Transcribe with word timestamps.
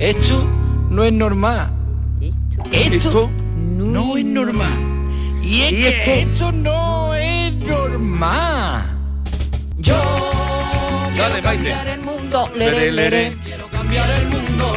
Esto 0.00 0.44
no 0.88 1.04
es 1.04 1.12
normal. 1.12 1.70
Esto, 2.72 3.30
no, 3.54 4.16
es 4.16 4.24
normal. 4.24 4.72
Y 5.42 5.60
es 5.60 5.72
¿Y 5.72 5.76
que 5.76 5.88
esto? 6.22 6.32
esto 6.32 6.52
no 6.52 7.14
es 7.14 7.54
normal. 7.56 8.84
Yo 9.78 9.94
Dale, 11.18 11.42
Maite. 11.42 11.74
el 11.92 12.00
mundo. 12.00 12.50
Lere. 12.56 12.90
lere. 12.92 13.36
Quiero 13.44 13.66
cambiar 13.68 14.08
el 14.10 14.28
mundo. 14.28 14.72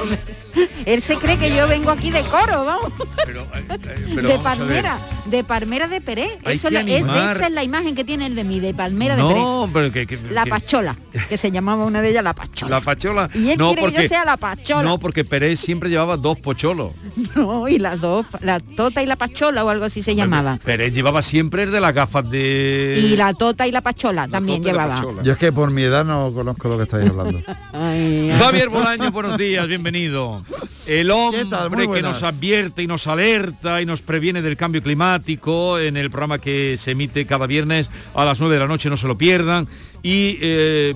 Él 0.86 1.02
se 1.02 1.16
cree 1.18 1.38
que 1.38 1.56
yo 1.56 1.68
vengo 1.68 1.92
aquí 1.92 2.12
de 2.12 2.22
coro, 2.22 2.66
vamos. 2.66 2.92
Pero, 3.26 3.42
eh, 3.42 3.66
eh, 3.70 3.78
pero 4.16 4.28
de. 4.30 4.40
Palmera, 4.40 4.98
de 5.26 5.44
Palmera 5.44 5.88
de 5.88 6.02
Pérez. 6.02 6.32
Hay 6.45 6.56
Eso 6.56 6.68
que 6.70 6.73
la- 6.76 6.82
es- 6.82 7.04
animar. 7.04 7.36
esa 7.36 7.48
es 7.48 7.52
la 7.54 7.64
imagen 7.64 7.95
que 7.95 8.04
tiene 8.04 8.26
el 8.28 8.36
de 8.36 8.44
mí, 8.44 8.60
de 8.60 8.73
Palmera 8.73 9.16
de 9.16 9.23
Pérez. 9.23 9.38
No, 9.38 9.70
pero 9.73 9.92
que, 9.92 10.06
que- 10.06 10.18
La 10.32 10.44
que- 10.44 10.50
Pachola, 10.50 10.98
que 11.30 11.38
se 11.38 11.52
llamaba 11.52 11.86
una 11.86 12.02
de 12.02 12.10
ellas 12.10 12.23
la 12.23 12.34
Pachola. 12.34 12.70
La 12.80 12.82
pachola. 12.82 13.30
Y 13.34 13.50
él 13.52 13.58
no, 13.58 13.68
quiere 13.68 13.82
que 13.82 13.88
porque, 13.88 14.02
yo 14.04 14.08
sea 14.10 14.26
la 14.26 14.38
Pachola. 14.38 14.84
No, 14.84 14.98
porque 15.00 15.23
Pérez 15.26 15.60
siempre 15.60 15.90
llevaba 15.90 16.18
dos 16.18 16.38
pocholos. 16.40 16.92
No, 17.36 17.67
y 17.67 17.80
las 17.80 18.00
dos, 18.00 18.26
la 18.42 18.60
Tota 18.60 19.02
y 19.02 19.06
la 19.06 19.16
Pachola 19.16 19.64
o 19.66 19.70
algo 19.70 19.86
así 19.86 20.04
se 20.04 20.14
llamaba. 20.16 20.60
Pérez 20.64 20.94
llevaba 20.94 21.22
siempre 21.22 21.64
el 21.64 21.72
de 21.72 21.80
las 21.82 21.94
gafas 21.94 22.30
de... 22.30 23.00
Y 23.02 23.16
la 23.17 23.34
Tota 23.34 23.66
y 23.67 23.72
la 23.72 23.82
Pachola 23.82 24.28
también 24.28 24.62
tota 24.62 24.72
llevaba. 24.72 24.95
pachola. 24.95 25.23
Yo 25.23 25.34
es 25.34 25.38
que 25.38 25.52
por 25.52 25.72
mi 25.72 25.82
edad 25.84 26.06
no 26.06 26.32
conozco 26.34 26.70
lo 26.70 26.78
que 26.78 26.84
estáis 26.84 27.10
hablando. 27.10 27.40
Ay, 27.73 28.32
Javier 28.38 28.70
Bolaño, 28.70 29.12
buenos 29.12 29.38
días, 29.38 29.67
bienvenido. 29.67 30.42
El 30.86 31.11
hombre 31.11 31.88
que 31.88 32.02
nos 32.02 32.23
advierte 32.23 32.83
y 32.83 32.88
nos 32.88 33.08
alerta 33.08 33.81
y 33.81 33.86
nos 33.86 34.02
previene 34.02 34.41
del 34.41 34.58
cambio 34.58 34.83
climático 34.83 35.80
en 35.80 35.97
el 35.97 36.09
programa 36.09 36.39
que 36.39 36.75
se 36.77 36.91
emite 36.91 37.25
cada 37.25 37.47
viernes 37.47 37.89
a 38.13 38.25
las 38.25 38.39
9 38.39 38.55
de 38.55 38.59
la 38.59 38.67
noche, 38.67 38.89
no 38.89 38.97
se 38.97 39.08
lo 39.08 39.17
pierdan. 39.17 39.67
Y 40.02 40.38
eh, 40.41 40.95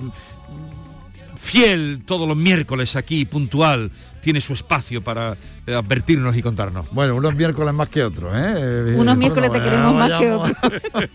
fiel 1.40 2.02
todos 2.04 2.28
los 2.28 2.36
miércoles 2.36 2.96
aquí, 2.96 3.24
puntual, 3.24 3.90
tiene 4.20 4.40
su 4.40 4.52
espacio 4.52 5.02
para 5.02 5.36
eh, 5.66 5.74
advertirnos 5.74 6.36
y 6.36 6.42
contarnos. 6.42 6.86
Bueno, 6.90 7.14
unos 7.14 7.34
miércoles 7.34 7.72
más 7.72 7.88
que 7.88 8.02
otros, 8.02 8.32
¿eh? 8.34 8.94
Unos 8.96 9.16
miércoles 9.16 9.52
te 9.52 9.62
queremos 9.62 9.94
más 9.94 10.20
que 10.20 10.32
otros. 10.32 10.56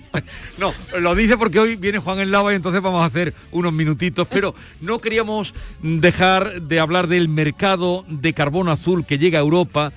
No, 0.57 0.73
lo 0.99 1.15
dice 1.15 1.37
porque 1.37 1.59
hoy 1.59 1.75
viene 1.75 1.99
Juan 1.99 2.19
en 2.19 2.31
Lava 2.31 2.53
y 2.53 2.55
entonces 2.55 2.81
vamos 2.81 3.01
a 3.03 3.05
hacer 3.05 3.33
unos 3.51 3.73
minutitos, 3.73 4.27
pero 4.29 4.55
no 4.81 4.99
queríamos 4.99 5.53
dejar 5.81 6.61
de 6.61 6.79
hablar 6.79 7.07
del 7.07 7.27
mercado 7.27 8.05
de 8.07 8.33
carbono 8.33 8.71
azul 8.71 9.05
que 9.05 9.17
llega 9.17 9.39
a 9.39 9.41
Europa 9.41 9.91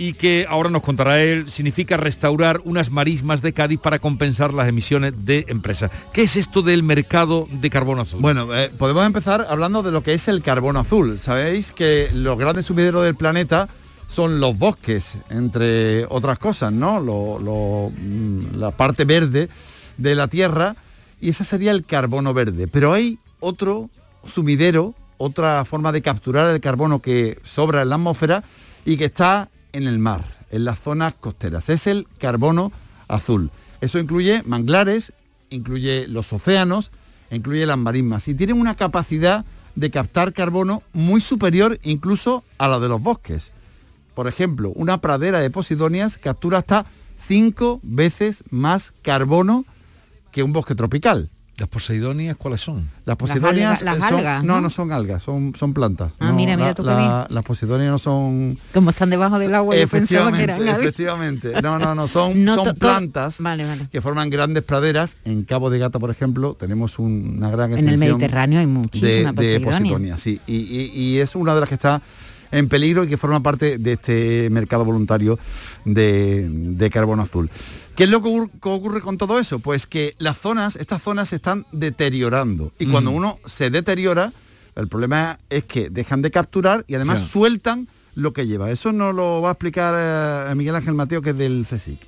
y 0.00 0.14
que 0.14 0.46
ahora 0.48 0.70
nos 0.70 0.80
contará 0.80 1.22
él, 1.22 1.50
significa 1.50 1.98
restaurar 1.98 2.62
unas 2.64 2.90
marismas 2.90 3.42
de 3.42 3.52
Cádiz 3.52 3.78
para 3.78 3.98
compensar 3.98 4.54
las 4.54 4.66
emisiones 4.66 5.12
de 5.26 5.44
empresas. 5.48 5.90
¿Qué 6.14 6.22
es 6.22 6.36
esto 6.36 6.62
del 6.62 6.82
mercado 6.82 7.46
de 7.52 7.68
carbono 7.68 8.00
azul? 8.00 8.18
Bueno, 8.18 8.48
eh, 8.56 8.70
podemos 8.78 9.04
empezar 9.04 9.46
hablando 9.50 9.82
de 9.82 9.92
lo 9.92 10.02
que 10.02 10.14
es 10.14 10.26
el 10.28 10.40
carbono 10.40 10.78
azul. 10.80 11.18
Sabéis 11.18 11.72
que 11.72 12.08
los 12.14 12.38
grandes 12.38 12.64
sumideros 12.64 13.04
del 13.04 13.14
planeta 13.14 13.68
son 14.06 14.40
los 14.40 14.56
bosques, 14.56 15.18
entre 15.28 16.06
otras 16.06 16.38
cosas, 16.38 16.72
¿no? 16.72 16.98
Lo- 16.98 17.90
mm, 17.94 18.56
la 18.56 18.70
parte 18.70 19.04
verde 19.04 19.50
de 19.98 20.14
la 20.14 20.28
Tierra 20.28 20.76
y 21.20 21.28
ese 21.28 21.44
sería 21.44 21.72
el 21.72 21.84
carbono 21.84 22.32
verde. 22.32 22.68
Pero 22.68 22.94
hay 22.94 23.18
otro 23.38 23.90
sumidero, 24.24 24.94
otra 25.18 25.62
forma 25.66 25.92
de 25.92 26.00
capturar 26.00 26.46
el 26.54 26.60
carbono 26.62 27.00
que 27.02 27.38
sobra 27.42 27.82
en 27.82 27.90
la 27.90 27.96
atmósfera 27.96 28.42
y 28.86 28.96
que 28.96 29.04
está 29.04 29.50
en 29.72 29.86
el 29.86 29.98
mar, 29.98 30.24
en 30.50 30.64
las 30.64 30.78
zonas 30.78 31.14
costeras. 31.14 31.68
Es 31.68 31.86
el 31.86 32.06
carbono 32.18 32.72
azul. 33.08 33.50
Eso 33.80 33.98
incluye 33.98 34.42
manglares, 34.44 35.12
incluye 35.50 36.06
los 36.08 36.32
océanos, 36.32 36.90
incluye 37.30 37.66
las 37.66 37.78
marismas 37.78 38.28
y 38.28 38.34
tienen 38.34 38.60
una 38.60 38.76
capacidad 38.76 39.44
de 39.74 39.90
captar 39.90 40.32
carbono 40.32 40.82
muy 40.92 41.20
superior 41.20 41.78
incluso 41.82 42.44
a 42.58 42.68
la 42.68 42.78
de 42.80 42.88
los 42.88 43.00
bosques. 43.00 43.52
Por 44.14 44.26
ejemplo, 44.28 44.70
una 44.74 45.00
pradera 45.00 45.38
de 45.40 45.50
posidonias 45.50 46.18
captura 46.18 46.58
hasta 46.58 46.86
cinco 47.26 47.80
veces 47.82 48.44
más 48.50 48.92
carbono 49.02 49.64
que 50.32 50.42
un 50.42 50.52
bosque 50.52 50.74
tropical. 50.74 51.30
¿Las 51.60 51.68
poseidonias 51.68 52.36
cuáles 52.38 52.62
son? 52.62 52.88
Las 53.04 53.16
posidonias 53.16 53.82
algas- 53.82 54.00
las 54.00 54.08
son- 54.08 54.18
algas, 54.18 54.42
no, 54.44 54.54
¿no? 54.54 54.60
no 54.62 54.70
son 54.70 54.92
algas, 54.92 55.22
son, 55.22 55.52
son 55.58 55.74
plantas. 55.74 56.10
Ah, 56.18 56.28
No, 56.28 56.32
mira, 56.34 56.56
mira 56.56 56.68
la- 56.70 56.74
tú 56.74 56.82
la-. 56.82 57.26
Las 57.28 57.44
posidonias 57.44 57.90
no 57.90 57.98
son 57.98 58.58
Como 58.72 58.88
están 58.90 59.10
debajo 59.10 59.38
del 59.38 59.54
agua, 59.54 59.76
yo 59.76 59.86
pensaba 59.86 60.32
que 60.32 60.38
efectivamente, 60.38 60.44
eran 60.44 60.60
algas. 60.62 60.78
efectivamente. 60.80 61.62
No, 61.62 61.78
no, 61.78 61.94
no, 61.94 62.08
son, 62.08 62.32
No, 62.44 62.54
son 62.54 62.74
plantas 62.76 63.36
Vale, 63.40 63.66
vale. 63.66 63.88
que 63.92 64.00
forman 64.00 64.30
grandes 64.30 64.64
praderas. 64.64 65.18
En 65.26 65.44
Cabo 65.44 65.68
de 65.68 65.78
Gata, 65.78 65.98
por 65.98 66.10
ejemplo, 66.10 66.56
tenemos 66.58 66.98
un- 66.98 67.34
una 67.36 67.50
gran 67.50 67.72
En 67.72 67.78
el 67.80 67.84
extensión 67.90 68.16
Mediterráneo 68.18 68.60
hay 68.60 68.66
de, 68.66 68.72
muchísima 68.72 69.32
de 69.32 70.14
sí. 70.18 70.40
Y- 70.46 70.90
y 70.94 71.18
es 71.18 71.34
una 71.34 71.54
de 71.54 71.60
las 71.60 71.68
que 71.68 71.74
está 71.74 72.00
en 72.52 72.68
peligro 72.68 73.04
y 73.04 73.08
que 73.08 73.16
forma 73.16 73.42
parte 73.42 73.78
de 73.78 73.92
este 73.92 74.48
mercado 74.50 74.84
voluntario 74.84 75.38
de, 75.84 76.48
de 76.50 76.90
carbono 76.90 77.22
azul. 77.22 77.50
¿Qué 77.96 78.04
es 78.04 78.10
lo 78.10 78.22
que 78.22 78.28
ocur- 78.28 78.50
que 78.62 78.68
ocurre 78.68 79.00
con 79.02 79.18
todo 79.18 79.38
eso? 79.38 79.58
Pues 79.58 79.86
que 79.86 80.14
las 80.18 80.38
zonas, 80.38 80.76
estas 80.76 81.02
zonas 81.02 81.28
se 81.28 81.36
están 81.36 81.66
deteriorando. 81.72 82.72
Y 82.78 82.86
cuando 82.86 83.12
Mm. 83.12 83.14
uno 83.16 83.38
se 83.46 83.70
deteriora, 83.70 84.32
el 84.76 84.88
problema 84.88 85.38
es 85.50 85.64
que 85.64 85.90
dejan 85.90 86.22
de 86.22 86.30
capturar 86.30 86.84
y 86.86 86.94
además 86.94 87.20
sueltan 87.28 87.88
lo 88.14 88.32
que 88.32 88.46
lleva. 88.46 88.70
Eso 88.70 88.92
nos 88.92 89.14
lo 89.14 89.42
va 89.42 89.50
a 89.50 89.52
explicar 89.52 89.94
eh, 90.50 90.54
Miguel 90.54 90.74
Ángel 90.76 90.94
Mateo, 90.94 91.20
que 91.22 91.30
es 91.30 91.36
del 91.38 91.66
CSIC. 91.68 92.00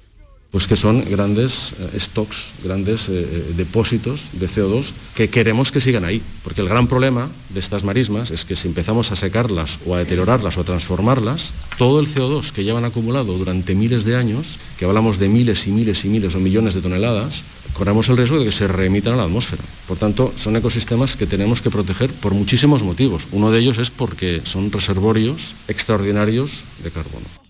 Pues 0.52 0.66
que 0.66 0.76
son 0.76 1.02
grandes 1.08 1.72
eh, 1.80 1.98
stocks, 1.98 2.52
grandes 2.62 3.08
eh, 3.08 3.24
eh, 3.24 3.54
depósitos 3.56 4.20
de 4.34 4.46
CO2 4.46 4.92
que 5.14 5.30
queremos 5.30 5.72
que 5.72 5.80
sigan 5.80 6.04
ahí. 6.04 6.20
Porque 6.44 6.60
el 6.60 6.68
gran 6.68 6.88
problema 6.88 7.30
de 7.48 7.58
estas 7.58 7.84
marismas 7.84 8.30
es 8.30 8.44
que 8.44 8.54
si 8.54 8.68
empezamos 8.68 9.10
a 9.12 9.16
secarlas 9.16 9.78
o 9.86 9.94
a 9.94 10.00
deteriorarlas 10.00 10.58
o 10.58 10.60
a 10.60 10.64
transformarlas, 10.64 11.54
todo 11.78 12.00
el 12.00 12.06
CO2 12.06 12.52
que 12.52 12.64
llevan 12.64 12.84
acumulado 12.84 13.38
durante 13.38 13.74
miles 13.74 14.04
de 14.04 14.14
años, 14.14 14.58
que 14.78 14.84
hablamos 14.84 15.18
de 15.18 15.30
miles 15.30 15.66
y 15.66 15.70
miles 15.70 16.04
y 16.04 16.08
miles 16.10 16.34
o 16.34 16.38
millones 16.38 16.74
de 16.74 16.82
toneladas, 16.82 17.44
corremos 17.72 18.10
el 18.10 18.18
riesgo 18.18 18.38
de 18.38 18.44
que 18.44 18.52
se 18.52 18.68
reemitan 18.68 19.14
a 19.14 19.16
la 19.16 19.24
atmósfera. 19.24 19.64
Por 19.88 19.96
tanto, 19.96 20.34
son 20.36 20.54
ecosistemas 20.56 21.16
que 21.16 21.26
tenemos 21.26 21.62
que 21.62 21.70
proteger 21.70 22.10
por 22.10 22.34
muchísimos 22.34 22.82
motivos. 22.82 23.26
Uno 23.32 23.50
de 23.50 23.58
ellos 23.58 23.78
es 23.78 23.88
porque 23.88 24.42
son 24.44 24.70
reservorios 24.70 25.54
extraordinarios 25.66 26.62
de 26.84 26.90
carbono. 26.90 27.41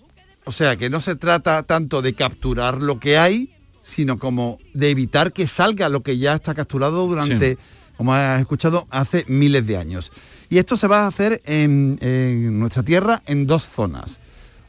O 0.44 0.52
sea, 0.52 0.76
que 0.76 0.90
no 0.90 1.00
se 1.00 1.14
trata 1.16 1.62
tanto 1.62 2.02
de 2.02 2.14
capturar 2.14 2.82
lo 2.82 2.98
que 2.98 3.16
hay, 3.18 3.54
sino 3.82 4.18
como 4.18 4.58
de 4.74 4.90
evitar 4.90 5.32
que 5.32 5.46
salga 5.46 5.88
lo 5.88 6.00
que 6.00 6.18
ya 6.18 6.34
está 6.34 6.54
capturado 6.54 7.06
durante, 7.06 7.52
Sí. 7.52 7.58
como 7.96 8.14
has 8.14 8.40
escuchado, 8.40 8.86
hace 8.90 9.24
miles 9.28 9.66
de 9.66 9.76
años. 9.76 10.10
Y 10.50 10.58
esto 10.58 10.76
se 10.76 10.86
va 10.86 11.04
a 11.04 11.06
hacer 11.06 11.40
en, 11.46 11.98
en 12.00 12.58
nuestra 12.58 12.82
tierra 12.82 13.22
en 13.26 13.46
dos 13.46 13.62
zonas. 13.64 14.18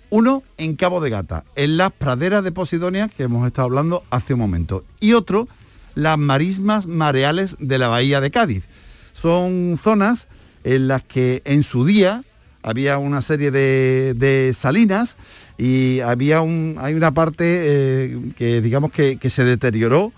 Uno 0.09 0.43
en 0.57 0.75
Cabo 0.75 1.01
de 1.01 1.09
Gata, 1.09 1.43
en 1.55 1.77
las 1.77 1.91
praderas 1.91 2.43
de 2.43 2.51
Posidonia, 2.51 3.07
que 3.09 3.23
hemos 3.23 3.45
estado 3.47 3.65
hablando 3.65 4.03
hace 4.11 4.35
un 4.35 4.39
momento. 4.41 4.85
Y 4.99 5.13
otro, 5.13 5.47
las 5.95 6.17
marismas 6.19 6.85
mareales 6.85 7.55
de 7.59 7.79
la 7.79 7.87
bahía 7.87 8.21
de 8.21 8.29
Cádiz. 8.29 8.65
Son 9.13 9.79
zonas 9.81 10.27
en 10.63 10.87
las 10.87 11.03
que 11.03 11.41
en 11.45 11.63
su 11.63 11.83
día 11.85 12.23
había 12.61 12.97
una 12.97 13.21
serie 13.21 13.51
de, 13.51 14.13
de 14.15 14.53
salinas 14.57 15.15
y 15.57 16.00
había 16.01 16.41
un, 16.41 16.75
hay 16.79 16.94
una 16.95 17.13
parte 17.13 17.44
eh, 17.47 18.19
que 18.38 18.61
digamos 18.61 18.91
que, 18.91 19.17
que 19.17 19.29
se 19.29 19.44
deterioró 19.44 20.11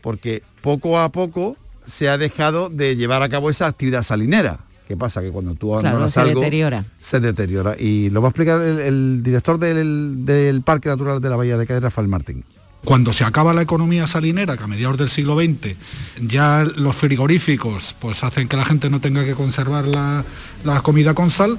porque 0.00 0.42
poco 0.62 0.98
a 0.98 1.10
poco 1.10 1.56
se 1.86 2.08
ha 2.08 2.18
dejado 2.18 2.68
de 2.68 2.96
llevar 2.96 3.22
a 3.22 3.28
cabo 3.28 3.50
esa 3.50 3.66
actividad 3.66 4.02
salinera. 4.02 4.60
¿Qué 4.86 4.96
pasa? 4.96 5.20
Que 5.20 5.30
cuando 5.30 5.54
tú 5.54 5.68
Claro, 5.68 5.80
abandonas 5.80 6.12
se 6.14 6.20
algo, 6.20 6.40
deteriora. 6.40 6.84
se 6.98 7.20
deteriora. 7.20 7.76
Y 7.78 8.08
lo 8.10 8.22
va 8.22 8.28
a 8.28 8.30
explicar 8.30 8.60
el, 8.62 8.78
el 8.78 9.22
director 9.22 9.58
del, 9.58 10.24
del 10.24 10.62
Parque 10.62 10.88
Natural 10.88 11.20
de 11.20 11.28
la 11.28 11.36
Bahía 11.36 11.58
de 11.58 11.66
Cádiz, 11.66 11.82
Rafael 11.82 12.08
Martín. 12.08 12.44
Cuando 12.84 13.12
se 13.12 13.24
acaba 13.24 13.52
la 13.52 13.60
economía 13.62 14.06
salinera, 14.06 14.56
que 14.56 14.62
a 14.62 14.66
mediados 14.66 14.96
del 14.96 15.10
siglo 15.10 15.36
XX 15.38 15.74
ya 16.22 16.64
los 16.76 16.94
frigoríficos 16.96 17.94
pues 17.98 18.22
hacen 18.24 18.48
que 18.48 18.56
la 18.56 18.64
gente 18.64 18.88
no 18.88 19.00
tenga 19.00 19.24
que 19.24 19.34
conservar 19.34 19.86
la, 19.88 20.24
la 20.64 20.80
comida 20.80 21.12
con 21.12 21.30
sal, 21.30 21.58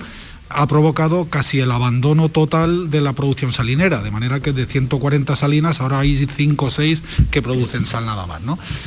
ha 0.50 0.68
provocado 0.68 1.26
casi 1.26 1.60
el 1.60 1.72
abandono 1.72 2.30
total 2.30 2.90
de 2.90 3.02
la 3.02 3.14
producción 3.14 3.54
salinera, 3.54 4.02
de 4.02 4.12
manera 4.12 4.40
que 4.40 4.52
de 4.52 4.66
140 4.66 5.36
salinas 5.36 5.80
ahora 5.80 6.00
hay 6.00 6.28
5 6.28 6.66
o 6.66 6.70
6 6.70 7.04
que 7.32 7.42
producen 7.42 7.86
sal 7.86 8.06
nada 8.06 8.26
más. 8.26 8.42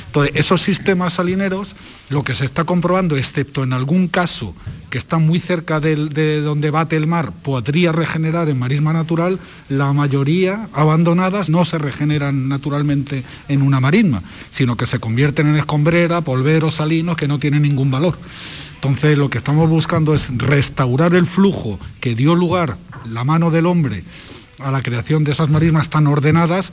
Entonces, 0.07 0.35
esos 0.35 0.61
sistemas 0.61 1.15
salineros, 1.15 1.75
lo 2.11 2.25
que 2.25 2.35
se 2.35 2.45
está 2.45 2.65
comprobando, 2.65 3.17
excepto 3.17 3.63
en 3.63 3.73
algún 3.73 4.09
caso 4.09 4.55
que 4.91 4.99
está 4.99 5.19
muy 5.19 5.41
cerca 5.41 5.81
de 5.81 6.41
donde 6.41 6.71
bate 6.71 6.97
el 6.97 7.07
mar, 7.07 7.33
podría 7.33 7.93
regenerar 7.93 8.49
en 8.49 8.59
marisma 8.59 8.93
natural, 8.93 9.39
la 9.69 9.93
mayoría 9.93 10.69
abandonadas 10.75 11.49
no 11.49 11.65
se 11.65 11.79
regeneran 11.79 12.49
naturalmente 12.49 13.25
en 13.49 13.63
una 13.63 13.81
marisma, 13.81 14.23
sino 14.51 14.77
que 14.77 14.87
se 14.87 14.99
convierten 14.99 15.47
en 15.47 15.57
escombrera, 15.57 16.21
polveros 16.21 16.75
salinos 16.75 17.17
que 17.17 17.29
no 17.29 17.39
tienen 17.39 17.63
ningún 17.63 17.91
valor. 17.91 18.19
Entonces 18.85 19.17
lo 19.17 19.31
que 19.31 19.39
estamos 19.39 19.71
buscando 19.71 20.13
es 20.13 20.37
restaurar 20.37 21.15
el 21.15 21.25
flujo 21.25 21.79
que 22.01 22.17
dio 22.17 22.35
lugar 22.35 22.77
la 23.09 23.23
mano 23.23 23.53
del 23.53 23.67
hombre 23.67 24.03
a 24.59 24.73
la 24.73 24.83
creación 24.83 25.23
de 25.23 25.31
esas 25.31 25.49
marismas 25.49 25.89
tan 25.89 26.09
ordenadas, 26.09 26.73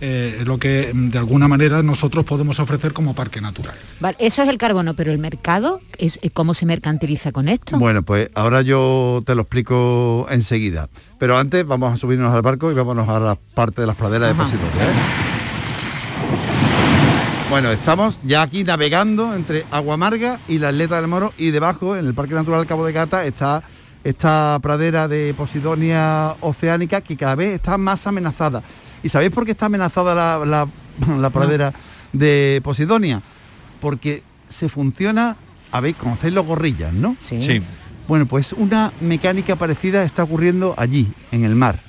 eh, 0.00 0.42
lo 0.46 0.56
que 0.56 0.90
mm, 0.94 1.10
de 1.10 1.18
alguna 1.18 1.48
manera 1.48 1.82
nosotros 1.82 2.24
podemos 2.24 2.58
ofrecer 2.60 2.94
como 2.94 3.14
parque 3.14 3.42
natural. 3.42 3.74
Vale, 4.00 4.16
eso 4.18 4.42
es 4.42 4.48
el 4.48 4.56
carbono, 4.56 4.94
pero 4.94 5.12
el 5.12 5.18
mercado, 5.18 5.82
es, 5.98 6.18
eh, 6.22 6.30
¿cómo 6.30 6.54
se 6.54 6.64
mercantiliza 6.64 7.30
con 7.30 7.46
esto? 7.46 7.78
Bueno, 7.78 8.02
pues 8.02 8.30
ahora 8.34 8.62
yo 8.62 9.22
te 9.26 9.34
lo 9.34 9.42
explico 9.42 10.26
enseguida. 10.30 10.88
Pero 11.18 11.36
antes 11.36 11.66
vamos 11.66 11.92
a 11.92 11.96
subirnos 11.98 12.34
al 12.34 12.40
barco 12.40 12.70
y 12.70 12.74
vámonos 12.74 13.06
a 13.06 13.20
la 13.20 13.34
parte 13.54 13.82
de 13.82 13.86
las 13.86 13.96
praderas 13.96 14.28
de 14.28 14.32
Ajá. 14.32 14.44
Posidonia. 14.44 14.82
¿eh? 14.82 15.39
Bueno, 17.50 17.70
estamos 17.72 18.20
ya 18.24 18.42
aquí 18.42 18.62
navegando 18.62 19.34
entre 19.34 19.66
Agua 19.72 19.94
Amarga 19.94 20.38
y 20.46 20.58
la 20.58 20.68
Atleta 20.68 20.96
del 21.00 21.08
Moro 21.08 21.32
y 21.36 21.50
debajo, 21.50 21.96
en 21.96 22.06
el 22.06 22.14
Parque 22.14 22.34
Natural 22.34 22.64
Cabo 22.66 22.86
de 22.86 22.92
Gata, 22.92 23.24
está 23.24 23.62
esta 24.04 24.58
pradera 24.62 25.08
de 25.08 25.34
Posidonia 25.36 26.36
oceánica 26.40 27.00
que 27.00 27.16
cada 27.16 27.34
vez 27.34 27.56
está 27.56 27.76
más 27.76 28.06
amenazada. 28.06 28.62
¿Y 29.02 29.08
sabéis 29.08 29.32
por 29.32 29.44
qué 29.44 29.50
está 29.52 29.66
amenazada 29.66 30.14
la, 30.14 30.46
la- 30.46 31.16
la 31.18 31.30
pradera 31.30 31.72
de 32.12 32.60
Posidonia? 32.62 33.20
Porque 33.80 34.22
se 34.48 34.68
funciona, 34.68 35.36
a 35.72 35.80
ver, 35.80 35.96
conocéis 35.96 36.32
los 36.34 36.46
gorrillas, 36.46 36.92
¿no? 36.92 37.16
Sí. 37.20 37.40
Sí. 37.40 37.62
Bueno, 38.06 38.26
pues 38.26 38.52
una 38.52 38.92
mecánica 39.00 39.56
parecida 39.56 40.04
está 40.04 40.22
ocurriendo 40.22 40.74
allí, 40.76 41.12
en 41.32 41.44
el 41.44 41.56
mar. 41.56 41.80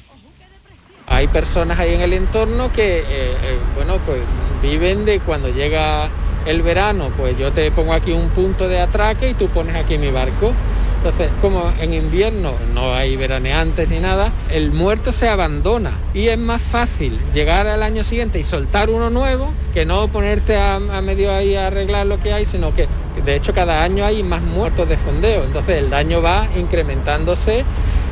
Hay 1.11 1.27
personas 1.27 1.77
ahí 1.77 1.93
en 1.93 2.01
el 2.01 2.13
entorno 2.13 2.71
que, 2.71 2.99
eh, 2.99 3.03
eh, 3.09 3.57
bueno, 3.75 3.97
pues 4.05 4.21
viven 4.61 5.03
de 5.03 5.19
cuando 5.19 5.49
llega 5.49 6.07
el 6.45 6.61
verano, 6.61 7.09
pues 7.17 7.37
yo 7.37 7.51
te 7.51 7.69
pongo 7.69 7.93
aquí 7.93 8.13
un 8.13 8.29
punto 8.29 8.69
de 8.69 8.79
atraque 8.79 9.31
y 9.31 9.33
tú 9.33 9.47
pones 9.47 9.75
aquí 9.75 9.97
mi 9.97 10.09
barco. 10.09 10.53
Entonces, 11.03 11.29
como 11.41 11.73
en 11.81 11.93
invierno 11.93 12.53
no 12.73 12.93
hay 12.93 13.17
veraneantes 13.17 13.89
ni 13.89 13.99
nada, 13.99 14.31
el 14.51 14.71
muerto 14.71 15.11
se 15.11 15.27
abandona 15.27 15.91
y 16.13 16.27
es 16.27 16.37
más 16.37 16.61
fácil 16.61 17.19
llegar 17.33 17.67
al 17.67 17.83
año 17.83 18.03
siguiente 18.03 18.39
y 18.39 18.43
soltar 18.45 18.89
uno 18.89 19.09
nuevo 19.09 19.51
que 19.73 19.85
no 19.85 20.07
ponerte 20.07 20.55
a, 20.55 20.75
a 20.75 21.01
medio 21.01 21.33
ahí 21.33 21.55
a 21.55 21.67
arreglar 21.67 22.05
lo 22.05 22.19
que 22.19 22.31
hay, 22.31 22.45
sino 22.45 22.73
que 22.73 22.87
de 23.25 23.35
hecho 23.35 23.53
cada 23.53 23.83
año 23.83 24.05
hay 24.05 24.23
más 24.23 24.43
muertos 24.43 24.87
de 24.87 24.95
fondeo. 24.95 25.43
Entonces 25.43 25.77
el 25.77 25.89
daño 25.89 26.21
va 26.21 26.47
incrementándose 26.55 27.65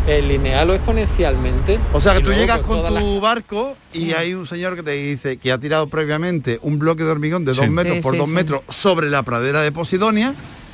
eh, 0.09 0.21
lineal 0.21 0.69
o 0.69 0.73
exponencialmente. 0.73 1.79
O 1.93 2.01
sea 2.01 2.13
que 2.13 2.19
Y 2.19 2.23
tú 2.23 2.29
luego, 2.29 2.41
llegas 2.41 2.59
pues, 2.59 2.77
con 2.81 2.87
tu 2.87 2.93
las- 2.93 3.21
barco 3.21 3.77
y 3.93 3.97
Sí. 3.99 4.13
hay 4.13 4.33
un 4.33 4.45
señor 4.47 4.75
que 4.75 4.83
te 4.83 4.91
dice 4.91 5.37
que 5.37 5.51
ha 5.51 5.57
tirado 5.59 5.87
previamente 5.87 6.59
un 6.63 6.79
bloque 6.79 7.03
de 7.03 7.11
hormigón 7.11 7.45
de 7.45 7.53
Sí. 7.53 7.59
dos 7.59 7.69
metros 7.69 7.95
Sí, 7.97 8.01
por 8.01 8.13
sí, 8.13 8.17
dos 8.19 8.27
sí. 8.27 8.33
metros 8.33 8.61
sobre 8.69 9.09
la 9.09 9.23
pradera 9.23 9.61
de 9.61 9.71
Posidonia. 9.71 10.33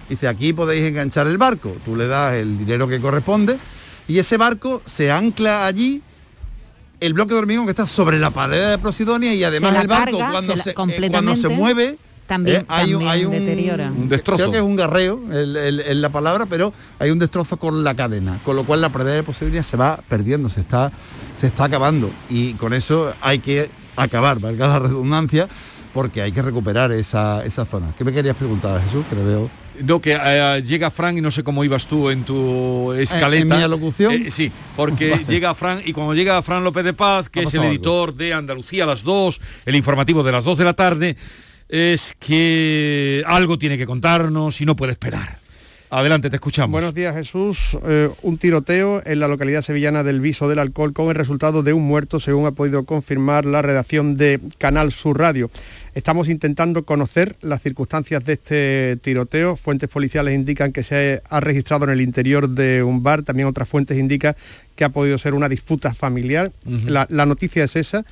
Dice, 0.10 0.28
aquí 0.28 0.54
podéis 0.54 0.84
enganchar 0.86 1.28
el 1.28 1.38
barco. 1.38 1.76
Tú 1.84 1.96
le 1.96 2.08
das 2.08 2.36
el 2.36 2.58
dinero 2.58 2.88
que 2.88 3.02
corresponde 3.02 3.58
y 4.08 4.20
ese 4.20 4.38
barco 4.38 4.82
se 4.86 5.12
ancla 5.12 5.66
allí. 5.66 6.02
El 7.02 7.14
bloque 7.14 7.34
de 7.34 7.40
hormigón 7.40 7.66
que 7.66 7.72
está 7.72 7.86
sobre 7.86 8.20
la 8.20 8.32
pradera 8.32 8.70
de 8.70 8.78
Posidonia 8.78 9.34
y 9.34 9.44
además 9.44 9.76
el 9.82 9.88
barco 9.88 10.18
carga, 10.18 10.32
cuando 10.32 10.54
se 10.54 10.58
la- 10.66 10.72
eh, 10.72 10.74
cuando 10.74 10.94
se 10.94 11.02
completamente, 11.02 11.48
mueve 11.50 11.98
también- 12.27 12.62
eh, 12.62 12.66
hay, 12.68 12.94
un- 12.94 13.00
también 13.06 13.10
hay 13.12 13.25
un, 13.25 13.31
deteriora. 13.31 13.92
Un 13.92 14.10
destrozo. 14.10 14.38
Creo 14.44 14.51
que 14.51 14.57
es 14.57 14.63
un 14.63 14.75
garreo 14.75 15.22
en 15.31 16.01
la 16.01 16.10
palabra, 16.10 16.45
pero 16.45 16.74
hay 17.00 17.12
un 17.12 17.19
destrozo 17.19 17.57
con 17.57 17.83
la 17.83 17.95
cadena, 17.95 18.39
con 18.44 18.56
lo 18.56 18.63
cual 18.66 18.81
la 18.81 18.89
pradera 18.89 19.16
de 19.18 19.24
Posidonia 19.24 19.63
se 19.63 19.77
va 19.77 20.00
perdiendo, 20.07 20.50
se 20.50 20.62
está, 20.62 20.92
se 21.38 21.48
está 21.48 21.66
acabando. 21.66 22.12
Y 22.30 22.54
con 22.54 22.74
eso 22.74 23.13
hay 23.22 23.39
que 23.39 23.69
acabar, 23.95 24.39
valga 24.39 24.68
la 24.68 24.80
redundancia, 24.80 25.48
porque 25.94 26.22
hay 26.22 26.31
que 26.31 26.42
recuperar 26.42 26.92
esa, 26.92 27.45
esa 27.45 27.66
zona. 27.66 27.94
¿Qué 27.98 28.04
me 28.04 28.12
querías 28.12 28.36
preguntar, 28.36 28.81
Jesús? 28.83 29.06
Que 29.10 29.16
lo 29.16 29.25
veo. 29.25 29.50
No, 29.81 30.00
que 30.01 30.18
eh, 30.22 30.63
llega 30.66 30.89
Fran 30.89 31.18
y 31.18 31.22
no 31.22 31.31
sé 31.31 31.44
cómo 31.44 31.63
ibas 31.66 31.86
tú 31.86 32.10
en 32.10 32.24
tu 32.24 32.94
escaleta. 32.94 33.42
¿En 33.42 33.48
mi 33.60 33.63
alocución? 33.63 34.13
Eh, 34.13 34.31
sí, 34.31 34.50
porque 34.75 35.10
Vale. 35.12 35.25
llega 35.25 35.54
Fran 35.54 35.81
y 35.86 35.92
cuando 35.92 36.13
llega 36.13 36.42
Fran 36.44 36.63
López 36.63 36.83
de 36.86 36.94
Paz, 36.94 37.30
que 37.30 37.42
es 37.44 37.54
el 37.54 37.60
algo. 37.62 37.72
editor 37.72 38.13
de 38.16 38.33
Andalucía 38.33 38.86
a 38.86 38.88
las 38.88 39.04
2, 39.04 39.39
el 39.66 39.75
informativo 39.75 40.24
de 40.24 40.31
las 40.31 40.44
2 40.45 40.57
de 40.57 40.63
la 40.63 40.74
tarde, 40.74 41.18
es 41.70 42.16
que 42.20 43.24
algo 43.26 43.58
tiene 43.58 43.78
que 43.78 43.86
contarnos 43.86 44.62
y 44.62 44.66
no 44.66 44.76
puede 44.76 44.94
esperar. 44.94 45.46
Adelante, 45.92 46.30
te 46.30 46.36
escuchamos. 46.36 46.72
Buenos 46.72 46.96
días 46.96 47.16
Jesús. 47.16 47.78
Eh, 47.88 48.10
un 48.24 48.38
tiroteo 48.38 49.02
en 49.06 49.20
la 49.20 49.28
localidad 49.28 49.62
sevillana 49.62 50.04
del 50.04 50.20
Viso 50.20 50.50
del 50.50 50.60
Alcohol 50.60 50.94
con 50.94 51.08
el 51.10 51.16
resultado 51.16 51.62
de 51.64 51.74
un 51.74 51.84
muerto, 51.84 52.20
según 52.20 52.48
ha 52.48 52.52
podido 52.52 52.86
confirmar 52.86 53.46
la 53.46 53.62
redacción 53.62 54.18
de 54.18 54.42
Canal 54.58 54.92
Sur 54.92 55.20
Radio. 55.20 55.52
Estamos 55.94 56.28
intentando 56.28 56.84
conocer 56.84 57.38
las 57.42 57.62
circunstancias 57.62 58.26
de 58.26 58.34
este 58.34 58.98
tiroteo. 59.02 59.56
Fuentes 59.56 59.88
policiales 59.88 60.36
indican 60.36 60.74
que 60.74 60.84
se 60.84 61.22
ha 61.30 61.40
registrado 61.40 61.86
en 61.86 61.92
el 61.92 62.02
interior 62.02 62.50
de 62.50 62.84
un 62.84 63.04
bar. 63.04 63.22
También 63.22 63.48
otras 63.48 63.70
fuentes 63.70 63.98
indican 63.98 64.36
que 64.76 64.84
ha 64.84 64.90
podido 64.90 65.18
ser 65.18 65.34
una 65.34 65.48
disputa 65.48 65.94
familiar. 65.94 66.52
La, 66.66 67.06
la 67.10 67.26
noticia 67.26 67.64
es 67.64 67.76
esa 67.78 68.06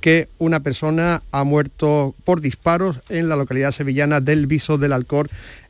que 0.00 0.28
una 0.38 0.60
persona 0.60 1.22
ha 1.32 1.44
muerto 1.44 2.14
por 2.24 2.40
disparos 2.40 3.00
en 3.08 3.28
la 3.28 3.36
localidad 3.36 3.72
sevillana 3.72 4.20
del 4.20 4.46
Viso 4.46 4.78
del 4.78 4.92
Alcor. 4.92 5.28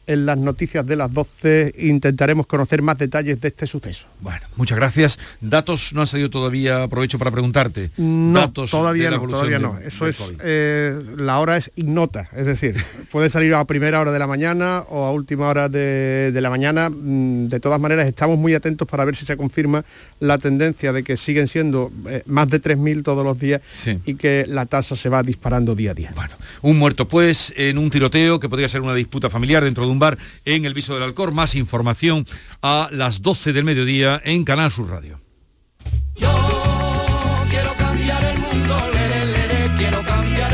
En 0.09 0.25
las 0.25 0.39
noticias 0.39 0.87
de 0.87 0.97
las 0.97 1.13
12 1.13 1.75
intentaremos 1.79 2.47
conocer 2.47 2.81
más 2.81 2.97
detalles 2.97 3.39
de 3.43 3.49
este 3.49 3.67
suceso. 3.67 4.07
Bueno, 4.21 4.41
muchas 4.57 4.79
gracias. 4.79 5.19
Datos 5.41 5.93
no 5.93 6.01
han 6.01 6.07
salido 6.07 6.31
todavía, 6.31 6.83
aprovecho 6.85 7.19
para 7.19 7.31
preguntarte. 7.31 7.91
No, 7.99 8.41
Datos 8.41 8.71
todavía 8.71 9.11
no, 9.11 9.21
todavía 9.29 9.59
de- 9.59 9.63
no. 9.63 9.79
Eso 9.79 10.09
es, 10.09 10.17
eh, 10.43 10.99
la 11.19 11.39
hora 11.41 11.59
es 11.59 11.71
ignota, 11.77 12.31
es 12.35 12.47
decir, 12.47 12.75
puede 13.13 13.29
salir 13.29 13.53
a 13.55 13.63
primera 13.67 14.01
hora 14.01 14.11
de 14.11 14.19
la 14.19 14.27
mañana 14.27 14.83
o 14.89 15.05
a 15.05 15.13
última 15.13 15.47
hora 15.49 15.69
de, 15.69 16.33
de 16.33 16.41
la 16.41 16.49
mañana. 16.49 16.89
Mm, 16.91 17.49
De 17.49 17.61
todas 17.61 17.79
maneras, 17.79 18.07
estamos 18.07 18.39
muy 18.39 18.55
atentos 18.55 18.89
para 18.89 19.05
ver 19.05 19.15
si 19.15 19.27
se 19.27 19.37
confirma 19.37 19.85
la 20.21 20.39
tendencia 20.39 20.93
de 20.93 21.05
que 21.05 21.19
siguen 21.19 21.49
siendo 21.49 21.93
eh, 22.09 22.23
más 22.25 22.49
de 22.49 22.63
3.000 22.63 23.03
todos 23.03 23.25
los 23.25 23.39
días 23.39 23.61
Sí. 23.77 23.99
y 24.07 24.15
que 24.15 24.47
la 24.49 24.65
tasa 24.65 24.97
se 24.97 25.11
va 25.11 25.23
disparando 25.23 25.75
día 25.75 25.91
a 25.91 25.95
día. 25.95 26.13
Bueno, 26.15 26.35
un 26.63 26.79
muerto 26.79 27.07
pues 27.07 27.53
en 27.57 27.77
un 27.77 27.91
tiroteo 27.91 28.41
que 28.41 28.49
podría 28.49 28.69
ser 28.71 28.81
una 28.81 28.95
disputa 28.95 29.29
familiar 29.29 29.63
dentro 29.65 29.85
de 29.85 29.91
un 29.91 29.98
bar 29.99 30.19
en 30.45 30.65
el 30.65 30.75
Viso 30.75 30.95
del 30.95 31.03
Alcor. 31.03 31.33
Más 31.33 31.55
información 31.55 32.27
a 32.63 32.89
las 32.93 33.23
12 33.23 33.53
del 33.53 33.65
mediodía 33.65 34.21
en 34.25 34.45
Canal 34.45 34.71
Sur 34.71 34.89
Radio. 34.91 35.21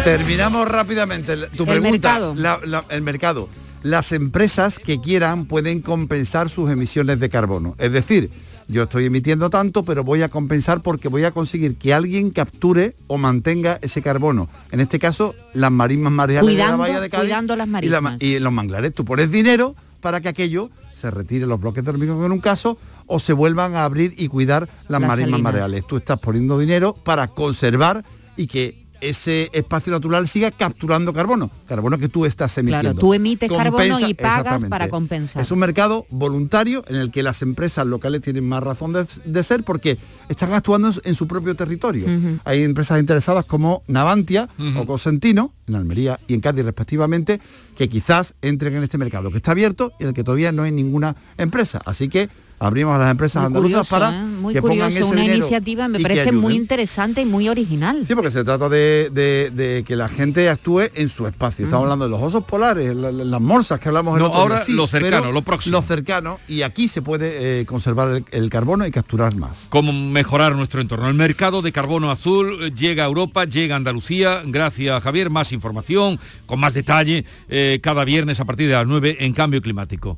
Terminamos 0.05 0.69
rápidamente. 0.69 1.37
Tu 1.57 1.63
El 1.65 1.69
pregunta, 1.81 1.91
mercado. 1.91 2.35
la- 2.37 2.61
la- 2.65 2.85
el 2.91 3.03
mercado. 3.03 3.49
Las 3.83 4.13
empresas 4.13 4.79
que 4.79 5.01
quieran 5.01 5.47
pueden 5.47 5.81
compensar 5.81 6.49
sus 6.51 6.71
emisiones 6.71 7.21
de 7.21 7.29
carbono. 7.31 7.75
Es 7.79 7.93
decir, 7.93 8.31
yo 8.69 8.85
estoy 8.85 9.07
emitiendo 9.07 9.51
tanto, 9.51 9.83
pero 9.85 10.05
voy 10.05 10.23
a 10.23 10.29
compensar 10.29 10.81
porque 10.81 11.09
voy 11.09 11.25
a 11.25 11.31
conseguir 11.33 11.77
que 11.77 11.93
alguien 11.95 12.31
capture 12.31 12.97
o 13.07 13.19
mantenga 13.19 13.79
ese 13.83 14.03
carbono. 14.03 14.49
En 14.73 14.81
este 14.81 14.99
caso, 14.99 15.35
las 15.53 15.71
marismas 15.71 16.13
mareales 16.13 16.47
de 16.51 16.59
la 16.59 16.65
Cuidando- 16.65 16.79
bahía 16.83 17.01
de 17.01 17.11
Cádiz 17.11 17.25
cuidando 17.25 17.57
las 17.57 17.69
y, 17.69 17.89
la 17.89 18.01
ma- 18.01 18.11
marismas. 18.11 18.23
y 18.23 18.39
los 18.41 18.53
manglares. 18.53 18.95
Tú 18.95 19.05
pones 19.05 19.31
dinero 19.31 19.75
para 20.01 20.21
que 20.21 20.29
aquello 20.29 20.71
se 20.93 21.11
retire 21.11 21.47
los 21.47 21.61
bloques 21.61 21.85
de 21.85 21.91
hormigón 21.91 22.25
en 22.25 22.33
un 22.33 22.41
caso 22.41 22.79
o 23.07 23.19
se 23.21 23.33
vuelvan 23.33 23.75
a 23.75 23.85
abrir 23.85 24.15
y 24.17 24.29
cuidar 24.29 24.69
las, 24.89 25.01
Las 25.01 25.01
marismas 25.03 25.19
salinas. 25.33 25.41
mareales. 25.43 25.87
Tú 25.87 25.97
estás 25.97 26.19
poniendo 26.19 26.59
dinero 26.59 26.95
para 26.95 27.29
conservar 27.29 28.05
y 28.37 28.47
que 28.47 28.84
ese 29.09 29.51
espacio 29.53 29.93
natural 29.93 30.27
siga 30.29 30.51
capturando 30.51 31.13
carbono, 31.13 31.51
carbono 31.67 31.99
que 31.99 32.09
tú 32.09 32.25
estás 32.27 32.57
emitiendo. 32.59 32.91
Claro, 32.93 32.99
tú 33.01 33.15
emites 33.15 33.49
carbono 33.51 33.99
y 34.09 34.15
pagas 34.15 34.65
para 34.71 34.89
compensar. 34.89 35.43
Es 35.43 35.51
un 35.51 35.59
mercado 35.59 36.07
voluntario 36.11 36.85
en 36.89 36.97
el 36.97 37.11
que 37.11 37.23
las 37.23 37.43
empresas 37.43 37.87
locales 37.87 38.23
tienen 38.23 38.49
más 38.49 38.63
razón 38.63 38.93
de, 38.93 39.07
de 39.25 39.43
ser 39.43 39.65
porque 39.65 39.99
están 40.29 40.53
actuando 40.53 40.91
en- 41.05 41.15
su 41.15 41.27
propio 41.29 41.55
territorio. 41.55 42.07
Hay 42.45 42.63
empresas 42.63 42.99
interesadas 42.99 43.45
como 43.45 43.83
Navantia 43.87 44.49
o 44.77 44.87
Cosentino, 44.87 45.53
en 45.67 45.75
Almería 45.77 46.19
y 46.27 46.35
en 46.35 46.41
Cádiz 46.41 46.65
respectivamente, 46.65 47.41
que 47.77 47.89
quizás 47.89 48.35
entren 48.43 48.75
en 48.77 48.83
este 48.83 48.99
mercado 48.99 49.31
que 49.31 49.37
está 49.39 49.53
abierto 49.53 49.93
y 49.99 50.03
en 50.05 50.09
el 50.11 50.15
que 50.15 50.25
todavía 50.25 50.53
no 50.53 50.63
hay 50.65 50.73
ninguna 50.73 51.17
empresa. 51.39 51.81
Así 51.85 52.09
que 52.09 52.29
abrimos 52.59 52.95
a 52.95 52.99
las 52.99 53.11
empresas 53.11 53.43
Muy 53.43 53.47
andaluzas 53.47 53.89
curioso, 53.89 53.91
para 53.91 54.17
¿eh? 54.17 54.23
muy 54.25 54.55
que 54.55 54.61
pongan 54.63 54.77
curioso, 54.91 54.97
ese 55.05 55.13
una 55.13 55.21
dinero 55.23 55.39
iniciativa 55.39 55.89
me 55.89 56.01
parece 56.01 56.33
muy 56.33 56.55
interesante 56.55 57.21
y 57.23 57.25
muy 57.25 57.49
original. 57.49 58.05
Sí, 58.07 58.15
porque 58.15 58.31
se 58.31 58.45
trata 58.45 58.69
de, 58.69 59.11
de- 59.13 59.51
de 59.51 59.85
que 59.85 59.97
la 59.97 60.09
gente 60.09 60.49
actúe 60.49 60.83
en 60.95 61.09
su 61.09 61.27
espacio. 61.27 61.65
Estamos 61.67 61.85
hablando 61.85 62.05
de 62.07 62.11
los 62.11 62.23
osos 62.23 62.45
polares, 62.45 62.95
la- 62.95 63.11
la- 63.13 63.25
las 63.25 63.41
morsas 63.41 63.79
que 63.81 63.89
hablamos 63.89 64.17
el 64.17 64.23
No, 64.23 64.27
otro 64.29 64.39
día, 64.39 64.43
ahora 64.57 64.65
sí, 64.65 64.73
lo 64.73 64.87
cercano, 64.87 65.33
lo 65.33 65.43
próximo. 65.43 65.77
Lo 65.77 65.83
cercano, 65.83 66.39
y 66.49 66.63
aquí 66.63 66.89
se 66.89 67.03
puede 67.03 67.61
eh, 67.61 67.67
conservar 67.67 68.09
el, 68.11 68.25
el 68.31 68.51
carbono 68.51 68.87
y 68.87 68.91
capturar 68.91 69.35
más. 69.37 69.67
cómo 69.71 69.93
mejorar 69.93 70.55
nuestro 70.55 70.81
entorno. 70.81 71.09
El 71.09 71.15
mercado 71.15 71.61
de 71.63 71.73
carbono 71.73 72.11
azul 72.11 72.59
eh, 72.63 72.71
llega 72.75 73.05
a 73.05 73.07
Europa, 73.07 73.45
llega 73.45 73.75
a 73.75 73.79
Andalucía. 73.79 74.43
Gracias, 74.47 75.03
Javier. 75.03 75.31
Más 75.31 75.53
información, 75.53 76.19
con 76.47 76.61
más 76.61 76.75
detalle, 76.75 77.25
eh, 77.49 77.81
cada 77.83 78.05
viernes 78.05 78.41
a 78.41 78.45
partir 78.45 78.69
de 78.69 78.75
las 78.75 78.87
9 78.87 79.17
en 79.21 79.33
Cambio 79.33 79.61
Climático. 79.61 80.17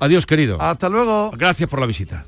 Adiós, 0.00 0.26
querido. 0.26 0.60
Hasta 0.60 0.88
luego. 0.88 1.30
Gracias 1.36 1.68
por 1.68 1.80
la 1.80 1.86
visita. 1.86 2.26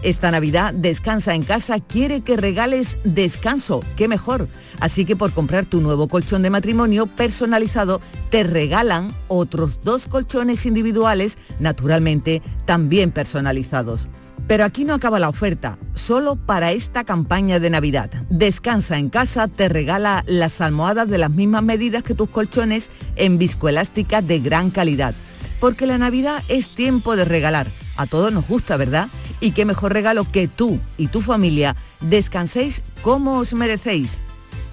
Esta 0.02 0.32
Navidad 0.32 0.74
Descansa 0.74 1.36
en 1.36 1.44
casa 1.44 1.80
quiere 1.80 2.22
que 2.22 2.38
regales 2.38 2.98
descanso, 3.04 3.82
qué 3.96 4.08
mejor. 4.08 4.48
Así 4.80 5.06
que 5.06 5.16
por 5.16 5.32
comprar 5.32 5.66
tu 5.66 5.82
nuevo 5.82 6.08
colchón 6.08 6.42
de 6.42 6.50
matrimonio 6.50 7.08
personalizado 7.08 8.02
te 8.30 8.44
regalan 8.44 9.16
otros 9.28 9.82
dos 9.84 10.08
colchones 10.08 10.66
individuales, 10.66 11.38
naturalmente 11.60 12.42
también 12.66 13.12
personalizados. 13.12 14.08
Pero 14.48 14.64
aquí 14.64 14.86
no 14.86 14.94
acaba 14.94 15.18
la 15.18 15.30
oferta, 15.30 15.80
solo 15.96 16.36
para 16.36 16.72
esta 16.72 17.04
campaña 17.04 17.60
de 17.60 17.72
Navidad. 17.72 18.12
Descansa 18.30 19.00
en 19.00 19.10
casa 19.10 19.48
te 19.48 19.70
regala 19.70 20.24
las 20.28 20.62
almohadas 20.62 21.10
de 21.10 21.18
las 21.18 21.32
mismas 21.32 21.64
medidas 21.64 22.04
que 22.04 22.14
tus 22.14 22.30
colchones 22.30 22.92
en 23.16 23.40
viscoelástica 23.40 24.22
de 24.22 24.40
gran 24.40 24.70
calidad. 24.70 25.16
Porque 25.60 25.88
la 25.88 25.98
Navidad 25.98 26.44
es 26.48 26.70
tiempo 26.70 27.16
de 27.16 27.26
regalar. 27.26 27.68
A 27.98 28.06
todos 28.06 28.32
nos 28.32 28.48
gusta, 28.48 28.78
¿verdad? 28.78 29.08
Y 29.40 29.52
qué 29.52 29.66
mejor 29.66 29.94
regalo 29.94 30.30
que 30.32 30.48
tú 30.48 30.80
y 30.98 31.08
tu 31.08 31.22
familia 31.22 31.76
descanséis 32.02 32.82
como 33.02 33.40
os 33.40 33.54
merecéis. 33.54 34.20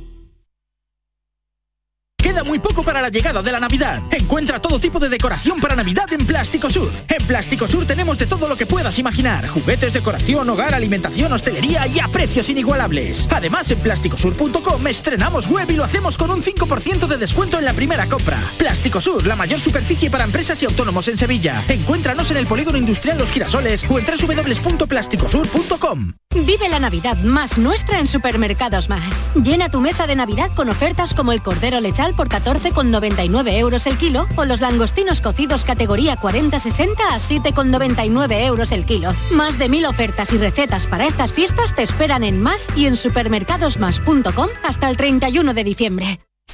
Muy 2.45 2.59
poco 2.59 2.83
para 2.83 3.01
la 3.01 3.09
llegada 3.09 3.41
de 3.41 3.51
la 3.51 3.59
Navidad. 3.59 4.01
Encuentra 4.11 4.59
todo 4.59 4.79
tipo 4.79 4.99
de 4.99 5.09
decoración 5.09 5.59
para 5.59 5.75
Navidad 5.75 6.11
en 6.11 6.25
Plástico 6.25 6.69
Sur. 6.69 6.91
En 7.07 7.27
Plástico 7.27 7.67
Sur 7.67 7.85
tenemos 7.85 8.17
de 8.17 8.25
todo 8.25 8.47
lo 8.47 8.55
que 8.55 8.65
puedas 8.65 8.97
imaginar. 8.99 9.47
Juguetes, 9.47 9.93
decoración, 9.93 10.49
hogar, 10.49 10.73
alimentación, 10.73 11.33
hostelería 11.33 11.87
y 11.87 11.99
a 11.99 12.07
precios 12.07 12.49
inigualables. 12.49 13.27
Además, 13.31 13.69
en 13.71 13.79
plásticosur.com 13.79 14.87
estrenamos 14.87 15.47
web 15.47 15.69
y 15.69 15.75
lo 15.75 15.83
hacemos 15.83 16.17
con 16.17 16.31
un 16.31 16.41
5% 16.41 17.07
de 17.07 17.17
descuento 17.17 17.59
en 17.59 17.65
la 17.65 17.73
primera 17.73 18.07
compra. 18.07 18.37
Plástico 18.57 19.01
Sur, 19.01 19.25
la 19.27 19.35
mayor 19.35 19.59
superficie 19.59 20.09
para 20.09 20.23
empresas 20.23 20.61
y 20.63 20.65
autónomos 20.65 21.07
en 21.07 21.17
Sevilla. 21.17 21.63
Encuéntranos 21.67 22.31
en 22.31 22.37
el 22.37 22.47
Polígono 22.47 22.77
Industrial 22.77 23.17
Los 23.17 23.31
Girasoles 23.31 23.83
o 23.89 23.99
en 23.99 24.05
www.plásticosur.com. 24.05 26.13
Vive 26.33 26.69
la 26.69 26.79
Navidad 26.79 27.17
más 27.23 27.57
nuestra 27.57 27.99
en 27.99 28.07
Supermercados 28.07 28.89
Más. 28.89 29.27
Llena 29.35 29.69
tu 29.69 29.81
mesa 29.81 30.07
de 30.07 30.15
Navidad 30.15 30.49
con 30.55 30.69
ofertas 30.69 31.13
como 31.13 31.33
el 31.33 31.41
cordero 31.41 31.81
lechal 31.81 32.13
por 32.13 32.29
14,99 32.31 33.57
euros 33.57 33.85
el 33.87 33.97
kilo 33.97 34.27
o 34.35 34.45
los 34.45 34.61
langostinos 34.61 35.21
cocidos 35.21 35.63
categoría 35.63 36.15
40-60 36.17 36.95
a 37.11 37.17
7,99 37.17 38.45
euros 38.45 38.71
el 38.71 38.85
kilo. 38.85 39.13
Más 39.33 39.59
de 39.59 39.69
mil 39.69 39.85
ofertas 39.85 40.33
y 40.33 40.37
recetas 40.37 40.87
para 40.87 41.05
estas 41.05 41.33
fiestas 41.33 41.75
te 41.75 41.83
esperan 41.83 42.23
en 42.23 42.41
Más 42.41 42.69
y 42.75 42.85
en 42.85 42.95
supermercadosmás.com 42.95 44.47
hasta 44.63 44.89
el 44.89 44.97
31 44.97 45.53
de 45.53 45.63
diciembre. 45.63 46.30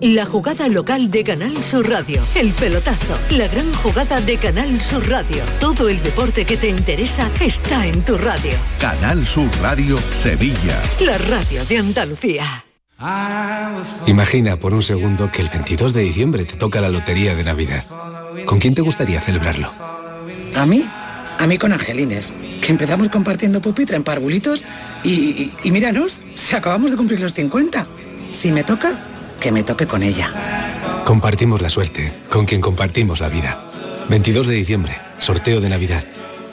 La 0.00 0.26
jugada 0.26 0.68
local 0.68 1.10
de 1.10 1.24
Canal 1.24 1.62
Sur 1.62 1.88
Radio. 1.88 2.22
El 2.34 2.50
pelotazo. 2.52 3.16
La 3.30 3.48
gran 3.48 3.72
jugada 3.74 4.20
de 4.20 4.36
Canal 4.36 4.80
Sur 4.80 5.08
Radio. 5.08 5.42
Todo 5.60 5.88
el 5.88 6.02
deporte 6.02 6.44
que 6.44 6.56
te 6.56 6.68
interesa 6.68 7.28
está 7.40 7.86
en 7.86 8.02
tu 8.02 8.16
radio. 8.18 8.52
Canal 8.80 9.24
Sur 9.24 9.48
Radio 9.60 9.98
Sevilla. 9.98 10.80
La 11.00 11.18
radio 11.18 11.64
de 11.64 11.78
Andalucía. 11.78 12.44
Imagina 14.06 14.58
por 14.58 14.74
un 14.74 14.82
segundo 14.82 15.30
que 15.30 15.42
el 15.42 15.48
22 15.48 15.92
de 15.92 16.02
diciembre 16.02 16.44
te 16.44 16.56
toca 16.56 16.80
la 16.80 16.88
lotería 16.88 17.34
de 17.34 17.44
Navidad. 17.44 17.84
¿Con 18.46 18.58
quién 18.58 18.74
te 18.74 18.82
gustaría 18.82 19.20
celebrarlo? 19.20 19.70
¿A 20.54 20.66
mí? 20.66 20.88
A 21.38 21.46
mí 21.46 21.58
con 21.58 21.72
Angelines, 21.72 22.32
que 22.60 22.72
empezamos 22.72 23.08
compartiendo 23.08 23.60
pupitre 23.60 23.96
en 23.96 24.04
parvulitos 24.04 24.64
y, 25.02 25.10
y, 25.10 25.52
y 25.64 25.70
míranos, 25.70 26.22
si 26.36 26.54
acabamos 26.54 26.90
de 26.90 26.96
cumplir 26.96 27.20
los 27.20 27.34
50. 27.34 27.86
Si 28.30 28.52
me 28.52 28.64
toca, 28.64 29.13
que 29.44 29.52
me 29.52 29.62
toque 29.62 29.86
con 29.86 30.02
ella. 30.02 30.32
Compartimos 31.04 31.60
la 31.60 31.68
suerte, 31.68 32.14
con 32.30 32.46
quien 32.46 32.62
compartimos 32.62 33.20
la 33.20 33.28
vida. 33.28 33.62
22 34.08 34.46
de 34.46 34.54
diciembre, 34.54 34.96
sorteo 35.18 35.60
de 35.60 35.68
Navidad. 35.68 36.02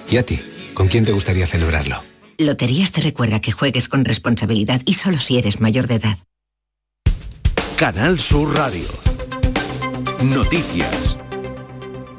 ¿Y 0.10 0.18
a 0.18 0.26
ti? 0.26 0.42
¿Con 0.74 0.90
quién 0.90 1.06
te 1.06 1.14
gustaría 1.14 1.48
celebrarlo? 1.48 2.02
Loterías 2.38 2.92
te 2.92 3.00
recuerda 3.00 3.40
que 3.40 3.54
juegues 3.54 3.88
con 3.88 4.04
responsabilidad 4.04 4.82
y 4.84 4.96
solo 4.96 5.20
si 5.20 5.38
eres 5.38 5.62
mayor 5.62 5.88
de 5.88 5.96
edad. 5.96 6.18
Canal 7.78 8.20
Sur 8.20 8.54
Radio. 8.54 8.90
Noticias. 10.24 11.18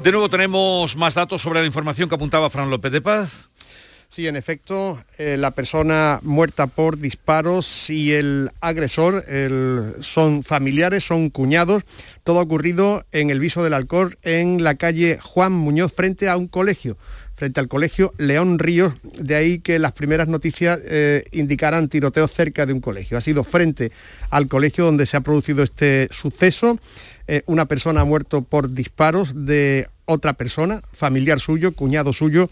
De 0.03 0.11
nuevo 0.11 0.27
tenemos 0.27 0.95
más 0.95 1.13
datos 1.13 1.43
sobre 1.43 1.59
la 1.59 1.67
información 1.67 2.09
que 2.09 2.15
apuntaba 2.15 2.49
Fran 2.49 2.71
López 2.71 2.91
de 2.91 3.01
Paz. 3.01 3.51
Sí, 4.13 4.27
en 4.27 4.35
efecto, 4.35 5.03
eh, 5.17 5.37
la 5.39 5.49
persona 5.49 6.19
muerta 6.21 6.67
por 6.67 6.99
disparos 6.99 7.89
y 7.89 8.13
el 8.13 8.51
agresor 8.61 9.25
son 10.01 10.43
familiares, 10.43 11.03
son 11.03 11.31
cuñados. 11.31 11.81
Todo 12.23 12.39
ocurrido 12.39 13.07
en 13.11 13.31
el 13.31 13.39
Viso 13.39 13.63
del 13.63 13.73
Alcor, 13.73 14.19
en 14.21 14.63
la 14.63 14.75
calle 14.75 15.17
Juan 15.19 15.53
Muñoz, 15.53 15.93
frente 15.93 16.29
a 16.29 16.37
un 16.37 16.47
colegio, 16.47 16.95
frente 17.33 17.59
al 17.59 17.67
colegio 17.67 18.13
León 18.19 18.59
Ríos. 18.59 18.93
De 19.01 19.33
ahí 19.33 19.57
que 19.57 19.79
las 19.79 19.93
primeras 19.93 20.27
noticias 20.27 20.79
eh, 20.85 21.23
indicaran 21.31 21.89
tiroteos 21.89 22.31
cerca 22.31 22.67
de 22.67 22.73
un 22.73 22.81
colegio. 22.81 23.17
Ha 23.17 23.21
sido 23.21 23.43
frente 23.43 23.91
al 24.29 24.47
colegio 24.47 24.85
donde 24.85 25.07
se 25.07 25.17
ha 25.17 25.21
producido 25.21 25.63
este 25.63 26.07
suceso. 26.11 26.77
Eh, 27.27 27.41
una 27.47 27.65
persona 27.65 28.01
ha 28.01 28.05
muerto 28.05 28.43
por 28.43 28.69
disparos 28.69 29.33
de 29.33 29.87
otra 30.05 30.33
persona, 30.33 30.83
familiar 30.91 31.39
suyo, 31.39 31.71
cuñado 31.71 32.13
suyo. 32.13 32.51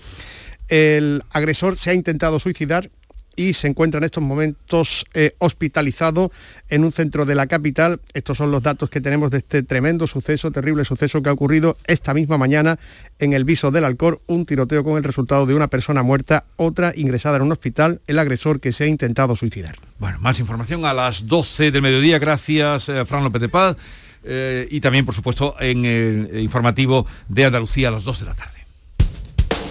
El 0.72 1.22
agresor 1.32 1.76
se 1.76 1.90
ha 1.90 1.94
intentado 1.94 2.40
suicidar 2.40 2.90
y 3.36 3.52
se 3.54 3.68
encuentra 3.68 3.98
en 3.98 4.06
estos 4.06 4.24
momentos 4.24 5.06
eh, 5.14 5.36
hospitalizado 5.40 6.32
en 6.70 6.86
un 6.86 6.94
centro 6.94 7.26
de 7.26 7.36
la 7.36 7.48
capital. 7.48 8.00
Estos 8.14 8.38
son 8.38 8.52
los 8.52 8.64
datos 8.64 8.90
que 8.90 9.02
tenemos 9.02 9.32
de 9.32 9.40
este 9.40 9.64
tremendo 9.64 10.08
suceso, 10.08 10.50
terrible 10.50 10.86
suceso 10.86 11.22
que 11.22 11.28
ha 11.28 11.34
ocurrido 11.34 11.76
esta 11.88 12.14
misma 12.14 12.38
mañana 12.38 12.80
en 13.20 13.34
el 13.34 13.44
viso 13.44 13.70
del 13.70 13.84
Alcor, 13.84 14.22
un 14.28 14.46
tiroteo 14.46 14.82
con 14.86 14.96
el 14.96 15.04
resultado 15.04 15.46
de 15.46 15.56
una 15.56 15.68
persona 15.68 16.04
muerta, 16.04 16.46
otra 16.56 16.94
ingresada 16.96 17.36
en 17.36 17.42
un 17.42 17.52
hospital, 17.52 18.00
el 18.08 18.18
agresor 18.18 18.62
que 18.62 18.72
se 18.72 18.86
ha 18.86 18.88
intentado 18.88 19.36
suicidar. 19.36 19.78
Bueno, 20.00 20.20
más 20.20 20.40
información 20.40 20.86
a 20.86 20.94
las 20.94 21.28
12 21.28 21.72
del 21.72 21.82
mediodía. 21.82 22.18
Gracias, 22.18 22.88
eh, 22.88 23.04
Fran 23.04 23.26
López 23.26 23.42
de 23.42 23.50
Paz. 23.50 23.76
Eh, 24.24 24.70
y 24.72 24.80
también, 24.80 25.06
por 25.06 25.16
supuesto, 25.16 25.56
en 25.60 25.84
el 25.84 26.40
informativo 26.40 27.06
de 27.28 27.44
Andalucía 27.44 27.90
a 27.90 27.92
las 27.92 28.06
2 28.06 28.22
de 28.22 28.26
la 28.26 28.36
tarde. 28.36 28.61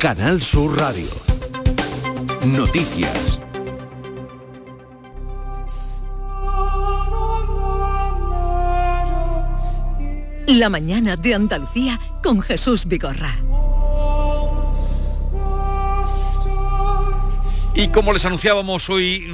Canal 0.00 0.40
Sur 0.40 0.78
Radio. 0.78 1.10
Noticias. 2.46 3.38
La 10.46 10.70
mañana 10.70 11.16
de 11.16 11.34
Andalucía 11.34 12.00
con 12.22 12.40
Jesús 12.40 12.86
Vigorra. 12.86 13.36
Y 17.74 17.88
como 17.88 18.14
les 18.14 18.24
anunciábamos 18.24 18.88
hoy, 18.88 19.26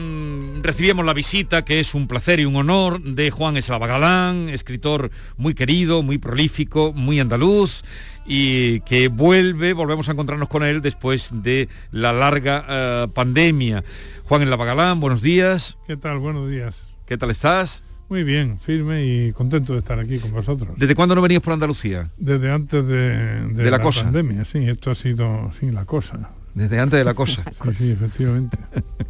recibíamos 0.67 1.07
la 1.07 1.15
visita, 1.15 1.65
que 1.65 1.79
es 1.79 1.95
un 1.95 2.09
placer 2.09 2.41
y 2.41 2.45
un 2.45 2.57
honor, 2.57 3.01
de 3.01 3.31
Juan 3.31 3.57
Eslava 3.57 3.87
Galán, 3.87 4.49
escritor 4.49 5.11
muy 5.37 5.55
querido, 5.55 6.03
muy 6.03 6.19
prolífico, 6.19 6.93
muy 6.93 7.21
andaluz, 7.21 7.85
y 8.27 8.81
que 8.81 9.07
vuelve, 9.07 9.73
volvemos 9.73 10.09
a 10.09 10.13
encontrarnos 10.13 10.49
con 10.49 10.65
él 10.65 10.83
después 10.83 11.31
de 11.33 11.69
la 11.93 12.13
larga 12.13 12.65
eh, 12.69 13.07
pandemia. 13.15 13.85
Juan 14.25 14.43
Eslava 14.43 14.65
Galán, 14.65 14.99
buenos 14.99 15.23
días. 15.23 15.77
¿Qué 15.87 15.97
tal? 15.97 16.19
Buenos 16.19 16.51
días. 16.51 16.89
¿Qué 17.07 17.17
tal 17.17 17.31
estás? 17.31 17.85
Muy 18.09 18.25
bien, 18.25 18.59
firme 18.59 19.05
y 19.05 19.33
contento 19.33 19.73
de 19.73 19.79
estar 19.79 19.99
aquí 20.01 20.19
con 20.19 20.33
vosotros. 20.33 20.77
¿Desde 20.77 20.95
cuándo 20.97 21.15
no 21.15 21.23
venías 21.23 21.43
por 21.43 21.53
Andalucía? 21.53 22.11
Desde 22.17 22.51
antes 22.51 22.87
de, 22.87 23.47
De 23.49 23.71
la 23.71 23.79
cosa. 23.79 24.03
pandemia, 24.03 24.45
sí, 24.45 24.59
esto 24.69 24.91
ha 24.91 24.95
sido, 24.97 25.53
sí, 25.59 25.71
la 25.71 25.85
cosa. 25.85 26.31
Desde 26.57 26.81
antes 26.81 26.99
de 26.99 27.05
la 27.05 27.12
cosa. 27.12 27.45
Sí, 27.66 27.75
sí, 27.75 27.90
efectivamente. 27.90 28.57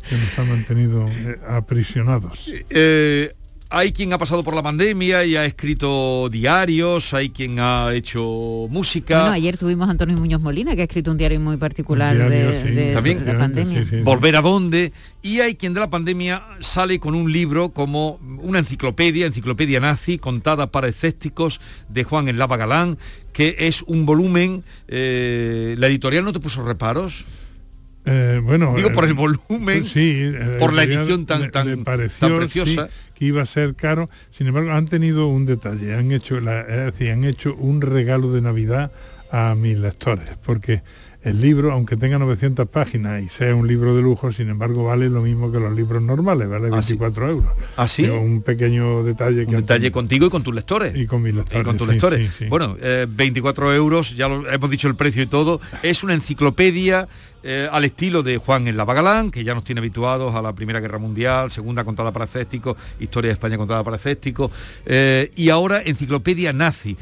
que 0.08 0.16
nos 0.16 0.36
ha 0.36 0.42
mantenido 0.42 1.06
eh, 1.08 1.38
aprisionados. 1.48 2.52
Eh, 2.70 3.36
hay 3.68 3.92
quien 3.92 4.12
ha 4.12 4.18
pasado 4.18 4.44
por 4.44 4.54
la 4.54 4.62
pandemia 4.62 5.24
y 5.24 5.34
ha 5.36 5.44
escrito 5.44 6.28
diarios, 6.30 7.12
hay 7.14 7.30
quien 7.30 7.58
ha 7.58 7.92
hecho 7.94 8.68
música. 8.70 9.20
Bueno, 9.20 9.34
ayer 9.34 9.58
tuvimos 9.58 9.88
a 9.88 9.90
Antonio 9.90 10.16
Muñoz 10.16 10.40
Molina, 10.40 10.74
que 10.76 10.82
ha 10.82 10.84
escrito 10.84 11.10
un 11.10 11.16
diario 11.16 11.40
muy 11.40 11.56
particular 11.56 12.14
diario, 12.14 12.50
de, 12.50 12.62
sí, 12.62 12.68
de- 12.68 12.94
también. 12.94 13.24
de 13.24 13.32
la 13.32 13.38
pandemia. 13.38 13.84
Volver 14.04 14.36
a 14.36 14.40
dónde. 14.40 14.92
Y 15.22 15.40
hay 15.40 15.56
quien 15.56 15.74
de 15.74 15.80
la 15.80 15.90
pandemia 15.90 16.44
sale 16.60 17.00
con 17.00 17.14
un 17.16 17.32
libro 17.32 17.70
como 17.70 18.20
una 18.40 18.60
enciclopedia, 18.60 19.26
enciclopedia 19.26 19.80
nazi, 19.80 20.18
contada 20.18 20.70
para 20.70 20.86
escépticos, 20.88 21.60
de 21.88 22.04
Juan 22.04 22.28
Eslava 22.28 22.56
Galán, 22.56 22.98
que 23.32 23.56
es 23.58 23.82
un 23.82 24.06
volumen. 24.06 24.62
eh, 24.86 25.74
¿La 25.78 25.88
editorial 25.88 26.24
no 26.24 26.32
te 26.32 26.38
puso 26.40 26.62
reparos? 26.64 27.24
Eh, 28.06 28.40
bueno, 28.42 28.74
Digo, 28.76 28.90
eh, 28.90 28.92
por 28.92 29.04
el 29.04 29.14
volumen, 29.14 29.80
pues 29.80 29.88
sí, 29.88 30.12
eh, 30.24 30.56
por 30.60 30.72
la 30.72 30.84
edición 30.84 31.26
tan- 31.26 31.50
tan- 31.50 31.82
pareció, 31.84 32.28
tan 32.28 32.36
preciosa. 32.38 32.86
sí, 32.88 32.92
que 33.14 33.24
iba 33.26 33.42
a 33.42 33.46
ser 33.46 33.74
caro. 33.74 34.08
Sin 34.30 34.46
embargo, 34.46 34.70
han 34.72 34.86
tenido 34.86 35.26
un 35.26 35.44
detalle, 35.44 35.94
han 35.94 36.12
hecho, 36.12 36.40
la, 36.40 36.60
es 36.60 36.92
decir, 36.92 37.10
han 37.10 37.24
hecho 37.24 37.54
un 37.56 37.80
regalo 37.80 38.30
de 38.32 38.40
Navidad 38.42 38.92
a 39.32 39.54
mis 39.56 39.76
lectores, 39.76 40.30
porque 40.44 40.82
el 41.22 41.40
libro, 41.40 41.72
aunque 41.72 41.96
tenga 41.96 42.16
900 42.20 42.68
páginas 42.68 43.20
y 43.20 43.28
sea 43.28 43.52
un 43.56 43.66
libro 43.66 43.96
de 43.96 44.02
lujo, 44.02 44.30
sin 44.30 44.48
embargo 44.48 44.84
vale 44.84 45.08
lo 45.08 45.22
mismo 45.22 45.50
que 45.50 45.58
los 45.58 45.74
libros 45.74 46.00
normales, 46.00 46.48
vale 46.48 46.70
24 46.70 47.28
euros. 47.28 47.50
¿Ah, 47.76 47.88
sí? 47.88 48.02
Digo, 48.04 48.20
un 48.20 48.42
pequeño 48.42 49.02
detalle 49.02 49.40
que 49.44 49.56
Un 49.56 49.62
detalle 49.62 49.90
contigo 49.90 50.26
y 50.26 50.30
con 50.30 50.44
tus 50.44 50.54
lectores. 50.54 50.94
Y 50.96 51.06
con 51.06 51.22
mis 51.22 51.34
lectores. 51.34 51.62
Y 51.62 51.64
con 51.64 51.76
tus 51.76 51.88
sí, 51.88 51.92
lectores. 51.94 52.30
sí. 52.38 52.44
Bueno, 52.46 52.76
eh, 52.80 53.06
24 53.10 53.74
euros, 53.74 54.14
ya 54.14 54.28
lo, 54.28 54.48
hemos 54.48 54.70
dicho 54.70 54.86
el 54.86 54.94
precio 54.94 55.20
y 55.24 55.26
todo. 55.26 55.60
Es 55.82 56.04
una 56.04 56.14
enciclopedia 56.14 57.08
eh, 57.48 57.68
al 57.70 57.84
estilo 57.84 58.22
de 58.24 58.38
Juan 58.38 58.66
en 58.66 58.76
la 58.76 58.84
Bagalán, 58.84 59.30
que 59.30 59.44
ya 59.44 59.54
nos 59.54 59.62
tiene 59.62 59.78
habituados 59.78 60.34
a 60.34 60.42
la 60.42 60.52
Primera 60.52 60.80
Guerra 60.80 60.98
Mundial, 60.98 61.50
Segunda 61.52 61.84
contada 61.84 62.10
para 62.12 62.24
escépticos, 62.24 62.76
Historia 62.98 63.28
de 63.28 63.34
España 63.34 63.56
contada 63.56 63.84
para 63.84 63.96
escépticos, 63.96 64.50
eh, 64.84 65.30
y 65.36 65.48
ahora 65.50 65.80
enciclopedia 65.84 66.52
nazi. 66.52 66.96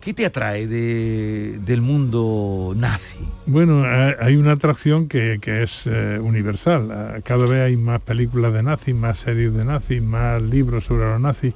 ¿Qué 0.00 0.14
te 0.14 0.24
atrae 0.24 0.68
de- 0.68 1.58
del 1.66 1.80
mundo 1.82 2.72
nazi? 2.76 3.18
Bueno, 3.46 3.82
ha- 3.84 4.14
hay 4.20 4.36
una 4.36 4.52
atracción 4.52 5.08
que, 5.08 5.40
es 5.42 5.82
eh, 5.86 6.20
universal. 6.22 6.90
Ah, 6.92 7.18
Cada 7.24 7.44
vez 7.46 7.62
hay 7.62 7.76
más 7.76 7.98
películas 8.00 8.52
de 8.52 8.62
nazis, 8.62 8.94
más 8.94 9.18
series 9.18 9.52
de 9.52 9.64
nazis, 9.64 10.00
más 10.00 10.40
libros 10.40 10.84
sobre 10.84 11.06
los 11.06 11.20
nazis. 11.20 11.54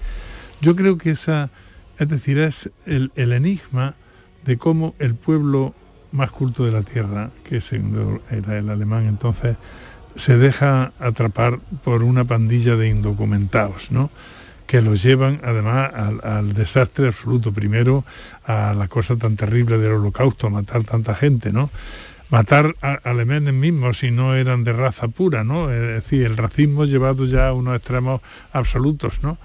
Yo 0.61 0.75
creo 0.75 0.99
que 0.99 1.11
esa, 1.13 1.51
es 1.97 2.09
decir, 2.09 2.39
es 2.41 2.71
el 2.87 3.13
enigma 3.15 3.95
de 4.45 4.57
cómo 4.59 4.97
el 4.99 5.15
pueblo 5.15 5.75
más 6.13 6.31
culto 6.31 6.65
de 6.65 6.73
la 6.73 6.83
tierra, 6.83 7.31
que 7.45 7.63
era 8.31 8.59
el 8.59 8.69
alemán 8.71 9.07
entonces, 9.07 9.57
se 10.17 10.37
deja 10.37 10.93
atrapar 10.99 11.59
por 11.85 12.03
una 12.03 12.25
pandilla 12.25 12.77
de 12.77 12.89
indocumentados, 12.89 13.91
¿no? 13.91 14.11
que 14.67 14.81
los 14.83 15.03
llevan 15.03 15.41
además 15.43 15.91
al, 15.93 16.21
al 16.23 16.55
desastre 16.55 17.09
absoluto. 17.09 17.53
Primero 17.53 18.05
a 18.45 18.73
la 18.73 18.87
cosa 18.87 19.17
tan 19.17 19.35
terrible 19.35 19.79
del 19.79 19.93
holocausto, 19.93 20.47
a 20.47 20.51
matar 20.51 20.85
tanta 20.85 21.15
gente, 21.15 21.53
¿no? 21.53 21.71
matar 22.31 22.77
a 22.81 22.95
alemanes 23.03 23.53
mismos 23.53 23.99
si 23.99 24.11
no 24.11 24.35
eran 24.35 24.65
de 24.65 24.73
raza 24.73 25.09
pura, 25.09 25.45
¿no? 25.45 25.71
Es 25.71 25.81
decir, 25.81 26.25
el 26.25 26.37
racismo 26.37 26.85
llevado 26.85 27.27
ya 27.27 27.49
a 27.49 27.53
unos 27.53 27.77
extremos 27.77 28.21
absolutos, 28.53 29.23
¿no? 29.23 29.39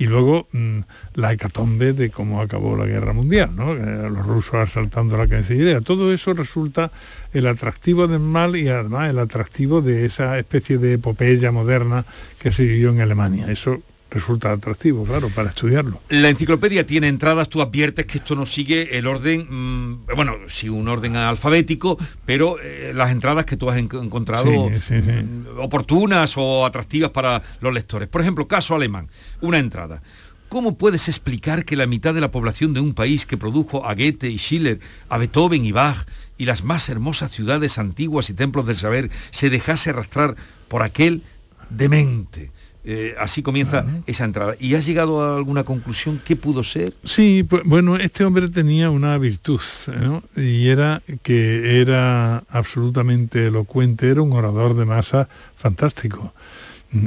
Y 0.00 0.06
luego 0.06 0.48
mm, 0.52 0.78
la 1.16 1.30
hecatombe 1.34 1.92
de 1.92 2.08
cómo 2.08 2.40
acabó 2.40 2.74
la 2.74 2.86
guerra 2.86 3.12
mundial, 3.12 3.54
¿no? 3.54 3.74
Eh, 3.74 4.08
los 4.08 4.24
rusos 4.24 4.54
asaltando 4.54 5.18
la 5.18 5.28
Cancillería. 5.28 5.82
Todo 5.82 6.10
eso 6.10 6.32
resulta 6.32 6.90
el 7.34 7.46
atractivo 7.46 8.08
del 8.08 8.20
mal 8.20 8.56
y 8.56 8.66
además 8.68 9.10
el 9.10 9.18
atractivo 9.18 9.82
de 9.82 10.06
esa 10.06 10.38
especie 10.38 10.78
de 10.78 10.94
epopeya 10.94 11.52
moderna 11.52 12.06
que 12.38 12.50
se 12.50 12.62
vivió 12.64 12.92
en 12.92 13.02
Alemania. 13.02 13.52
Eso 13.52 13.82
resulta 14.10 14.50
atractivo, 14.52 15.04
claro, 15.04 15.28
para 15.30 15.50
estudiarlo. 15.50 16.00
La 16.08 16.28
enciclopedia 16.28 16.86
tiene 16.86 17.08
entradas, 17.08 17.48
tú 17.48 17.62
adviertes 17.62 18.06
que 18.06 18.18
esto 18.18 18.34
no 18.34 18.44
sigue 18.46 18.98
el 18.98 19.06
orden, 19.06 19.46
mm, 19.48 20.06
bueno, 20.16 20.34
sí 20.48 20.68
un 20.68 20.88
orden 20.88 21.16
alfabético, 21.16 21.98
pero 22.26 22.56
eh, 22.60 22.92
las 22.94 23.10
entradas 23.12 23.44
que 23.46 23.56
tú 23.56 23.70
has 23.70 23.78
en- 23.78 23.88
encontrado 23.92 24.44
Sí, 24.70 24.80
sí, 24.80 25.02
sí. 25.02 25.10
mm, 25.10 25.58
oportunas 25.60 26.34
o 26.36 26.66
atractivas 26.66 27.10
para 27.10 27.42
los 27.60 27.72
lectores. 27.72 28.08
Por 28.08 28.20
ejemplo, 28.20 28.48
caso 28.48 28.74
alemán, 28.74 29.08
una 29.40 29.58
entrada. 29.58 30.02
¿Cómo 30.48 30.76
puedes 30.76 31.06
explicar 31.08 31.64
que 31.64 31.76
la 31.76 31.86
mitad 31.86 32.12
de 32.12 32.20
la 32.20 32.32
población 32.32 32.74
de 32.74 32.80
un 32.80 32.92
país 32.94 33.24
que 33.24 33.36
produjo 33.36 33.86
a 33.86 33.94
Goethe 33.94 34.28
y 34.30 34.36
Schiller, 34.38 34.80
a 35.08 35.16
Beethoven 35.16 35.64
y 35.64 35.70
Bach 35.70 36.04
y 36.38 36.44
las 36.46 36.64
más 36.64 36.88
hermosas 36.88 37.30
ciudades 37.30 37.78
antiguas 37.78 38.28
y 38.30 38.34
templos 38.34 38.66
del 38.66 38.76
saber 38.76 39.10
se 39.30 39.48
dejase 39.48 39.90
arrastrar 39.90 40.34
por 40.66 40.82
aquel 40.82 41.22
demente? 41.70 42.50
Eh, 42.82 43.14
así 43.18 43.42
comienza 43.42 43.84
esa 44.06 44.24
entrada. 44.24 44.54
¿Y 44.58 44.74
has 44.74 44.86
llegado 44.86 45.22
a 45.22 45.36
alguna 45.36 45.64
conclusión? 45.64 46.20
¿Qué 46.24 46.34
pudo 46.34 46.64
ser? 46.64 46.94
Sí, 47.04 47.44
pues, 47.48 47.62
bueno, 47.64 47.96
este 47.96 48.24
hombre 48.24 48.48
tenía 48.48 48.90
una 48.90 49.18
virtud, 49.18 49.60
¿no? 50.00 50.22
Y 50.34 50.68
era 50.68 51.02
que 51.22 51.80
era 51.80 52.38
absolutamente 52.48 53.46
elocuente, 53.46 54.08
era 54.08 54.22
un 54.22 54.32
orador 54.32 54.74
de 54.76 54.86
masa 54.86 55.28
fantástico. 55.56 56.32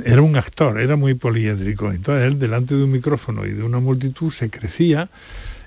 Era 0.05 0.21
un 0.21 0.37
actor, 0.37 0.79
era 0.79 0.95
muy 0.95 1.15
poliédrico. 1.15 1.91
Entonces 1.91 2.27
él 2.27 2.39
delante 2.39 2.75
de 2.75 2.83
un 2.83 2.91
micrófono 2.91 3.45
y 3.45 3.51
de 3.51 3.63
una 3.63 3.79
multitud 3.79 4.31
se 4.31 4.49
crecía 4.49 5.09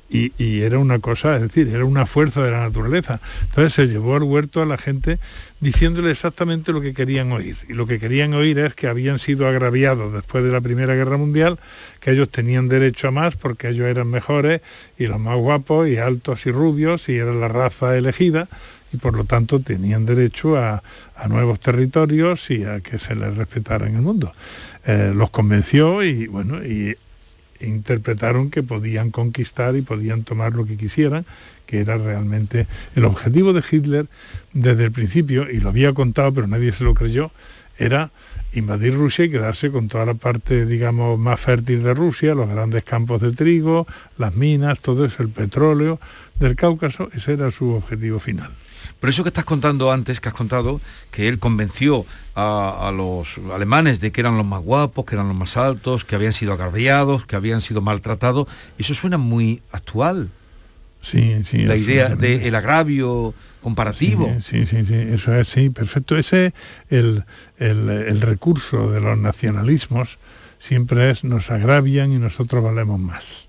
y, 0.09 0.61
era 0.61 0.79
una 0.79 0.99
cosa, 1.01 1.37
es 1.37 1.43
decir, 1.43 1.69
era 1.69 1.85
una 1.85 2.07
fuerza 2.07 2.43
de 2.43 2.51
la 2.51 2.61
naturaleza. 2.61 3.21
Entonces 3.43 3.73
se 3.75 3.87
llevó 3.87 4.17
al 4.17 4.23
huerto 4.23 4.63
a 4.63 4.67
la 4.67 4.79
gente 4.79 5.19
diciéndole 5.61 6.11
exactamente 6.11 6.73
lo 6.73 6.81
que 6.81 6.95
querían 6.95 7.33
oír. 7.33 7.57
Y 7.69 7.73
lo 7.73 7.87
que 7.87 7.99
querían 7.99 8.35
oír 8.35 8.59
es 8.59 8.75
que 8.75 8.87
habían 8.87 9.19
sido 9.19 9.49
agraviados 9.49 10.13
después 10.13 10.45
de 10.45 10.51
la 10.51 10.61
Primera 10.61 10.95
Guerra 10.95 11.17
Mundial, 11.17 11.59
que 12.01 12.13
ellos 12.13 12.29
tenían 12.29 12.69
derecho 12.69 13.09
a 13.09 13.11
más 13.11 13.37
porque 13.37 13.69
ellos 13.69 13.87
eran 13.87 14.09
mejores 14.09 14.61
y 14.97 15.07
los 15.07 15.19
más 15.19 15.37
guapos 15.37 15.89
y 15.89 15.97
altos 15.97 16.47
y 16.47 16.53
rubios 16.53 17.09
y 17.09 17.17
era 17.17 17.35
la 17.35 17.49
raza 17.49 17.97
elegida 17.97 18.49
y 18.93 18.99
por 18.99 19.17
lo 19.17 19.25
tanto 19.25 19.61
tenían 19.61 20.07
derecho 20.07 20.57
a, 20.57 20.83
a 21.17 21.29
nuevos 21.29 21.59
territorios 21.59 22.51
y 22.51 22.65
a 22.65 22.81
que 22.81 22.99
se 22.99 23.17
les 23.17 23.37
respetara 23.37 23.89
en 23.89 23.97
el 23.97 24.03
mundo. 24.03 24.33
Eh, 24.87 25.13
los 25.13 25.31
convenció 25.31 26.05
y 26.05 26.29
bueno, 26.29 26.65
y 26.65 26.97
interpretaron 27.61 28.51
que 28.51 28.63
podían 28.63 29.11
conquistar 29.11 29.77
y 29.77 29.83
podían 29.83 30.25
tomar 30.25 30.55
lo 30.55 30.67
que 30.67 30.77
quisieran, 30.77 31.27
que 31.67 31.81
era 31.81 31.99
realmente 31.99 32.67
el 32.95 33.05
objetivo 33.05 33.53
de 33.53 33.63
Hitler 33.69 34.07
desde 34.53 34.85
el 34.85 34.93
principio, 34.93 35.51
y 35.51 35.59
lo 35.59 35.71
había 35.71 35.93
contado 35.93 36.33
pero 36.33 36.47
nadie 36.47 36.73
se 36.73 36.85
lo 36.85 36.95
creyó, 36.95 37.31
era 37.79 38.11
invadir 38.53 38.95
Rusia 38.95 39.27
y 39.27 39.31
quedarse 39.31 39.71
con 39.71 39.89
toda 39.89 40.07
la 40.07 40.15
parte, 40.15 40.65
digamos, 40.65 41.19
más 41.19 41.39
fértil 41.39 41.83
de 41.83 41.93
Rusia, 41.95 42.35
los 42.35 42.49
grandes 42.49 42.85
campos 42.85 43.21
de 43.21 43.33
trigo, 43.33 43.87
las 44.17 44.35
minas, 44.35 44.81
todo 44.81 45.05
eso, 45.05 45.23
el 45.23 45.29
petróleo 45.29 46.01
del 46.41 46.57
Cáucaso, 46.57 47.09
ese 47.13 47.35
era 47.35 47.51
su 47.51 47.71
objetivo 47.71 48.19
final. 48.19 48.51
Pero 48.99 49.11
eso 49.11 49.23
que 49.23 49.29
estás 49.29 49.45
contando 49.45 49.93
antes, 49.93 50.21
que 50.21 50.29
has 50.29 50.35
contado, 50.35 50.81
que 51.11 51.29
él 51.29 51.39
convenció 51.39 52.07
a, 52.37 52.87
a 52.89 52.93
los 52.93 53.27
alemanes 53.53 53.99
de 54.01 54.13
que 54.13 54.21
eran 54.21 54.37
los 54.37 54.47
más 54.47 54.61
guapos, 54.63 55.05
que 55.07 55.15
eran 55.17 55.27
los 55.29 55.37
más 55.39 55.57
altos, 55.57 56.05
que 56.05 56.15
habían 56.15 56.33
sido 56.35 56.53
agraviados, 56.53 57.27
que 57.27 57.35
habían 57.35 57.63
sido 57.63 57.81
maltratados, 57.81 58.47
eso 58.79 58.95
suena 58.95 59.17
muy 59.19 59.63
actual. 59.73 60.29
Sí, 61.03 61.43
sí. 61.45 61.63
La 61.65 61.77
idea 61.77 62.11
del 62.11 62.55
agravio 62.55 63.33
comparativo. 63.63 64.27
Sí, 64.41 64.65
sí, 64.65 64.67
sí, 64.67 64.87
sí, 64.87 64.95
eso 64.95 65.35
es, 65.35 65.49
sí, 65.49 65.71
perfecto. 65.71 66.17
Ese 66.17 66.47
es 66.47 66.53
el, 66.91 67.25
el- 67.59 67.89
el 67.89 68.21
recurso 68.21 68.91
de 68.93 69.01
los 69.01 69.17
nacionalismos, 69.19 70.19
siempre 70.59 71.11
es 71.11 71.25
nos 71.25 71.51
agravian 71.51 72.13
y 72.13 72.19
nosotros 72.19 72.63
valemos 72.63 73.01
más. 73.01 73.49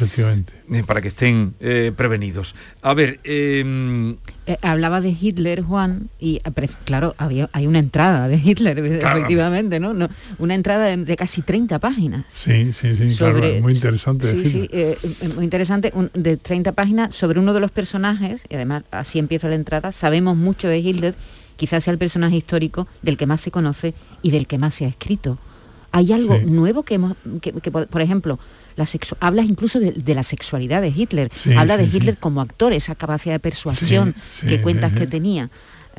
Efectivamente. 0.00 0.52
Eh, 0.70 0.84
Para 0.86 1.00
que 1.00 1.08
estén 1.08 1.54
eh, 1.60 1.92
prevenidos. 1.96 2.54
A 2.82 2.94
ver, 2.94 3.18
em, 3.24 4.16
Eh, 4.46 4.56
hablaba 4.62 5.00
de 5.00 5.10
Hitler, 5.10 5.62
Juan, 5.62 6.08
y 6.20 6.40
claro, 6.84 7.14
había, 7.18 7.50
hay 7.52 7.66
una 7.66 7.80
entrada 7.80 8.28
de 8.28 8.36
Hitler, 8.36 8.78
efectivamente, 9.02 9.80
¿no? 9.80 9.92
No, 9.92 10.08
Una 10.38 10.54
entrada 10.54 10.86
de, 10.86 10.96
de 11.04 11.16
casi 11.16 11.42
30 11.42 11.78
páginas. 11.80 12.24
Sí, 12.28 12.72
sí, 12.72 12.94
sí, 12.96 13.16
claro, 13.16 13.36
Sobre- 13.38 13.60
muy 13.60 13.74
interesante. 13.74 14.30
Sí, 14.30 14.44
sí, 14.50 15.28
muy 15.34 15.44
interesante, 15.44 15.90
un- 15.94 16.10
de 16.14 16.36
30 16.36 16.72
páginas 16.72 17.14
sobre 17.14 17.40
uno 17.40 17.52
de 17.52 17.60
los 17.60 17.70
personajes, 17.70 18.40
y 18.48 18.54
además 18.54 18.84
así 18.90 19.18
empieza 19.18 19.48
la 19.48 19.56
entrada, 19.56 19.92
sabemos 19.92 20.36
mucho 20.36 20.68
de 20.68 20.78
Hitler, 20.78 21.14
quizás 21.56 21.82
sea 21.84 21.92
el 21.92 21.98
personaje 21.98 22.36
histórico 22.36 22.86
del 23.02 23.16
que 23.16 23.26
más 23.26 23.40
se 23.40 23.50
conoce 23.50 23.92
y 24.22 24.30
del 24.30 24.46
que 24.46 24.58
más 24.58 24.74
se 24.76 24.84
ha 24.84 24.88
escrito. 24.88 25.38
¿Hay 25.92 26.12
algo 26.12 26.38
Sí. 26.38 26.44
nuevo 26.46 26.82
que 26.82 26.94
hemos, 26.94 27.14
que, 27.40 27.52
que, 27.52 27.70
por 27.70 27.86
por 27.86 28.00
ejemplo, 28.00 28.38
la 28.76 28.86
hablas 29.20 29.46
incluso 29.46 29.80
de, 29.80 29.92
de 29.92 30.14
la 30.14 30.22
sexualidad 30.22 30.80
de 30.82 30.88
Hitler, 30.94 31.30
Sí, 31.32 31.52
habla 31.54 31.76
de 31.76 31.86
sí. 31.90 31.96
Hitler 31.96 32.16
como 32.18 32.40
actor, 32.40 32.72
esa 32.72 32.94
capacidad 32.94 33.34
de 33.34 33.40
persuasión 33.40 34.14
que 34.46 34.60
cuentas 34.62 34.92
que 34.92 35.06
tenía. 35.06 35.50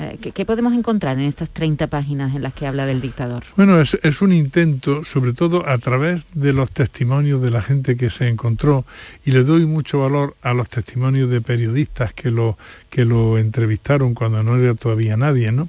Eh, 0.02 0.18
¿qué, 0.34 0.46
podemos 0.46 0.74
encontrar 0.74 1.20
en 1.20 1.26
estas 1.26 1.50
30 1.50 1.88
páginas 1.88 2.34
en 2.34 2.42
las 2.42 2.54
que 2.54 2.66
habla 2.66 2.86
del 2.86 3.02
dictador? 3.02 3.44
Bueno, 3.58 3.82
es, 3.82 4.00
es 4.02 4.22
un 4.22 4.32
intento, 4.32 5.04
sobre 5.04 5.34
todo 5.34 5.68
a 5.68 5.78
través 5.78 6.26
de 6.34 6.54
los 6.54 6.72
testimonios 6.72 7.42
de 7.42 7.52
la 7.52 7.62
gente 7.62 7.98
que 7.98 8.10
se 8.10 8.30
encontró, 8.30 8.86
y 9.26 9.32
le 9.32 9.44
doy 9.44 9.66
mucho 9.66 10.00
valor 10.00 10.38
a 10.42 10.54
los 10.54 10.70
testimonios 10.70 11.30
de 11.30 11.42
periodistas 11.42 12.14
que 12.14 12.32
lo, 12.32 12.58
que 12.90 13.04
lo 13.04 13.38
entrevistaron 13.38 14.14
cuando 14.14 14.42
no 14.42 14.56
era 14.56 14.74
todavía 14.74 15.18
nadie, 15.18 15.52
¿no? 15.52 15.68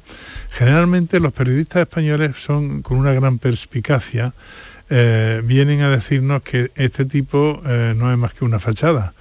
Generalmente 0.50 1.18
los 1.18 1.32
periodistas 1.32 1.82
españoles 1.82 2.36
son 2.36 2.82
con 2.82 2.98
una 2.98 3.12
gran 3.12 3.40
perspicacia, 3.40 4.32
eh, 4.90 5.42
vienen 5.44 5.82
a 5.82 5.90
decirnos 5.90 6.42
que 6.42 6.70
este 6.76 7.04
tipo 7.04 7.60
eh, 7.66 7.94
no 7.96 8.12
es 8.12 8.18
más 8.18 8.34
que 8.34 8.44
una 8.44 8.60
fachada. 8.60 9.12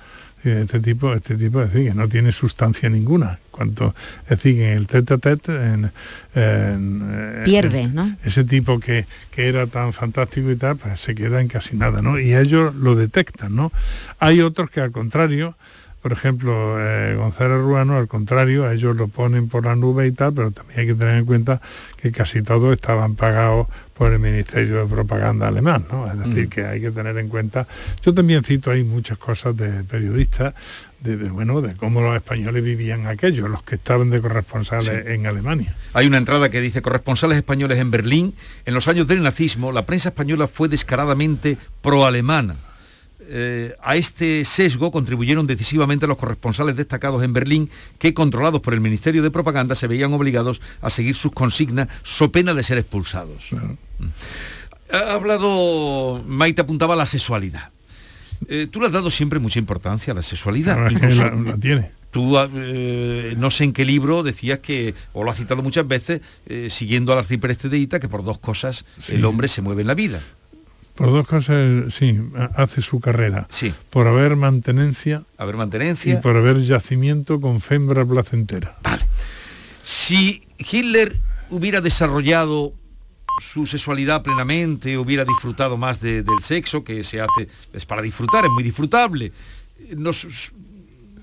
Eh, 0.43 0.61
Este 0.63 0.79
tipo, 0.79 1.13
este 1.13 1.35
tipo, 1.35 1.61
es 1.61 1.73
decir, 1.73 1.89
que 1.89 1.95
no 1.95 2.07
tiene 2.07 2.31
sustancia 2.31 2.89
ninguna. 2.89 3.39
Cuanto, 3.51 3.93
es 4.23 4.29
decir, 4.29 4.61
en 4.61 4.77
el 4.77 4.87
tete 4.87 5.15
a 5.15 5.17
tete, 5.17 5.51
en, 5.51 5.91
en, 6.33 7.09
eh, 7.11 7.41
Pierde, 7.43 7.87
¿no? 7.87 8.15
ese 8.23 8.45
tipo 8.45 8.79
que, 8.79 9.05
que 9.31 9.49
era 9.49 9.67
tan 9.67 9.91
fantástico 9.91 10.49
y 10.49 10.55
tal, 10.55 10.77
pues 10.77 10.99
se 11.01 11.13
queda 11.13 11.41
en 11.41 11.49
casi 11.49 11.75
nada, 11.75 12.01
¿no? 12.01 12.17
Y 12.19 12.33
ellos 12.33 12.73
lo 12.75 12.95
detectan, 12.95 13.55
¿no? 13.55 13.71
Hay 14.19 14.39
otros 14.39 14.69
que 14.69 14.79
al 14.79 14.91
contrario, 14.91 15.57
por 16.01 16.13
ejemplo, 16.13 16.77
eh, 16.79 17.15
González 17.15 17.57
Ruano, 17.59 17.97
al 17.97 18.07
contrario, 18.07 18.69
ellos 18.71 18.95
lo 18.95 19.07
ponen 19.09 19.49
por 19.49 19.65
la 19.65 19.75
nube 19.75 20.07
y 20.07 20.11
tal, 20.11 20.33
pero 20.33 20.51
también 20.51 20.79
hay 20.79 20.87
que 20.87 20.95
tener 20.95 21.15
en 21.15 21.25
cuenta 21.25 21.61
que 21.97 22.11
casi 22.11 22.41
todos 22.41 22.71
estaban 22.73 23.15
pagados 23.15 23.67
por 23.93 24.13
el 24.13 24.19
Ministerio 24.19 24.77
de 24.79 24.85
Propaganda 24.85 25.49
alemán, 25.49 25.85
¿no? 25.91 26.07
Es 26.09 26.17
decir, 26.17 26.45
Mm. 26.45 26.49
que 26.49 26.65
hay 26.65 26.79
que 26.79 26.91
tener 26.91 27.17
en 27.17 27.27
cuenta. 27.27 27.67
Yo 28.01 28.13
también 28.13 28.43
cito 28.45 28.71
ahí 28.71 28.83
muchas 28.83 29.17
cosas 29.17 29.57
de 29.57 29.83
periodistas, 29.83 30.53
de, 31.01 31.17
de, 31.17 31.29
bueno, 31.29 31.59
de 31.59 31.75
cómo 31.75 31.99
los 32.01 32.15
españoles 32.15 32.63
vivían 32.63 33.07
aquello, 33.07 33.49
los 33.49 33.63
que 33.63 33.75
estaban 33.75 34.09
de 34.09 34.21
corresponsales 34.21 35.05
en 35.07 35.27
Alemania. 35.27 35.75
Hay 35.93 36.07
una 36.07 36.17
entrada 36.17 36.49
que 36.49 36.61
dice, 36.61 36.81
corresponsales 36.81 37.37
españoles 37.37 37.77
en 37.77 37.91
Berlín, 37.91 38.33
en 38.65 38.73
los 38.73 38.87
años 38.87 39.05
del 39.07 39.21
nazismo, 39.21 39.73
la 39.73 39.85
prensa 39.85 40.09
española 40.09 40.47
fue 40.47 40.69
descaradamente 40.69 41.57
pro-alemana. 41.81 42.55
Eh, 43.31 43.75
a 43.83 43.95
este 43.95 44.43
sesgo 44.43 44.91
contribuyeron 44.91 45.45
decisivamente 45.45 46.07
los 46.07 46.17
corresponsales 46.17 46.75
destacados 46.75 47.23
en 47.23 47.31
Berlín 47.31 47.69
que, 47.99 48.13
controlados 48.13 48.59
por 48.61 48.73
el 48.73 48.81
Ministerio 48.81 49.21
de 49.21 49.29
Propaganda, 49.29 49.75
se 49.75 49.87
veían 49.87 50.11
obligados 50.13 50.61
a 50.81 50.89
seguir 50.89 51.15
sus 51.15 51.31
consignas 51.31 51.87
so 52.03 52.31
pena 52.31 52.53
de 52.55 52.63
ser 52.63 52.77
expulsados. 52.79 53.43
Mm. 53.51 54.05
Ha 54.91 55.13
hablado, 55.13 56.23
Maite 56.25 56.61
apuntaba 56.61 56.95
a 56.95 56.97
la 56.97 57.05
sexualidad. 57.05 57.69
Eh, 58.47 58.67
tú 58.71 58.79
le 58.79 58.87
has 58.87 58.91
dado 58.93 59.11
siempre 59.11 59.37
mucha 59.39 59.59
importancia 59.59 60.13
a 60.13 60.15
la 60.15 60.23
sexualidad. 60.23 60.75
Claro, 60.75 60.89
es 60.89 60.99
que 60.99 61.05
Incluso- 61.05 61.23
la- 61.29 61.51
la 61.51 61.57
tiene. 61.57 61.91
Tú, 62.09 62.35
eh, 62.39 63.35
no 63.37 63.51
sé 63.51 63.65
en 63.65 63.73
qué 63.73 63.85
libro 63.85 64.23
decías 64.23 64.57
que, 64.59 64.95
o 65.13 65.23
lo 65.23 65.29
has 65.29 65.37
citado 65.37 65.61
muchas 65.61 65.87
veces, 65.87 66.21
eh, 66.47 66.69
siguiendo 66.71 67.13
al 67.13 67.19
arcipreste 67.19 67.69
de 67.69 67.77
Ita, 67.77 67.99
que 67.99 68.07
por 68.09 68.23
dos 68.23 68.39
cosas 68.39 68.83
el 69.09 69.23
hombre 69.25 69.47
se 69.47 69.61
mueve 69.61 69.81
en 69.81 69.87
la 69.87 69.93
vida. 69.93 70.19
Por 70.99 71.11
dos 71.11 71.27
cosas, 71.27 71.93
sí, 71.93 72.17
ha- 72.37 72.61
hace 72.61 72.81
su 72.81 72.99
carrera. 72.99 73.47
Sí. 73.49 73.73
Por 73.89 74.07
haber 74.07 74.35
mantenencia 74.35 75.23
A 75.37 75.45
ver, 75.45 75.55
y 75.55 75.57
mantenencia. 75.57 76.21
por 76.21 76.35
haber 76.35 76.61
yacimiento 76.61 77.39
con 77.41 77.61
fembra 77.61 78.05
placentera. 78.05 78.75
Si 79.83 80.43
Hitler 80.57 81.15
hubiera 81.49 81.81
desarrollado 81.81 82.73
su 83.41 83.65
sexualidad 83.65 84.21
plenamente, 84.21 84.97
hubiera 84.97 85.23
disfrutado 85.25 85.77
más 85.77 86.01
de- 86.01 86.23
del 86.23 86.39
sexo, 86.43 86.83
que 86.83 87.03
se 87.03 87.21
hace, 87.21 87.47
es 87.73 87.85
para 87.85 88.01
disfrutar, 88.01 88.45
es 88.45 88.51
muy 88.51 88.63
disfrutable. 88.63 89.31
Nos- 89.95 90.27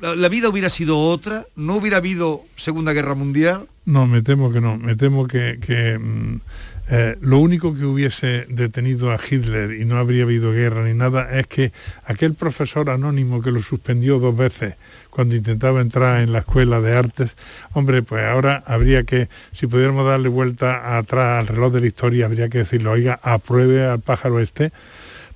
la, 0.01 0.17
la 0.17 0.29
vida 0.29 0.49
hubiera 0.49 0.69
sido 0.71 0.99
otra, 0.99 1.47
no 1.57 1.77
hubiera 1.77 1.99
habido 1.99 2.43
Segunda 2.57 2.93
Guerra 2.93 3.15
Mundial. 3.15 3.67
No, 3.85 4.07
me 4.07 4.23
temo 4.23 4.51
que 4.51 4.61
no. 4.61 4.77
Me 4.77 4.97
temo 4.97 5.27
que, 5.29 5.59
que, 5.61 5.99
mm, 5.99 6.41
eh, 6.89 7.17
lo 7.21 7.39
único 7.39 7.75
que 7.75 7.85
hubiese 7.85 8.47
detenido 8.49 9.11
a 9.11 9.19
Hitler 9.19 9.73
y 9.73 9.85
no 9.85 9.99
habría 9.99 10.23
habido 10.23 10.53
guerra 10.53 10.85
ni 10.85 10.95
nada 10.95 11.37
es 11.37 11.49
que 11.49 11.73
aquel 12.05 12.35
profesor 12.35 12.91
anónimo 12.91 13.43
que 13.43 13.51
lo 13.51 13.61
suspendió 13.61 14.21
dos 14.21 14.37
veces 14.37 14.75
cuando 15.11 15.35
intentaba 15.35 15.81
entrar 15.81 16.21
en 16.21 16.33
la 16.33 16.41
escuela 16.41 16.81
de 16.81 16.95
artes, 16.95 17.37
hombre, 17.73 18.03
pues 18.03 18.23
ahora 18.25 18.63
habría 18.67 19.05
que, 19.05 19.29
si 19.53 19.67
pudiéramos 19.67 20.07
darle 20.07 20.29
vuelta 20.29 20.99
atrás 20.99 21.41
al 21.41 21.47
reloj 21.47 21.73
de 21.73 21.81
la 21.81 21.87
historia, 21.87 22.27
habría 22.27 22.51
que 22.51 22.59
decirle, 22.59 22.91
oiga, 22.91 23.19
apruebe 23.23 23.87
al 23.87 24.01
pájaro 24.01 24.41
este, 24.41 24.73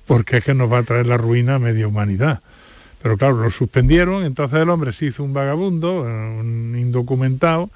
porque 0.05 0.37
es 0.37 0.43
que 0.45 0.53
nos 0.53 0.71
va 0.71 0.77
a 0.77 0.83
traer 0.83 1.07
la 1.07 1.17
ruina 1.17 1.55
a 1.55 1.59
media 1.59 1.87
humanidad. 1.87 2.41
Pero 3.01 3.17
claro, 3.17 3.37
lo 3.37 3.49
suspendieron, 3.49 4.23
entonces 4.23 4.59
el 4.59 4.69
hombre 4.69 4.93
se 4.93 5.05
hizo 5.07 5.23
un 5.23 5.33
vagabundo, 5.33 6.01
un 6.01 6.77
indocumentado, 6.79 7.71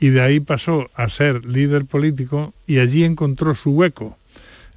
y 0.00 0.10
de 0.10 0.20
ahí 0.20 0.40
pasó 0.40 0.88
a 0.94 1.08
ser 1.08 1.44
líder 1.44 1.84
político 1.84 2.54
y 2.66 2.78
allí 2.78 3.04
encontró 3.04 3.54
su 3.54 3.70
hueco. 3.70 4.16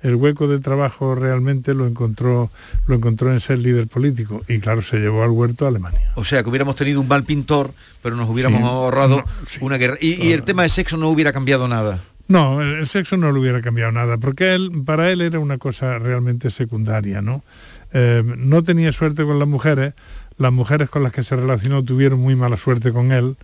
El 0.02 0.16
hueco 0.16 0.48
de 0.48 0.58
trabajo 0.60 1.14
realmente 1.14 1.76
lo 1.76 1.86
encontró, 1.86 2.50
lo 2.88 2.96
encontró 2.96 3.32
en 3.32 3.40
ser 3.40 3.60
líder 3.60 3.88
político 3.88 4.44
y 4.48 4.58
claro, 4.60 4.82
se 4.82 4.98
llevó 4.98 5.24
al 5.24 5.30
huerto 5.30 5.66
a 5.66 5.68
Alemania. 5.68 6.12
O 6.16 6.26
sea, 6.26 6.42
que 6.42 6.50
hubiéramos 6.50 6.76
tenido 6.76 7.00
un 7.00 7.08
mal 7.08 7.24
pintor, 7.24 7.72
pero 8.02 8.16
nos 8.16 8.28
hubiéramos 8.28 8.62
Sí, 8.62 8.66
ahorrado 8.66 9.18
no, 9.18 9.26
una 9.60 9.78
guerra. 9.78 9.98
Y, 10.02 10.26
y 10.26 10.32
el 10.32 10.42
tema 10.42 10.64
de 10.64 10.70
sexo 10.70 10.98
no 10.98 11.08
hubiera 11.10 11.32
cambiado 11.32 11.68
nada. 11.68 12.00
No, 12.28 12.62
el, 12.62 12.80
el 12.80 12.88
sexo 12.88 13.16
no 13.18 13.32
le 13.32 13.40
hubiera 13.40 13.62
cambiado 13.62 13.92
nada, 13.92 14.18
porque 14.18 14.56
él, 14.56 14.72
para 14.86 15.12
él 15.12 15.22
era 15.22 15.38
una 15.38 15.60
cosa 15.60 16.00
realmente 16.00 16.50
secundaria, 16.50 17.22
¿no? 17.22 17.44
Eh, 17.94 18.24
no 18.26 18.64
tenía 18.64 18.94
suerte 18.94 19.24
con 19.24 19.38
las 19.38 19.48
mujeres, 19.48 19.94
las 20.38 20.52
mujeres 20.54 20.90
con 20.90 21.04
las 21.04 21.12
que 21.12 21.24
se 21.24 21.36
relacionó 21.36 21.84
tuvieron 21.84 22.20
muy 22.20 22.36
mala 22.36 22.58
suerte 22.58 22.92
con 22.92 23.12
él, 23.12 23.36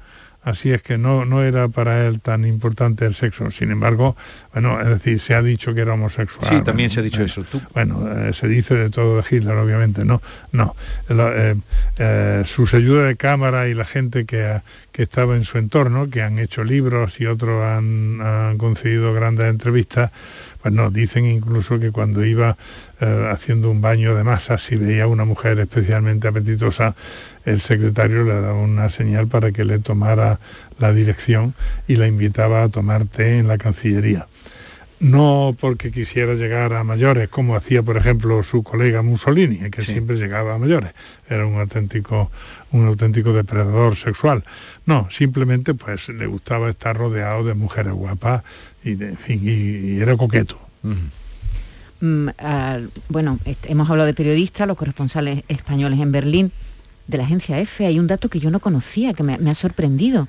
así 0.43 0.71
es 0.71 0.81
que 0.81 0.97
no, 0.97 1.25
no 1.25 1.43
era 1.43 1.67
para 1.67 2.05
él 2.07 2.21
tan 2.21 2.45
importante 2.45 3.05
el 3.05 3.13
sexo. 3.13 3.51
Sin 3.51 3.71
embargo, 3.71 4.15
bueno, 4.53 4.79
es 4.79 4.87
decir, 4.87 5.19
se 5.19 5.33
ha 5.35 5.41
dicho 5.41 5.73
que 5.73 5.81
era 5.81 5.93
homosexual. 5.93 6.47
Sí, 6.49 6.63
también 6.63 6.89
se 6.89 7.01
ha 7.01 7.03
dicho 7.03 7.17
bueno, 7.17 7.31
eso. 7.31 7.43
Tú- 7.43 7.61
Bueno, 7.73 8.09
eh, 8.11 8.33
se 8.33 8.47
dice 8.47 8.75
de 8.75 8.89
todo 8.89 9.17
de 9.17 9.23
Hitler, 9.29 9.55
obviamente, 9.57 10.05
no, 10.05 10.21
no. 10.51 10.75
La- 11.09 11.31
eh, 11.35 11.55
eh, 11.97 12.43
sus 12.45 12.73
ayudas 12.73 13.07
de 13.07 13.15
cámara 13.17 13.67
y 13.67 13.73
la 13.73 13.85
gente 13.85 14.25
que, 14.25 14.45
ha- 14.45 14.63
que 14.97 15.03
estaba 15.03 15.35
en 15.35 15.45
su 15.45 15.59
entorno, 15.59 16.09
que 16.09 16.23
han 16.23 16.39
hecho 16.39 16.63
libros 16.63 17.19
y 17.21 17.27
otros 17.27 17.63
han, 17.63 18.57
concedido 18.57 19.13
grandes 19.13 19.45
entrevistas, 19.47 20.09
pues 20.59 20.73
no, 20.73 20.89
dicen 20.89 21.23
incluso 21.27 21.79
que 21.79 21.91
cuando 21.91 22.25
iba 22.25 22.57
eh, 22.99 23.29
haciendo 23.31 23.69
un 23.69 23.79
baño 23.79 24.15
de 24.15 24.23
masas, 24.23 24.63
si 24.63 24.75
veía 24.75 25.05
una 25.05 25.23
mujer 25.23 25.59
especialmente 25.59 26.27
apetitosa, 26.27 26.95
el 27.45 27.61
secretario 27.61 28.23
le 28.23 28.41
daba 28.41 28.55
una 28.55 28.89
señal 28.89 29.27
para 29.27 29.51
que 29.51 29.65
le 29.65 29.77
tomara 29.77 30.39
la 30.79 30.91
dirección 30.91 31.53
y 31.87 31.97
la 31.97 32.07
invitaba 32.07 32.63
a 32.63 32.69
tomar 32.69 33.05
té 33.05 33.37
en 33.37 33.47
la 33.47 33.59
Cancillería 33.59 34.25
no 34.99 35.55
porque 35.59 35.91
quisiera 35.91 36.33
llegar 36.33 36.73
a 36.73 36.83
mayores, 36.83 37.29
como 37.29 37.55
hacía, 37.55 37.83
por 37.83 37.97
ejemplo, 37.97 38.41
su 38.43 38.63
colega 38.63 39.01
Mussolini, 39.03 39.69
que 39.69 39.81
siempre 39.83 40.15
llegaba 40.17 40.55
a 40.55 40.57
mayores. 40.57 40.91
Era 41.29 41.45
un 41.45 41.59
auténtico, 41.59 42.31
un 42.71 42.87
auténtico 42.87 43.31
depredador 43.33 43.95
sexual. 43.95 44.43
No, 44.85 45.07
simplemente 45.11 45.73
pues 45.75 46.09
le 46.09 46.25
gustaba 46.25 46.69
estar 46.69 46.97
rodeado 46.97 47.43
de 47.43 47.53
mujeres 47.53 47.93
guapas 47.93 48.43
y, 48.83 48.95
de, 48.95 49.09
en 49.09 49.17
fin, 49.17 49.41
y- 49.43 49.97
y 49.97 49.99
era 50.01 50.17
coqueto. 50.17 50.57
Mm, 51.99 52.29
ah, 52.39 52.79
bueno, 53.09 53.39
hemos 53.63 53.89
hablado 53.89 54.07
de 54.07 54.13
periodistas, 54.13 54.67
los 54.67 54.77
corresponsales 54.77 55.43
españoles 55.47 55.99
en 55.99 56.11
Berlín, 56.11 56.51
de 57.07 57.17
la 57.17 57.23
agencia 57.23 57.59
F. 57.59 57.85
Hay 57.85 57.99
un 57.99 58.07
dato 58.07 58.29
que 58.29 58.39
yo 58.39 58.49
no 58.49 58.59
conocía, 58.59 59.13
que 59.13 59.23
me, 59.23 59.37
me 59.37 59.49
ha 59.51 59.55
sorprendido. 59.55 60.27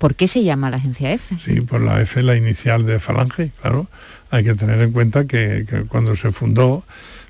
¿Por 0.00 0.14
qué 0.14 0.28
se 0.28 0.42
llama 0.42 0.70
la 0.70 0.78
agencia 0.78 1.12
F? 1.12 1.36
Sí, 1.36 1.60
por 1.60 1.82
la 1.82 2.00
F, 2.00 2.22
la 2.22 2.34
inicial 2.34 2.86
de 2.86 2.98
Falange, 2.98 3.52
claro. 3.60 3.86
Hay 4.30 4.42
que 4.44 4.54
tener 4.54 4.80
en 4.80 4.92
cuenta 4.92 5.26
que, 5.26 5.84
cuando 5.88 6.16
se 6.16 6.32
fundó, 6.32 6.84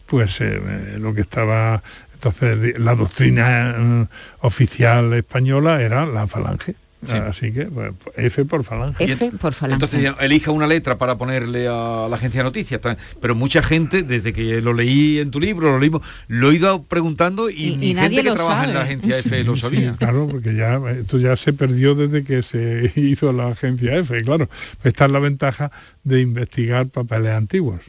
pues 0.07 0.41
eh, 0.41 0.63
eh, 0.65 0.97
lo 1.01 1.13
que 1.13 1.23
estaba, 1.23 1.83
entonces 2.15 2.79
la 2.79 2.95
doctrina 2.95 3.75
eh, 3.77 4.07
oficial 4.43 5.13
española 5.15 5.83
era 5.83 6.07
la 6.07 6.29
Falange. 6.29 6.77
Sí. 7.07 7.15
Así 7.17 7.53
que 7.53 7.65
pues, 7.67 7.93
F 8.17 8.45
por 8.45 8.63
Falange. 8.65 9.03
Y 9.05 9.09
ent- 9.09 9.73
Entonces 9.73 10.03
ya 10.03 10.17
elija 10.21 10.51
una 10.51 10.67
letra 10.67 10.99
para 10.99 11.17
ponerle 11.17 11.67
a 11.67 12.07
la 12.11 12.17
agencia 12.17 12.41
de 12.41 12.45
noticias. 12.45 12.81
Pero 13.21 13.35
mucha 13.35 13.63
gente, 13.63 14.03
desde 14.03 14.33
que 14.35 14.61
lo 14.61 14.75
leí 14.75 15.19
en 15.19 15.31
tu 15.31 15.41
libro, 15.41 15.71
lo 15.73 15.79
leímos, 15.79 16.03
lo 16.29 16.51
he 16.51 16.57
ido 16.57 16.83
preguntando 16.83 17.49
y, 17.49 17.55
Y- 17.73 17.77
ni 17.77 17.91
y 17.91 17.95
nadie 17.95 18.09
gente 18.17 18.23
que 18.25 18.29
lo 18.31 18.35
trabaja 18.35 18.65
en 18.65 18.75
la 18.75 18.81
sabe. 18.81 18.85
agencia 18.85 19.19
F 19.19 19.45
lo 19.45 19.55
Sí, 19.57 19.63
sabía. 19.63 19.97
claro, 19.97 20.29
porque 20.31 20.55
ya 20.55 20.79
esto 20.91 21.19
ya 21.19 21.37
se 21.37 21.53
perdió 21.55 21.95
desde 21.95 22.23
que 22.23 22.43
se 22.43 22.93
hizo 22.97 23.33
la 23.33 23.49
agencia 23.49 23.97
F, 23.97 24.21
claro. 24.23 24.49
Esta 24.85 25.07
es 25.07 25.11
la 25.11 25.19
ventaja 25.21 25.71
de 26.03 26.21
investigar 26.23 26.89
papeles 26.89 27.31
antiguos. 27.33 27.81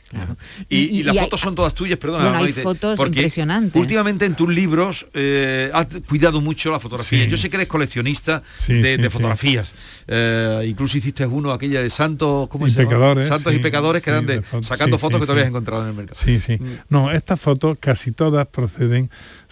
Y, 0.68 0.78
Y- 0.78 1.00
y 1.00 1.04
las 1.04 1.16
y 1.16 1.20
hay- 1.20 1.24
fotos 1.26 1.40
son 1.40 1.56
todas 1.56 1.74
tuyas, 1.74 1.98
perdona. 1.98 2.24
Bueno, 2.26 2.38
hay 2.40 2.44
Maite, 2.46 2.62
fotos 2.62 2.98
porque 2.98 3.20
impresionantes. 3.20 3.80
Últimamente 3.82 4.26
en 4.26 4.36
tus 4.36 4.50
libros 4.54 5.08
eh, 5.14 5.72
has 5.74 5.88
cuidado 6.10 6.42
mucho 6.42 6.72
la 6.72 6.80
fotografía. 6.82 7.24
Sí. 7.24 7.30
Yo 7.32 7.38
sé 7.38 7.50
que 7.50 7.56
eres 7.56 7.70
coleccionista 7.70 8.44
Sí, 8.60 8.74
de, 8.74 8.96
sí, 8.96 9.02
de 9.02 9.04
sí. 9.04 9.10
fotografías. 9.10 9.74
Eh, 10.08 10.66
incluso 10.68 10.98
hiciste 10.98 11.26
uno, 11.26 11.54
aquella 11.54 11.82
de 11.82 11.90
santos, 11.90 12.50
¿cómo 12.50 12.68
Y 12.68 12.72
se 12.72 12.78
llama? 12.80 12.90
pecadores, 12.90 13.28
Santos 13.30 13.54
y 13.54 13.58
sí, 13.58 13.62
pecadores 13.62 14.04
que 14.04 14.10
eran 14.10 14.26
de, 14.26 14.36
de 14.36 14.42
fotos, 14.42 14.68
sacando 14.68 14.98
sí, 14.98 15.02
fotos 15.02 15.16
sí, 15.18 15.22
que 15.22 15.26
todavía 15.28 15.44
has 15.44 15.50
encontrado 15.50 15.84
en 15.84 15.90
el 15.90 15.96
mercado. 15.96 16.20
Sí, 16.24 16.40
sí. 16.42 16.60
No, 16.90 17.12
estas 17.12 17.40
fotos 17.40 17.78
casi 17.80 18.12
todas 18.12 18.46
proceden, 18.48 19.10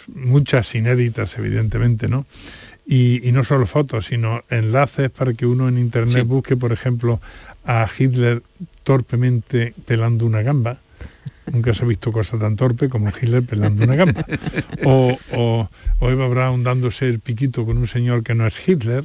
muchas 0.07 0.73
inéditas 0.75 1.37
evidentemente, 1.37 2.07
¿no? 2.09 2.25
Y, 2.85 3.27
y 3.27 3.31
no 3.31 3.43
solo 3.43 3.67
fotos, 3.67 4.07
sino 4.07 4.43
enlaces 4.49 5.11
para 5.11 5.33
que 5.33 5.45
uno 5.45 5.69
en 5.69 5.77
internet 5.77 6.25
busque, 6.25 6.57
por 6.57 6.71
ejemplo, 6.71 7.21
a 7.69 7.87
Hitler 7.87 8.41
torpemente 8.83 9.75
pelando 9.85 10.25
una 10.25 10.41
gamba. 10.41 10.79
Nunca 11.51 11.75
se 11.75 11.83
ha 11.83 11.87
visto 11.87 12.11
cosa 12.11 12.39
tan 12.39 12.55
torpe 12.55 12.89
como 12.89 13.09
Hitler 13.09 13.43
pelando 13.43 13.83
una 13.83 13.95
gamba. 13.95 14.25
O, 14.83 15.19
o, 15.33 15.69
o 15.99 16.09
Eva 16.09 16.27
Braun 16.27 16.63
dándose 16.63 17.07
el 17.07 17.19
piquito 17.19 17.67
con 17.67 17.77
un 17.77 17.87
señor 17.87 18.23
que 18.23 18.33
no 18.33 18.47
es 18.47 18.67
Hitler. 18.67 19.03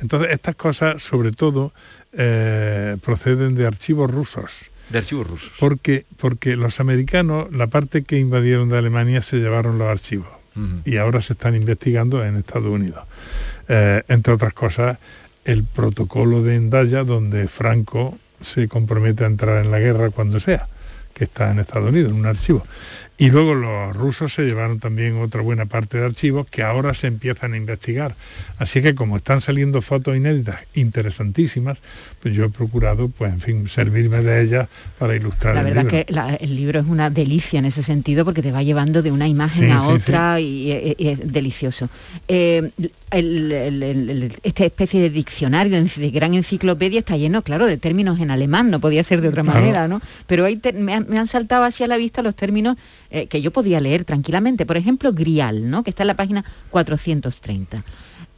Entonces, 0.00 0.32
estas 0.32 0.56
cosas, 0.56 1.00
sobre 1.00 1.30
todo, 1.30 1.72
eh, 2.12 2.96
proceden 3.04 3.54
de 3.54 3.68
archivos 3.68 4.10
rusos. 4.10 4.70
De 4.90 4.98
archivos 4.98 5.28
rusos. 5.28 5.52
Porque, 5.60 6.06
porque 6.16 6.56
los 6.56 6.80
americanos, 6.80 7.46
la 7.52 7.68
parte 7.68 8.02
que 8.02 8.18
invadieron 8.18 8.68
de 8.68 8.78
Alemania, 8.78 9.22
se 9.22 9.36
llevaron 9.36 9.78
los 9.78 9.88
archivos. 9.88 10.28
Y 10.86 10.96
ahora 10.96 11.20
se 11.20 11.34
están 11.34 11.54
investigando 11.54 12.24
en 12.24 12.36
Estados 12.36 12.68
Unidos. 12.68 13.04
Eh, 13.68 14.02
entre 14.08 14.32
otras 14.32 14.54
cosas, 14.54 14.98
el 15.46 15.62
protocolo 15.62 16.42
de 16.42 16.56
Endaya, 16.56 17.04
donde 17.04 17.46
Franco 17.46 18.18
se 18.40 18.66
compromete 18.66 19.22
a 19.24 19.28
entrar 19.28 19.64
en 19.64 19.70
la 19.70 19.78
guerra 19.78 20.10
cuando 20.10 20.40
sea, 20.40 20.68
que 21.14 21.24
está 21.24 21.52
en 21.52 21.60
Estados 21.60 21.88
Unidos, 21.88 22.10
en 22.10 22.18
un 22.18 22.26
archivo. 22.26 22.64
Y 23.18 23.30
luego 23.30 23.54
los 23.54 23.96
rusos 23.96 24.34
se 24.34 24.42
llevaron 24.42 24.78
también 24.78 25.16
otra 25.22 25.40
buena 25.40 25.64
parte 25.64 25.96
de 25.98 26.04
archivos 26.04 26.46
que 26.50 26.62
ahora 26.62 26.92
se 26.92 27.06
empiezan 27.06 27.54
a 27.54 27.56
investigar. 27.56 28.14
Así 28.58 28.82
que 28.82 28.94
como 28.94 29.16
están 29.16 29.40
saliendo 29.40 29.80
fotos 29.80 30.14
inéditas 30.16 30.60
interesantísimas, 30.74 31.78
pues 32.20 32.34
yo 32.34 32.44
he 32.44 32.48
procurado, 32.50 33.08
pues 33.08 33.32
en 33.32 33.40
fin, 33.40 33.68
servirme 33.68 34.20
de 34.22 34.42
ellas 34.42 34.68
para 34.98 35.16
ilustrar 35.16 35.54
La 35.54 35.60
el 35.60 35.66
verdad 35.66 35.82
libro. 35.84 36.04
que 36.06 36.12
la- 36.12 36.34
el 36.34 36.56
libro 36.56 36.80
es 36.80 36.86
una 36.86 37.08
delicia 37.08 37.58
en 37.58 37.64
ese 37.64 37.82
sentido 37.82 38.24
porque 38.24 38.42
te 38.42 38.52
va 38.52 38.62
llevando 38.62 39.02
de 39.02 39.10
una 39.12 39.26
imagen 39.28 39.66
Sí, 39.66 39.70
a 39.70 39.80
sí, 39.80 39.86
otra 39.88 40.40
Y, 40.40 40.70
y- 40.72 40.94
y 40.98 41.08
es 41.08 41.32
delicioso. 41.32 41.88
Eh, 42.28 42.70
el- 43.10 43.52
el- 43.52 43.82
el- 43.82 44.10
el- 44.10 44.36
esta 44.42 44.64
especie 44.66 45.00
de 45.00 45.08
diccionario, 45.10 45.82
de 45.82 46.10
gran 46.10 46.34
enciclopedia 46.34 46.98
está 46.98 47.16
lleno, 47.16 47.42
claro, 47.42 47.66
de 47.66 47.76
términos 47.78 48.20
en 48.20 48.30
alemán, 48.30 48.70
no 48.70 48.80
podía 48.80 49.02
ser 49.04 49.20
de 49.20 49.28
otra 49.28 49.42
Claro. 49.42 49.60
manera, 49.60 49.88
¿no? 49.88 50.00
Pero 50.26 50.44
ahí 50.44 50.56
te- 50.56 50.72
me, 50.74 50.92
han, 50.94 51.06
me 51.08 51.18
han 51.18 51.26
saltado 51.26 51.64
hacia 51.64 51.86
la 51.86 51.96
vista 51.96 52.22
los 52.22 52.34
términos 52.34 52.76
eh, 53.10 53.26
que 53.26 53.40
yo 53.42 53.50
podía 53.52 53.80
leer 53.80 54.04
tranquilamente. 54.04 54.66
Por 54.66 54.76
ejemplo, 54.76 55.12
grial, 55.12 55.70
¿no? 55.70 55.82
Que 55.82 55.90
está 55.90 56.02
en 56.02 56.08
la 56.08 56.16
página 56.16 56.44
430. 56.70 57.84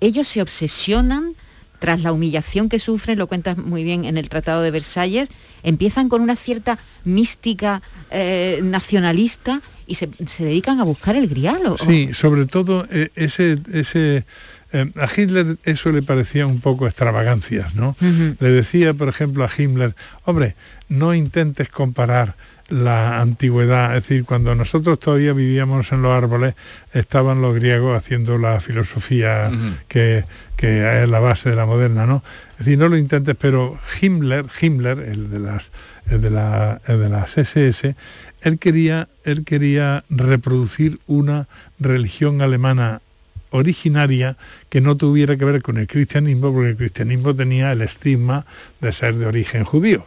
Ellos 0.00 0.28
se 0.28 0.42
obsesionan 0.42 1.34
tras 1.80 2.02
la 2.02 2.12
humillación 2.12 2.68
que 2.68 2.80
sufren, 2.80 3.18
lo 3.18 3.28
cuentas 3.28 3.56
muy 3.56 3.84
bien 3.84 4.04
en 4.04 4.18
el 4.18 4.28
Tratado 4.28 4.62
de 4.62 4.72
Versalles, 4.72 5.28
empiezan 5.62 6.08
con 6.08 6.22
una 6.22 6.34
cierta 6.34 6.76
mística 7.04 7.82
eh, 8.10 8.58
nacionalista 8.64 9.60
y 9.86 9.94
se, 9.94 10.08
dedican 10.40 10.80
a 10.80 10.84
buscar 10.84 11.14
el 11.14 11.28
grial. 11.28 11.64
o- 11.66 11.78
Sí, 11.78 12.12
sobre 12.14 12.46
todo 12.46 12.86
eh, 12.90 13.10
ese, 13.14 13.58
ese 13.72 14.24
eh, 14.72 14.90
a 14.96 15.08
Hitler 15.14 15.56
eso 15.64 15.90
le 15.92 16.02
parecía 16.02 16.46
un 16.46 16.60
poco 16.60 16.86
extravagancias, 16.86 17.74
¿no? 17.74 17.96
Le 18.00 18.50
decía, 18.50 18.92
por 18.92 19.08
ejemplo, 19.08 19.44
a 19.44 19.50
Himmler, 19.56 19.94
hombre, 20.24 20.56
no 20.88 21.14
intentes 21.14 21.70
comparar 21.70 22.36
la 22.68 23.20
antigüedad, 23.20 23.96
es 23.96 24.06
decir, 24.06 24.26
cuando 24.26 24.54
nosotros 24.54 25.00
todavía 25.00 25.32
vivíamos 25.32 25.90
en 25.92 26.02
los 26.02 26.12
árboles, 26.12 26.54
estaban 26.92 27.40
los 27.40 27.54
griegos 27.54 27.96
haciendo 27.96 28.36
la 28.36 28.60
filosofía 28.60 29.50
que 29.88 30.24
es 30.58 31.08
la 31.08 31.20
base 31.20 31.48
de 31.48 31.56
la 31.56 31.64
moderna, 31.64 32.04
¿no? 32.04 32.22
Es 32.52 32.58
decir, 32.58 32.78
no 32.78 32.88
lo 32.88 32.98
intentes, 32.98 33.36
pero 33.40 33.78
Himmler, 34.02 34.46
Himmler, 34.60 34.98
el 34.98 35.30
de 35.30 35.38
las, 35.38 35.70
el 36.10 36.20
de 36.20 36.30
la, 36.30 36.82
el 36.86 37.00
de 37.00 37.08
las 37.08 37.38
SS, 37.38 37.94
él 38.42 38.58
quería, 38.58 39.08
él 39.24 39.44
quería 39.44 40.04
reproducir 40.10 41.00
una 41.06 41.48
religión 41.78 42.42
alemana 42.42 43.00
originaria 43.50 44.36
que 44.68 44.80
no 44.80 44.96
tuviera 44.96 45.36
que 45.36 45.44
ver 45.44 45.62
con 45.62 45.78
el 45.78 45.86
cristianismo, 45.86 46.52
porque 46.52 46.70
el 46.70 46.76
cristianismo 46.76 47.34
tenía 47.34 47.72
el 47.72 47.82
estigma 47.82 48.46
de 48.80 48.92
ser 48.92 49.16
de 49.16 49.26
origen 49.26 49.64
judío. 49.64 50.04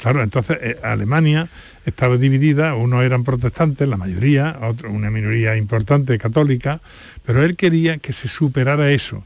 Claro, 0.00 0.22
entonces 0.22 0.58
eh, 0.60 0.78
Alemania 0.82 1.48
estaba 1.84 2.16
dividida, 2.16 2.74
unos 2.74 3.04
eran 3.04 3.24
protestantes, 3.24 3.86
la 3.88 3.96
mayoría, 3.96 4.58
otro, 4.62 4.90
una 4.90 5.10
minoría 5.10 5.56
importante 5.56 6.16
católica, 6.18 6.80
pero 7.24 7.42
él 7.42 7.56
quería 7.56 7.98
que 7.98 8.12
se 8.12 8.28
superara 8.28 8.90
eso. 8.90 9.24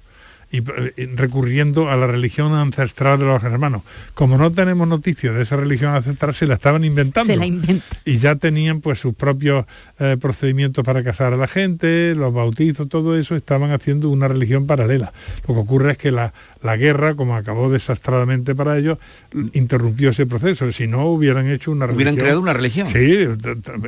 Y 0.51 0.59
eh, 0.59 1.11
recurriendo 1.15 1.91
a 1.91 1.97
la 1.97 2.07
religión 2.07 2.55
ancestral 2.55 3.19
de 3.19 3.27
los 3.27 3.43
hermanos. 3.43 3.83
Como 4.15 4.39
no 4.39 4.51
tenemos 4.51 4.89
noticias 4.89 5.35
de 5.35 5.43
esa 5.43 5.57
religión 5.59 5.95
ancestral, 5.95 6.35
se 6.35 6.47
la 6.47 6.55
estaban 6.55 6.85
inventando. 6.87 7.31
Se 7.31 7.39
la 7.39 7.45
inventa. 7.45 7.85
Y 8.07 8.17
ya 8.17 8.37
tenían 8.37 8.81
pues 8.81 8.99
sus 8.99 9.15
propios 9.15 9.67
eh, 9.99 10.17
procedimientos 10.19 10.85
para 10.85 11.05
casar 11.05 11.35
a 11.35 11.37
la 11.37 11.49
gente, 11.49 12.15
los 12.15 12.33
bautizos, 12.33 12.89
todo 12.89 13.19
eso, 13.19 13.37
estaban 13.37 13.73
haciendo 13.73 14.09
una 14.09 14.27
religión 14.27 14.67
paralela. 14.67 15.13
Lo 15.47 15.55
que 15.55 15.61
ocurre 15.61 15.93
es 15.93 15.99
que 15.99 16.11
la, 16.11 16.33
la 16.63 16.77
guerra, 16.79 17.15
como 17.15 17.37
acabó 17.37 17.71
desastradamente 17.71 18.55
para 18.55 18.79
ellos, 18.79 18.97
interrumpió 19.53 20.11
ese 20.11 20.25
proceso. 20.27 20.73
Si 20.73 20.87
no, 20.87 21.07
hubieran 21.07 21.47
hecho 21.51 21.71
una 21.73 21.85
Hubieran 21.85 22.15
religión. 22.17 22.17
creado 22.25 22.41
una 22.41 22.53
religión. 22.55 22.89
Sí, 22.89 23.27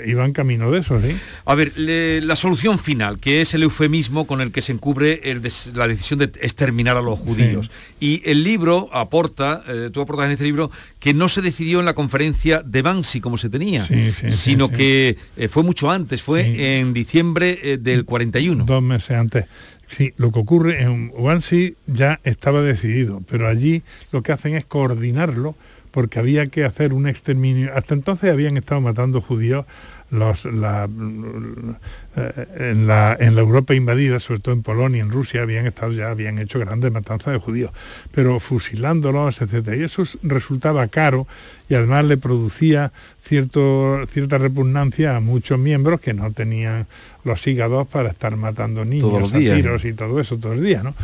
iban 0.06 0.32
camino 0.32 0.70
de 0.70 0.80
eso, 0.80 1.00
sí. 1.00 1.16
A 1.46 1.54
ver, 1.54 1.72
le- 1.78 2.20
la 2.20 2.36
solución 2.36 2.78
final, 2.78 3.18
que 3.18 3.40
es 3.40 3.54
el 3.54 3.62
eufemismo 3.62 4.26
con 4.26 4.40
el 4.40 4.52
que 4.52 4.62
se 4.62 4.72
encubre 4.72 5.20
el 5.24 5.40
des- 5.42 5.70
la 5.74 5.88
decisión 5.88 6.18
de 6.18 6.30
exterminar 6.50 6.96
a 6.96 7.02
los 7.02 7.18
judíos. 7.18 7.70
Y 7.98 8.22
el 8.24 8.44
libro 8.44 8.88
aporta, 8.92 9.62
eh, 9.66 9.90
tú 9.92 10.00
aportas 10.00 10.26
en 10.26 10.32
este 10.32 10.44
libro, 10.44 10.70
que 10.98 11.14
no 11.14 11.28
se 11.28 11.42
decidió 11.42 11.80
en 11.80 11.86
la 11.86 11.94
conferencia 11.94 12.62
de 12.64 12.82
Bansi 12.82 13.20
como 13.20 13.38
se 13.38 13.48
tenía, 13.48 13.84
Sí, 13.84 14.12
sí, 14.12 14.30
sí, 14.30 14.32
sino 14.32 14.70
que 14.70 15.16
eh, 15.36 15.48
fue 15.48 15.62
mucho 15.62 15.90
antes, 15.90 16.22
fue 16.22 16.78
en 16.80 16.92
diciembre 16.92 17.58
eh, 17.62 17.78
del 17.78 18.04
41. 18.04 18.64
Dos 18.64 18.82
meses 18.82 19.16
antes. 19.16 19.46
Sí, 19.86 20.12
lo 20.16 20.30
que 20.30 20.38
ocurre 20.38 20.82
en 20.82 21.10
Wannsee 21.14 21.74
ya 21.86 22.20
estaba 22.22 22.62
decidido, 22.62 23.22
pero 23.28 23.48
allí 23.48 23.82
lo 24.12 24.22
que 24.22 24.32
hacen 24.32 24.54
es 24.54 24.64
coordinarlo 24.64 25.56
porque 25.90 26.20
había 26.20 26.46
que 26.46 26.64
hacer 26.64 26.92
un 26.92 27.08
exterminio. 27.08 27.72
Hasta 27.74 27.94
entonces 27.94 28.30
habían 28.30 28.56
estado 28.56 28.80
matando 28.80 29.20
judíos 29.20 29.66
los, 30.10 30.44
la, 30.44 30.88
eh, 32.16 32.46
en, 32.58 32.86
la, 32.86 33.16
en 33.18 33.34
la 33.34 33.40
Europa 33.40 33.74
invadida, 33.74 34.20
sobre 34.20 34.40
todo 34.40 34.54
en 34.54 34.62
Polonia, 34.62 35.02
en 35.02 35.10
Rusia, 35.10 35.42
habían 35.42 35.66
estado 35.66 35.92
ya, 35.92 36.10
habían 36.10 36.38
hecho 36.38 36.58
grandes 36.58 36.92
matanzas 36.92 37.32
de 37.32 37.38
judíos, 37.38 37.70
pero 38.10 38.40
fusilándolos, 38.40 39.40
etcétera. 39.40 39.76
Y 39.76 39.82
eso 39.84 40.02
resultaba 40.22 40.86
caro 40.88 41.26
y 41.70 41.74
además 41.76 42.04
le 42.04 42.18
producía 42.18 42.92
cierto, 43.22 44.04
cierta 44.12 44.38
repugnancia 44.38 45.16
a 45.16 45.20
muchos 45.20 45.56
miembros 45.56 46.00
que 46.00 46.12
no 46.12 46.32
tenían 46.32 46.88
los 47.22 47.46
hígados 47.46 47.86
para 47.86 48.10
estar 48.10 48.36
matando 48.36 48.84
niños 48.84 49.20
los 49.20 49.32
a 49.32 49.38
días. 49.38 49.56
tiros 49.56 49.84
y 49.84 49.92
todo 49.92 50.20
eso 50.20 50.36
todos 50.36 50.56
los 50.56 50.64
días, 50.64 50.82
¿no? 50.82 50.96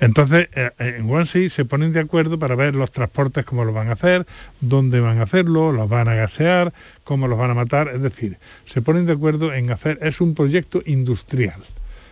Entonces, 0.00 0.48
eh, 0.54 0.70
en 0.78 1.04
Wannsee 1.04 1.50
se 1.50 1.66
ponen 1.66 1.92
de 1.92 2.00
acuerdo 2.00 2.38
para 2.38 2.54
ver 2.54 2.74
los 2.74 2.90
transportes, 2.90 3.44
cómo 3.44 3.66
lo 3.66 3.74
van 3.74 3.88
a 3.88 3.92
hacer, 3.92 4.26
dónde 4.62 5.00
van 5.00 5.18
a 5.18 5.24
hacerlo, 5.24 5.72
los 5.72 5.90
van 5.90 6.08
a 6.08 6.14
gasear, 6.14 6.72
cómo 7.04 7.28
los 7.28 7.38
van 7.38 7.50
a 7.50 7.54
matar, 7.54 7.88
es 7.88 8.00
decir, 8.00 8.38
se 8.64 8.80
ponen 8.80 9.04
de 9.04 9.12
acuerdo 9.12 9.52
en 9.52 9.70
hacer, 9.70 9.98
es 10.00 10.22
un 10.22 10.34
proyecto 10.34 10.82
industrial, 10.86 11.60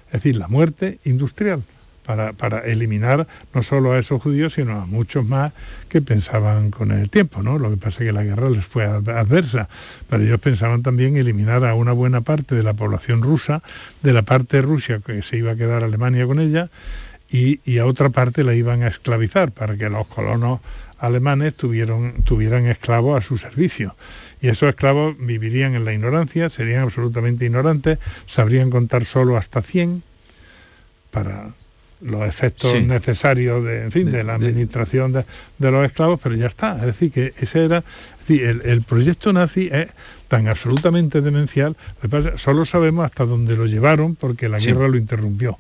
es 0.08 0.12
decir, 0.12 0.36
la 0.36 0.48
muerte 0.48 0.98
industrial. 1.04 1.62
Para, 2.04 2.58
eliminar 2.64 3.28
no 3.54 3.62
solo 3.62 3.92
a 3.92 3.98
esos 3.98 4.20
judíos, 4.20 4.54
sino 4.54 4.72
a 4.80 4.86
muchos 4.86 5.24
más 5.24 5.52
que 5.88 6.02
pensaban 6.02 6.72
con 6.72 6.90
el 6.90 7.08
tiempo, 7.08 7.44
¿no? 7.44 7.60
Lo 7.60 7.70
que 7.70 7.76
pasa 7.76 8.02
es 8.02 8.08
que 8.08 8.12
la 8.12 8.24
guerra 8.24 8.50
les 8.50 8.66
fue 8.66 8.84
ad- 8.84 9.08
adversa, 9.08 9.68
pero 10.10 10.24
ellos 10.24 10.40
pensaban 10.40 10.82
también 10.82 11.16
eliminar 11.16 11.64
a 11.64 11.74
una 11.74 11.92
buena 11.92 12.22
parte 12.22 12.56
de 12.56 12.64
la 12.64 12.74
población 12.74 13.22
rusa, 13.22 13.62
de 14.02 14.12
la 14.12 14.22
parte 14.22 14.56
de 14.56 14.62
Rusia 14.62 15.00
que 15.04 15.22
se 15.22 15.36
iba 15.36 15.52
a 15.52 15.56
quedar 15.56 15.84
Alemania 15.84 16.26
con 16.26 16.40
ella, 16.40 16.70
y, 17.30 17.78
a 17.78 17.86
otra 17.86 18.10
parte 18.10 18.44
la 18.44 18.54
iban 18.54 18.82
a 18.82 18.88
esclavizar 18.88 19.52
para 19.52 19.76
que 19.76 19.88
los 19.88 20.06
colonos 20.06 20.60
alemanes 20.98 21.54
tuvieran 21.54 22.66
esclavos 22.66 23.18
a 23.18 23.26
su 23.26 23.38
servicio. 23.38 23.96
Y 24.40 24.48
esos 24.48 24.68
esclavos 24.68 25.16
vivirían 25.18 25.74
en 25.74 25.84
la 25.84 25.92
ignorancia, 25.94 26.50
serían 26.50 26.82
absolutamente 26.82 27.46
ignorantes, 27.46 27.98
sabrían 28.26 28.70
contar 28.70 29.04
solo 29.04 29.36
hasta 29.36 29.62
100 29.62 30.02
para 31.10 31.54
los 32.02 32.26
efectos 32.26 32.72
Sí. 32.72 32.82
necesarios 32.82 33.64
de, 33.64 33.84
en 33.84 33.92
fin, 33.92 34.10
de, 34.10 34.24
la 34.24 34.34
administración 34.34 35.12
de, 35.12 35.24
de 35.58 35.70
los 35.70 35.84
esclavos, 35.86 36.20
pero 36.22 36.34
ya 36.34 36.46
está. 36.46 36.76
Es 36.76 36.86
decir, 36.86 37.12
que 37.12 37.32
ese 37.38 37.64
era, 37.64 37.84
decir, 38.26 38.42
el, 38.46 38.62
el 38.64 38.82
proyecto 38.82 39.32
nazi 39.32 39.68
es 39.72 39.88
tan 40.28 40.48
absolutamente 40.48 41.20
demencial, 41.20 41.76
solo 42.36 42.64
sabemos 42.64 43.04
hasta 43.04 43.26
dónde 43.26 43.54
lo 43.54 43.66
llevaron 43.66 44.14
porque 44.16 44.48
la 44.48 44.60
Sí. 44.60 44.68
guerra 44.68 44.88
lo 44.88 44.96
interrumpió. 44.96 45.58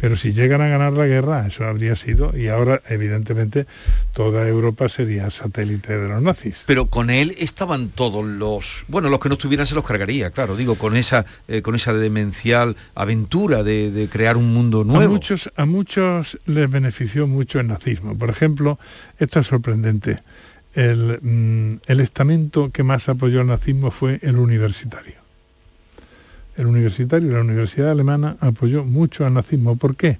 Pero 0.00 0.16
si 0.16 0.32
llegan 0.32 0.62
a 0.62 0.68
ganar 0.68 0.94
la 0.94 1.04
guerra, 1.06 1.46
eso 1.46 1.64
habría 1.64 1.94
sido, 1.94 2.34
y 2.34 2.48
ahora 2.48 2.80
evidentemente 2.88 3.66
toda 4.14 4.48
Europa 4.48 4.88
sería 4.88 5.30
satélite 5.30 5.98
de 5.98 6.08
los 6.08 6.22
nazis. 6.22 6.62
Pero 6.66 6.86
con 6.86 7.10
él 7.10 7.34
estaban 7.38 7.88
todos 7.88 8.24
los, 8.24 8.84
bueno, 8.88 9.10
los 9.10 9.20
que 9.20 9.28
no 9.28 9.34
estuvieran 9.34 9.66
se 9.66 9.74
los 9.74 9.84
cargaría, 9.84 10.30
claro, 10.30 10.56
digo, 10.56 10.76
con 10.76 10.96
esa, 10.96 11.26
eh, 11.46 11.60
con 11.60 11.74
esa 11.74 11.92
demencial 11.92 12.76
aventura 12.94 13.62
de, 13.62 13.90
de 13.90 14.08
crear 14.08 14.38
un 14.38 14.54
mundo 14.54 14.80
A 14.80 14.84
nuevo. 14.84 15.12
muchos, 15.12 15.50
a 15.56 15.66
muchos 15.66 16.38
les 16.46 16.70
benefició 16.70 17.26
mucho 17.26 17.60
el 17.60 17.66
nazismo. 17.68 18.16
Por 18.16 18.30
ejemplo, 18.30 18.78
esto 19.18 19.40
es 19.40 19.46
sorprendente. 19.46 20.20
El, 20.74 21.18
mm, 21.22 21.80
el 21.86 22.00
estamento 22.00 22.70
que 22.70 22.82
más 22.82 23.08
apoyó 23.08 23.40
al 23.40 23.46
nazismo 23.46 23.90
fue 23.90 24.18
el 24.22 24.38
universitario. 24.38 25.14
El 26.56 26.66
universitario, 26.66 27.32
la 27.32 27.40
Universidad 27.40 27.90
Alemana, 27.90 28.36
apoyó 28.40 28.84
mucho 28.84 29.26
al 29.26 29.34
nazismo. 29.34 29.76
¿Por 29.76 29.96
qué? 29.96 30.18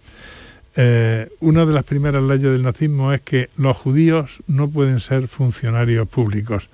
Eh, 0.77 1.29
una 1.41 1.65
de 1.65 1.73
las 1.73 1.85
primeras 1.85 2.23
leyes 2.23 2.51
del 2.51 2.63
nazismo 2.63 3.13
es 3.13 3.21
que 3.21 3.51
los 3.57 3.77
judíos 3.77 4.41
no 4.49 4.69
pueden 4.69 4.99
ser 5.01 5.29
funcionarios 5.29 6.09
públicos. 6.09 6.69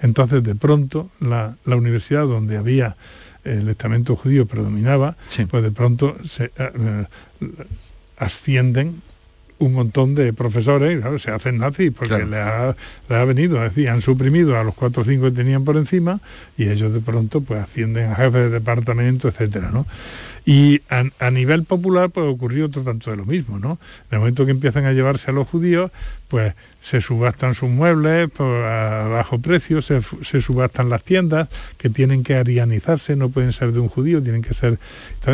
Entonces, 0.00 0.42
de 0.42 0.56
pronto, 0.56 1.10
la, 1.20 1.56
la 1.64 1.76
universidad 1.76 2.26
donde 2.26 2.56
había 2.56 2.96
el 3.44 3.68
estamento 3.68 4.16
judío 4.16 4.46
predominaba, 4.46 5.16
pues 5.48 5.62
de 5.62 5.70
pronto 5.70 6.16
se, 6.24 6.46
eh, 6.46 6.50
eh, 6.58 7.04
ascienden 8.18 9.02
un 9.58 9.72
montón 9.72 10.14
de 10.14 10.32
profesores, 10.32 11.00
claro, 11.00 11.18
se 11.18 11.30
hacen 11.30 11.58
nazis 11.58 11.90
porque 11.90 12.24
le, 12.24 12.36
ha, 12.36 12.76
le 13.08 13.16
ha 13.16 13.24
venido, 13.24 13.56
es 13.64 13.74
decir, 13.74 13.88
han 13.88 14.02
suprimido 14.02 14.58
a 14.58 14.64
los 14.64 14.74
cuatro 14.74 15.02
o 15.02 15.04
cinco 15.04 15.24
que 15.24 15.30
tenían 15.30 15.64
por 15.64 15.76
encima 15.76 16.20
y 16.56 16.68
ellos 16.68 16.92
de 16.92 17.00
pronto 17.00 17.40
pues 17.40 17.62
ascienden 17.62 18.10
a 18.10 18.16
jefes 18.16 18.32
de 18.32 18.50
departamento, 18.50 19.28
etcétera, 19.28 19.70
¿no? 19.70 19.86
Y 20.48 20.80
a, 20.88 21.30
nivel 21.32 21.64
popular 21.64 22.10
pues 22.10 22.24
ocurrió 22.24 22.66
otro 22.66 22.84
tanto 22.84 23.10
de 23.10 23.16
lo 23.16 23.26
mismo, 23.26 23.58
¿no? 23.58 23.80
En 24.10 24.14
el 24.14 24.18
momento 24.20 24.44
que 24.44 24.52
empiezan 24.52 24.84
a 24.84 24.92
llevarse 24.92 25.32
a 25.32 25.34
los 25.34 25.48
judíos, 25.48 25.90
pues 26.28 26.54
se 26.80 27.00
subastan 27.00 27.56
sus 27.56 27.68
muebles 27.68 28.30
pues, 28.32 28.64
a 28.64 29.08
bajo 29.08 29.40
precio, 29.40 29.82
se, 29.82 30.00
subastan 30.00 30.88
las 30.88 31.02
tiendas 31.02 31.48
que 31.78 31.90
tienen 31.90 32.22
que 32.22 32.36
arianizarse, 32.36 33.16
no 33.16 33.28
pueden 33.28 33.52
ser 33.52 33.72
de 33.72 33.80
un 33.80 33.88
judío, 33.88 34.22
tienen 34.22 34.42
que 34.42 34.54
ser... 34.54 34.78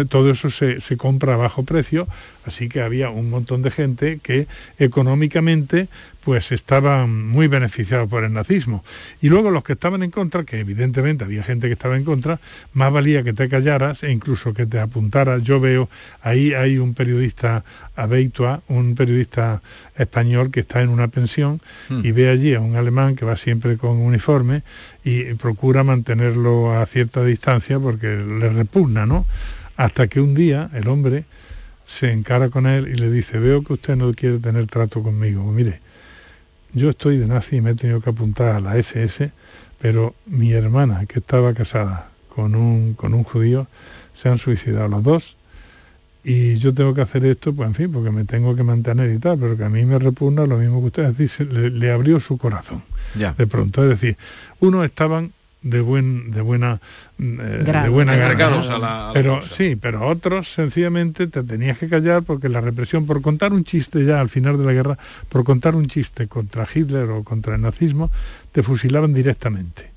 todo 0.09 0.31
eso 0.31 0.48
se 0.48 0.96
compra 0.96 1.35
a 1.35 1.37
bajo 1.37 1.62
precio, 1.62 2.09
así 2.46 2.70
que 2.70 2.81
había 2.81 3.11
un 3.11 3.29
montón 3.29 3.61
de 3.61 3.70
gente 3.70 4.18
que 4.22 4.46
económicamente 4.79 5.88
pues 6.24 6.52
estaban 6.52 7.26
muy 7.28 7.48
beneficiados 7.48 8.08
por 8.08 8.24
el 8.24 8.32
nazismo. 8.32 8.85
Y 9.20 9.28
luego 9.28 9.50
los 9.50 9.64
que 9.64 9.74
estaban 9.74 10.02
en 10.02 10.11
contra, 10.11 10.44
que 10.44 10.61
evidentemente 10.61 11.24
había 11.24 11.42
gente 11.42 11.66
que 11.66 11.72
estaba 11.74 11.96
en 11.96 12.04
contra, 12.04 12.40
más 12.72 12.92
valía 12.92 13.22
que 13.22 13.32
te 13.32 13.48
callaras 13.48 14.02
e 14.02 14.11
incluso 14.11 14.54
que 14.54 14.66
te 14.66 14.78
apuntaras. 14.78 15.42
Yo 15.42 15.61
veo, 15.61 15.88
ahí 16.22 16.54
hay 16.54 16.78
un 16.78 16.94
periodista 16.94 17.64
Abeitua, 17.96 18.62
un 18.68 18.94
periodista 18.94 19.62
español 19.96 20.50
que 20.50 20.61
está 20.61 20.80
en 20.80 20.88
una 20.88 21.08
pensión 21.08 21.61
Hmm. 21.88 22.00
y 22.04 22.12
ve 22.12 22.28
allí 22.28 22.54
a 22.54 22.61
un 22.61 22.76
alemán 22.76 23.16
que 23.16 23.24
va 23.24 23.37
siempre 23.37 23.76
con 23.76 23.98
uniforme 23.98 24.62
y 25.04 25.35
procura 25.35 25.85
mantenerlo 25.85 26.72
a 26.72 26.85
cierta 26.87 27.24
distancia 27.24 27.78
porque 27.78 28.08
le 28.16 28.48
repugna, 28.50 29.06
¿no? 29.06 29.26
Hasta 29.76 30.06
que 30.08 30.20
un 30.20 30.35
día 30.35 30.70
el 30.74 30.88
hombre 30.88 31.24
se 31.87 32.12
encara 32.12 32.48
con 32.48 32.66
él 32.66 32.88
y 32.88 32.94
le 32.96 33.11
dice, 33.11 33.38
veo 33.38 33.62
que 33.62 33.74
usted 33.74 33.96
no 33.96 34.12
quiere 34.14 34.38
tener 34.38 34.66
trato 34.66 35.02
conmigo. 35.02 35.50
Mire, 35.50 35.80
yo 36.72 36.90
estoy 36.90 37.18
de 37.18 37.26
nazi 37.26 37.56
y 37.56 37.61
me 37.61 37.70
he 37.70 37.74
tenido 37.74 38.00
que 38.00 38.11
apuntar 38.11 38.56
a 38.56 38.61
la 38.61 38.76
SS, 38.76 39.30
pero 39.80 40.14
mi 40.26 40.52
hermana, 40.52 41.06
que 41.06 41.18
estaba 41.18 41.54
casada 41.54 42.08
con 42.28 42.54
un, 42.54 42.94
con 42.94 43.14
un 43.14 43.24
judío, 43.24 43.66
se 44.14 44.28
han 44.28 44.38
suicidado 44.38 44.88
los 44.88 45.02
dos 45.02 45.37
y 46.24 46.58
yo 46.58 46.72
tengo 46.72 46.94
que 46.94 47.00
hacer 47.00 47.24
esto, 47.24 47.52
pues 47.52 47.66
en 47.68 47.74
fin, 47.74 47.92
porque 47.92 48.11
me 48.11 48.24
tengo 48.24 48.54
que 48.54 48.62
mantener 48.62 49.11
y 49.11 49.18
tal, 49.18 49.38
pero 49.38 49.56
que 49.56 49.64
a 49.64 49.68
mí 49.68 49.85
me 49.85 49.98
repugna 49.98 50.46
lo 50.46 50.58
mismo 50.58 50.80
que 50.80 50.87
ustedes 50.87 51.18
dicen, 51.18 51.52
le, 51.52 51.70
le 51.70 51.90
abrió 51.90 52.20
su 52.20 52.38
corazón. 52.38 52.82
Ya. 53.18 53.35
De 53.37 53.46
pronto, 53.46 53.82
es 53.82 53.90
decir, 53.90 54.16
unos 54.61 54.85
estaban 54.85 55.32
de 55.62 55.81
buen 55.81 56.31
de 56.33 56.40
buena 56.40 56.81
eh, 57.20 57.22
de 57.64 57.88
buena 57.88 58.16
gana, 58.16 58.61
a 58.61 58.79
la- 58.79 59.05
a 59.05 59.07
la 59.09 59.11
pero 59.12 59.40
cosa. 59.40 59.55
sí 59.55 59.77
pero 59.77 60.07
otros 60.09 60.53
sencillamente 60.53 61.29
te 61.29 61.42
tenías 61.44 61.79
que 61.79 61.88
callar 61.88 62.22
porque 62.25 62.48
la 62.48 62.61
represión 62.61 63.07
por 63.07 63.22
contar 63.22 63.53
un 63.53 63.62
chiste 63.64 64.05
ya 64.05 64.20
al 64.20 64.29
final 64.29 64.59
de 64.59 64.64
la 64.64 64.72
guerra 64.72 64.98
por 65.29 65.44
contar 65.44 65.77
un 65.77 65.87
chiste 65.87 66.27
contra 66.27 66.67
Hitler 66.73 67.08
o 67.10 67.23
contra 67.23 67.54
el 67.54 67.60
nazismo 67.63 68.10
te 68.50 68.63
fusilaban 68.63 69.15
directamente. 69.15 69.90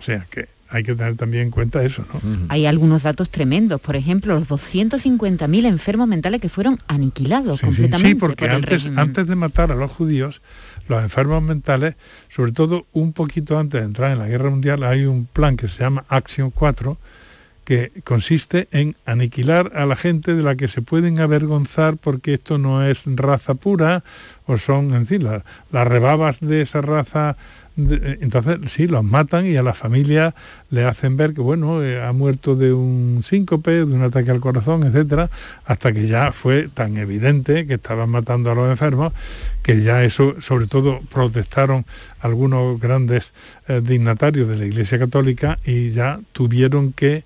O 0.00 0.02
sea 0.02 0.26
que 0.30 0.48
hay 0.68 0.82
que 0.82 0.94
tener 0.96 1.14
también 1.14 1.44
en 1.44 1.50
cuenta 1.52 1.82
eso 1.84 2.04
no 2.12 2.20
Hay 2.48 2.66
algunos 2.66 3.02
datos 3.04 3.30
tremendos, 3.30 3.80
por 3.80 3.94
ejemplo, 3.96 4.34
los 4.34 4.48
250.000 4.48 5.64
enfermos 5.66 6.08
mentales 6.08 6.40
que 6.40 6.48
fueron 6.48 6.78
aniquilados 6.88 7.60
Sí, 7.60 7.66
sí, 7.66 7.66
completamente 7.66 8.08
sí, 8.08 8.14
porque 8.16 8.36
por 8.46 8.48
el 8.50 8.56
antes, 8.56 8.70
régimen. 8.84 8.98
antes 8.98 9.26
de 9.28 9.36
matar 9.36 9.70
a 9.70 9.76
los 9.76 9.90
judíos, 9.92 10.42
los 10.88 11.02
enfermos 11.02 11.42
mentales, 11.42 11.94
sobre 12.28 12.52
todo 12.52 12.86
un 12.92 13.12
poquito 13.12 13.58
antes 13.58 13.80
de 13.80 13.86
entrar 13.86 14.12
en 14.12 14.18
la 14.18 14.28
guerra 14.28 14.50
mundial, 14.50 14.82
hay 14.84 15.04
un 15.04 15.26
plan 15.26 15.56
que 15.56 15.68
se 15.68 15.80
llama 15.82 16.04
Action 16.08 16.50
4, 16.50 16.96
que 17.64 17.90
consiste 18.04 18.68
en 18.70 18.94
aniquilar 19.06 19.72
a 19.74 19.86
la 19.86 19.96
gente 19.96 20.34
de 20.36 20.42
la 20.44 20.54
que 20.54 20.68
se 20.68 20.82
pueden 20.82 21.18
avergonzar 21.18 21.96
porque 21.96 22.34
esto 22.34 22.58
no 22.58 22.84
es 22.86 23.02
raza 23.06 23.54
pura 23.54 24.04
o 24.46 24.56
son, 24.58 24.94
en 24.94 25.06
fin, 25.08 25.24
la- 25.24 25.44
las 25.72 25.88
rebabas 25.88 26.38
de 26.40 26.62
esa 26.62 26.80
raza. 26.80 27.36
Eh, 27.78 28.18
entonces, 28.20 28.58
sí, 28.72 28.86
los 28.86 29.04
matan 29.04 29.46
y 29.46 29.56
a 29.56 29.62
la 29.62 29.74
familia 29.74 30.34
le 30.70 30.84
hacen 30.84 31.16
ver 31.16 31.34
que, 31.34 31.42
bueno, 31.42 31.82
eh, 31.82 32.02
ha 32.02 32.12
muerto 32.12 32.56
de 32.56 32.72
un 32.72 33.20
síncope, 33.22 33.70
de 33.70 33.84
un 33.84 34.02
ataque 34.02 34.30
al 34.30 34.40
corazón, 34.40 34.84
etcétera, 34.84 35.30
hasta 35.64 35.92
que 35.92 36.06
ya 36.06 36.32
fue 36.32 36.68
tan 36.68 36.96
evidente 36.96 37.66
que 37.66 37.74
estaban 37.74 38.08
matando 38.08 38.50
a 38.50 38.54
los 38.54 38.70
enfermos 38.70 39.12
que 39.62 39.82
ya 39.82 40.04
eso, 40.04 40.40
sobre 40.40 40.68
todo, 40.68 41.00
protestaron 41.12 41.84
algunos 42.20 42.80
grandes 42.80 43.32
eh, 43.66 43.80
dignatarios 43.84 44.48
de 44.48 44.56
la 44.56 44.64
Iglesia 44.64 44.98
Católica 44.98 45.58
y 45.64 45.90
ya 45.90 46.20
tuvieron 46.32 46.92
que 46.92 47.24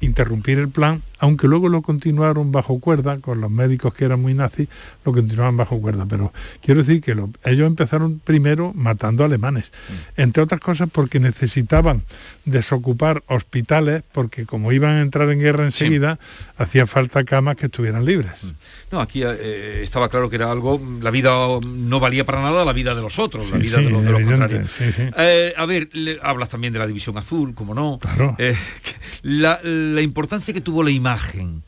interrumpir 0.00 0.58
el 0.58 0.68
plan, 0.68 1.02
aunque 1.18 1.48
luego 1.48 1.68
lo 1.68 1.82
continuaron 1.82 2.52
bajo 2.52 2.78
cuerda, 2.78 3.18
con 3.18 3.40
los 3.40 3.50
médicos 3.50 3.92
que 3.94 4.04
eran 4.04 4.20
muy 4.22 4.32
nazis, 4.34 4.68
lo 5.04 5.12
continuaban 5.12 5.56
bajo 5.56 5.80
cuerda. 5.80 6.06
Pero 6.08 6.32
quiero 6.62 6.82
decir 6.84 7.00
que 7.02 7.16
lo- 7.16 7.30
ellos 7.44 7.66
empezaron 7.66 8.20
primero 8.22 8.72
matando 8.74 9.24
alemanes, 9.24 9.72
entre 10.16 10.42
otras 10.44 10.60
cosas 10.60 10.88
porque 10.92 11.18
necesitaban 11.18 12.04
desocupar 12.44 13.22
hospitales, 13.26 14.02
porque 14.12 14.46
como 14.46 14.70
iban 14.72 14.92
a 14.96 15.00
entrar 15.00 15.28
en 15.30 15.40
guerra 15.40 15.64
enseguida, 15.64 16.18
hacía 16.56 16.86
falta 16.86 17.24
camas 17.24 17.56
que 17.56 17.66
estuvieran 17.66 18.04
libres. 18.04 18.34
No, 18.92 19.00
aquí 19.00 19.22
eh, 19.24 19.80
estaba 19.82 20.08
claro 20.08 20.30
que 20.30 20.36
era 20.36 20.50
algo, 20.50 20.80
la 21.02 21.10
vida 21.10 21.30
no 21.66 22.00
valía 22.00 22.24
para 22.24 22.40
nada 22.40 22.64
la 22.64 22.72
vida 22.72 22.94
de 22.94 23.02
los 23.02 23.18
otros, 23.18 23.50
la 23.50 23.58
vida 23.58 23.78
sí, 23.78 23.84
de 23.84 23.90
los, 23.90 24.04
de 24.04 24.10
los 24.12 24.22
contrarios. 24.22 24.70
Eh, 25.18 25.52
a 25.56 25.66
ver, 25.66 25.88
le- 25.92 26.18
hablas 26.22 26.48
también 26.48 26.72
de 26.72 26.78
la 26.78 26.86
división 26.86 27.18
azul, 27.18 27.54
como 27.54 27.74
no. 27.74 27.98
Eh, 28.38 28.54
la, 29.22 29.60
la 29.62 29.87
importancia 30.02 30.52
que 30.54 30.60
tuvo 30.60 30.82
la 30.82 30.90
imagen. 30.90 31.62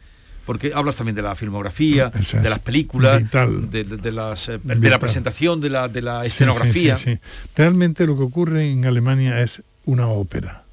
Porque 0.47 0.73
hablas 0.75 0.97
también 0.97 1.15
de 1.15 1.23
la 1.23 1.35
filmografía, 1.37 2.11
es 2.19 2.33
de 2.33 2.49
las 2.51 2.59
películas, 2.59 3.23
de, 3.71 3.85
de- 3.85 3.97
de 3.99 4.11
las, 4.13 4.49
eh, 4.49 4.59
de 4.59 4.91
la 4.91 4.99
presentación, 4.99 5.61
de 5.61 5.71
la, 5.71 5.87
de 5.87 6.03
la 6.03 6.25
escenografía. 6.25 6.97
sí, 6.97 7.05
sí, 7.05 7.15
sí. 7.15 7.21
Realmente 7.55 8.07
lo 8.07 8.17
que 8.17 8.23
ocurre 8.25 8.69
en 8.71 8.85
Alemania 8.87 9.41
es 9.43 9.63
una 9.85 10.09
ópera. 10.09 10.65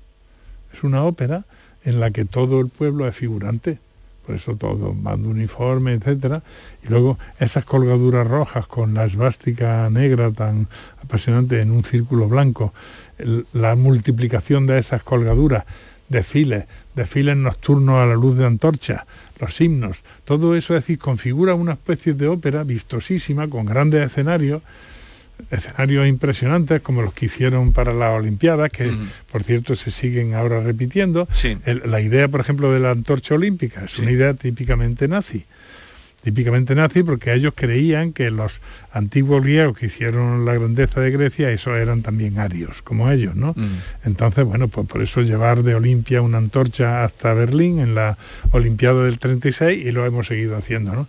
Es 0.74 0.84
una 0.84 1.04
ópera 1.04 1.44
en 1.84 2.00
la 2.00 2.10
que 2.12 2.26
todo 2.26 2.60
el 2.62 2.70
pueblo 2.70 3.08
es 3.08 3.16
figurante. 3.16 3.78
Por 4.26 4.36
eso 4.36 4.56
todo 4.56 4.94
van 4.96 5.22
de 5.24 5.28
uniforme, 5.30 5.94
etcétera. 5.94 6.42
Y 6.84 6.88
luego 6.88 7.20
esas 7.40 7.64
colgaduras 7.64 8.26
rojas 8.28 8.66
con 8.68 8.94
la 8.94 9.06
esvástica 9.06 9.90
negra 9.92 10.32
tan 10.32 10.68
apasionante 11.04 11.62
en 11.62 11.72
un 11.72 11.84
círculo 11.84 12.28
blanco, 12.28 12.74
el- 13.20 13.46
la 13.54 13.76
multiplicación 13.76 14.66
de 14.66 14.80
esas 14.80 15.04
colgaduras, 15.04 15.66
desfiles, 16.10 16.66
desfiles 16.96 17.36
nocturnos 17.38 17.96
a 18.02 18.06
la 18.06 18.16
luz 18.16 18.38
de 18.38 18.46
antorcha, 18.46 19.06
los 19.40 19.60
himnos, 19.62 20.04
todo 20.26 20.56
eso 20.56 20.76
es 20.76 20.84
decir, 20.84 20.98
configura 21.00 21.54
una 21.54 21.74
especie 21.74 22.14
de 22.14 22.28
ópera 22.28 22.64
vistosísima 22.64 23.48
con 23.50 23.66
grandes 23.66 24.06
escenarios 24.06 24.62
escenarios 25.52 26.08
impresionantes 26.08 26.82
como 26.82 27.04
los 27.04 27.14
que 27.14 27.28
hicieron 27.28 27.72
para 27.72 27.94
las 27.94 28.18
Olimpiadas, 28.20 28.72
que 28.72 28.90
por 29.32 29.44
cierto 29.44 29.76
se 29.76 29.92
siguen 29.92 30.34
ahora 30.34 30.62
repitiendo. 30.62 31.28
El- 31.64 31.84
la 31.86 32.02
idea, 32.02 32.28
por 32.28 32.42
ejemplo, 32.42 32.72
de 32.74 32.80
la 32.80 32.90
antorcha 32.92 33.36
olímpica 33.36 33.86
es 33.86 34.00
una 34.00 34.12
idea 34.12 34.34
típicamente 34.34 35.08
nazi. 35.08 35.46
Típicamente 36.24 36.76
nazi 36.76 37.04
porque 37.04 37.32
ellos 37.34 37.54
creían 37.56 38.12
que 38.12 38.32
los 38.32 38.60
antiguos 38.92 39.44
griegos 39.44 39.78
que 39.78 39.86
hicieron 39.86 40.46
la 40.46 40.56
grandeza 40.56 41.00
de 41.00 41.12
Grecia, 41.12 41.52
esos 41.52 41.78
eran 41.78 42.02
también 42.02 42.40
arios, 42.40 42.82
como 42.82 43.10
ellos, 43.10 43.36
¿no? 43.36 43.56
Entonces, 44.04 44.44
bueno, 44.44 44.68
pues 44.68 44.88
por 44.88 45.02
eso 45.02 45.22
llevar 45.22 45.64
de 45.64 45.76
Olimpia 45.76 46.22
una 46.22 46.40
antorcha 46.40 47.04
hasta 47.06 47.34
Berlín 47.34 47.80
en 47.80 47.96
la 47.96 48.18
Olimpiada 48.52 49.04
del 49.06 49.20
36 49.20 49.86
y 49.86 49.92
lo 49.92 50.06
hemos 50.06 50.28
seguido 50.28 50.58
haciendo, 50.58 50.94
¿no? 50.94 51.08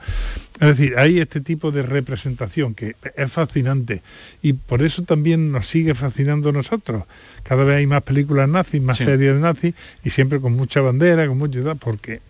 Es 0.60 0.76
decir, 0.76 0.94
hay 0.98 1.20
este 1.20 1.40
tipo 1.40 1.70
de 1.72 1.82
representación 1.82 2.74
que 2.74 2.94
es 3.16 3.32
fascinante 3.32 4.02
y 4.42 4.52
por 4.52 4.82
eso 4.82 5.02
también 5.02 5.50
nos 5.52 5.68
sigue 5.68 5.94
fascinando 5.94 6.50
a 6.50 6.52
nosotros. 6.52 7.04
Cada 7.44 7.64
vez 7.64 7.76
hay 7.76 7.86
más 7.86 8.02
películas 8.02 8.48
nazis, 8.48 8.82
más 8.82 8.98
Sí. 8.98 9.04
series 9.04 9.34
de 9.34 9.40
nazis 9.40 9.74
y 10.04 10.10
siempre 10.10 10.40
con 10.40 10.52
mucha 10.54 10.80
bandera, 10.80 11.26
con 11.26 11.38
mucha 11.38 11.60
edad, 11.60 11.76
porque 11.78 12.20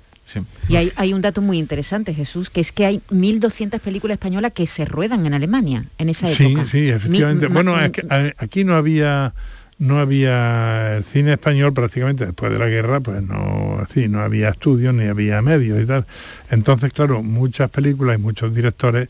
Y 0.69 0.77
hay, 0.77 0.93
hay 0.97 1.13
un 1.15 1.21
dato 1.21 1.41
muy 1.41 1.59
interesante, 1.59 2.13
Jesús, 2.15 2.51
que 2.51 2.61
es 2.61 2.73
que 2.73 2.85
hay 2.87 3.01
1.200 3.11 3.81
películas 3.81 4.17
españolas 4.17 4.53
que 4.53 4.67
se 4.67 4.85
ruedan 4.85 5.25
en 5.27 5.35
Alemania 5.35 5.85
en 5.99 6.09
esa 6.11 6.29
Sí, 6.29 6.45
época. 6.53 6.67
sí, 6.71 6.89
efectivamente. 6.89 7.49
Mi- 7.49 7.55
bueno, 7.55 7.73
ma- 7.73 7.87
es 7.87 7.93
que 7.93 8.03
a- 8.11 8.33
aquí 8.39 8.65
no 8.65 8.75
había 8.77 9.33
no 9.81 10.01
había 10.01 10.97
el 10.97 11.05
cine 11.05 11.35
español 11.35 11.73
prácticamente 11.73 12.27
después 12.27 12.51
de 12.51 12.59
la 12.59 12.67
guerra, 12.67 12.99
pues 12.99 13.23
no, 13.23 13.79
así, 13.81 14.09
no 14.09 14.21
había 14.23 14.49
estudios 14.49 14.93
ni 14.93 15.05
había 15.07 15.41
medios 15.41 15.81
y 15.81 15.87
tal. 15.87 16.05
Entonces, 16.51 16.93
claro, 16.93 17.23
muchas 17.23 17.71
películas 17.71 18.19
y 18.19 18.21
muchos 18.21 18.53
directores 18.53 19.09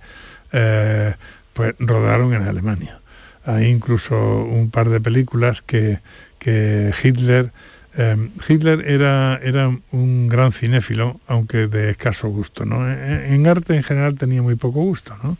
eh, 0.52 1.14
pues 1.54 1.74
rodaron 1.78 2.34
en 2.34 2.42
Alemania. 2.42 3.00
Hay 3.46 3.68
incluso 3.68 4.44
un 4.44 4.70
par 4.70 4.90
de 4.90 5.00
películas 5.00 5.62
que, 5.62 6.00
que 6.38 6.92
Hitler 7.02 7.50
eh, 7.98 8.30
Hitler 8.48 8.84
era, 8.88 9.38
era 9.42 9.70
un 9.90 10.28
gran 10.28 10.52
cinéfilo, 10.52 11.20
aunque 11.26 11.66
de 11.66 11.90
escaso 11.90 12.28
gusto. 12.28 12.64
¿no? 12.64 12.90
En, 12.90 13.34
en 13.34 13.46
arte 13.46 13.74
en 13.76 13.82
general 13.82 14.16
tenía 14.16 14.40
muy 14.40 14.54
poco 14.54 14.80
gusto. 14.80 15.14
¿no? 15.22 15.36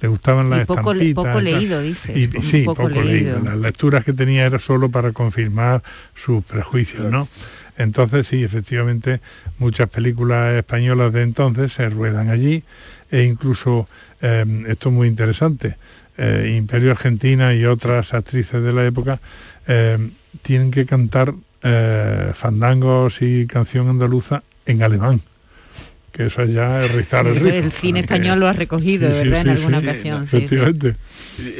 Le 0.00 0.08
gustaban 0.08 0.50
las 0.50 0.62
Y 0.62 0.64
poco 0.66 0.92
le- 0.92 1.08
estampitas. 1.10 1.24
poco 1.32 1.40
leído, 1.40 1.80
dices, 1.80 2.16
Y- 2.16 2.42
sí, 2.42 2.62
poco 2.64 2.82
poco, 2.88 3.00
leído. 3.02 3.38
leído. 3.38 3.40
Las 3.40 3.56
lecturas 3.56 4.04
que 4.04 4.12
tenía 4.12 4.44
era 4.44 4.58
solo 4.58 4.90
para 4.90 5.12
confirmar 5.12 5.82
sus 6.14 6.44
prejuicios. 6.44 7.10
¿no? 7.10 7.26
Entonces, 7.78 8.26
sí, 8.26 8.44
efectivamente, 8.44 9.20
muchas 9.58 9.88
películas 9.88 10.52
españolas 10.54 11.12
de 11.12 11.22
entonces 11.22 11.72
se 11.72 11.88
ruedan 11.88 12.28
allí 12.28 12.62
e 13.10 13.22
incluso, 13.22 13.88
eh, 14.20 14.44
esto 14.68 14.90
es 14.90 14.94
muy 14.94 15.08
interesante, 15.08 15.76
eh, 16.18 16.54
Imperio 16.56 16.90
Argentina 16.92 17.54
y 17.54 17.64
otras 17.64 18.12
actrices 18.14 18.62
de 18.62 18.72
la 18.72 18.84
época 18.84 19.20
eh, 19.66 20.10
tienen 20.42 20.70
que 20.70 20.84
cantar 20.86 21.34
eh, 21.64 22.30
fandangos 22.34 23.20
y 23.22 23.46
canción 23.46 23.88
andaluza 23.88 24.42
en 24.66 24.82
alemán. 24.82 25.20
Que 26.12 26.26
eso 26.26 26.42
es 26.42 26.52
ya 26.52 26.78
rizar 26.86 27.26
el 27.26 27.34
rizo. 27.34 27.48
el 27.48 27.72
cine 27.72 28.00
español 28.00 28.38
lo 28.38 28.46
ha 28.46 28.52
recogido, 28.52 29.08
Sí, 29.08 29.28
¿verdad? 29.28 29.42
sí, 29.42 29.48
en 29.48 29.56
alguna 29.56 29.80
sí, 29.80 29.86
ocasión. 29.88 30.20
no, 30.20 30.26
sí, 30.26 30.30
sí. 30.30 30.36
efectivamente. 30.36 30.96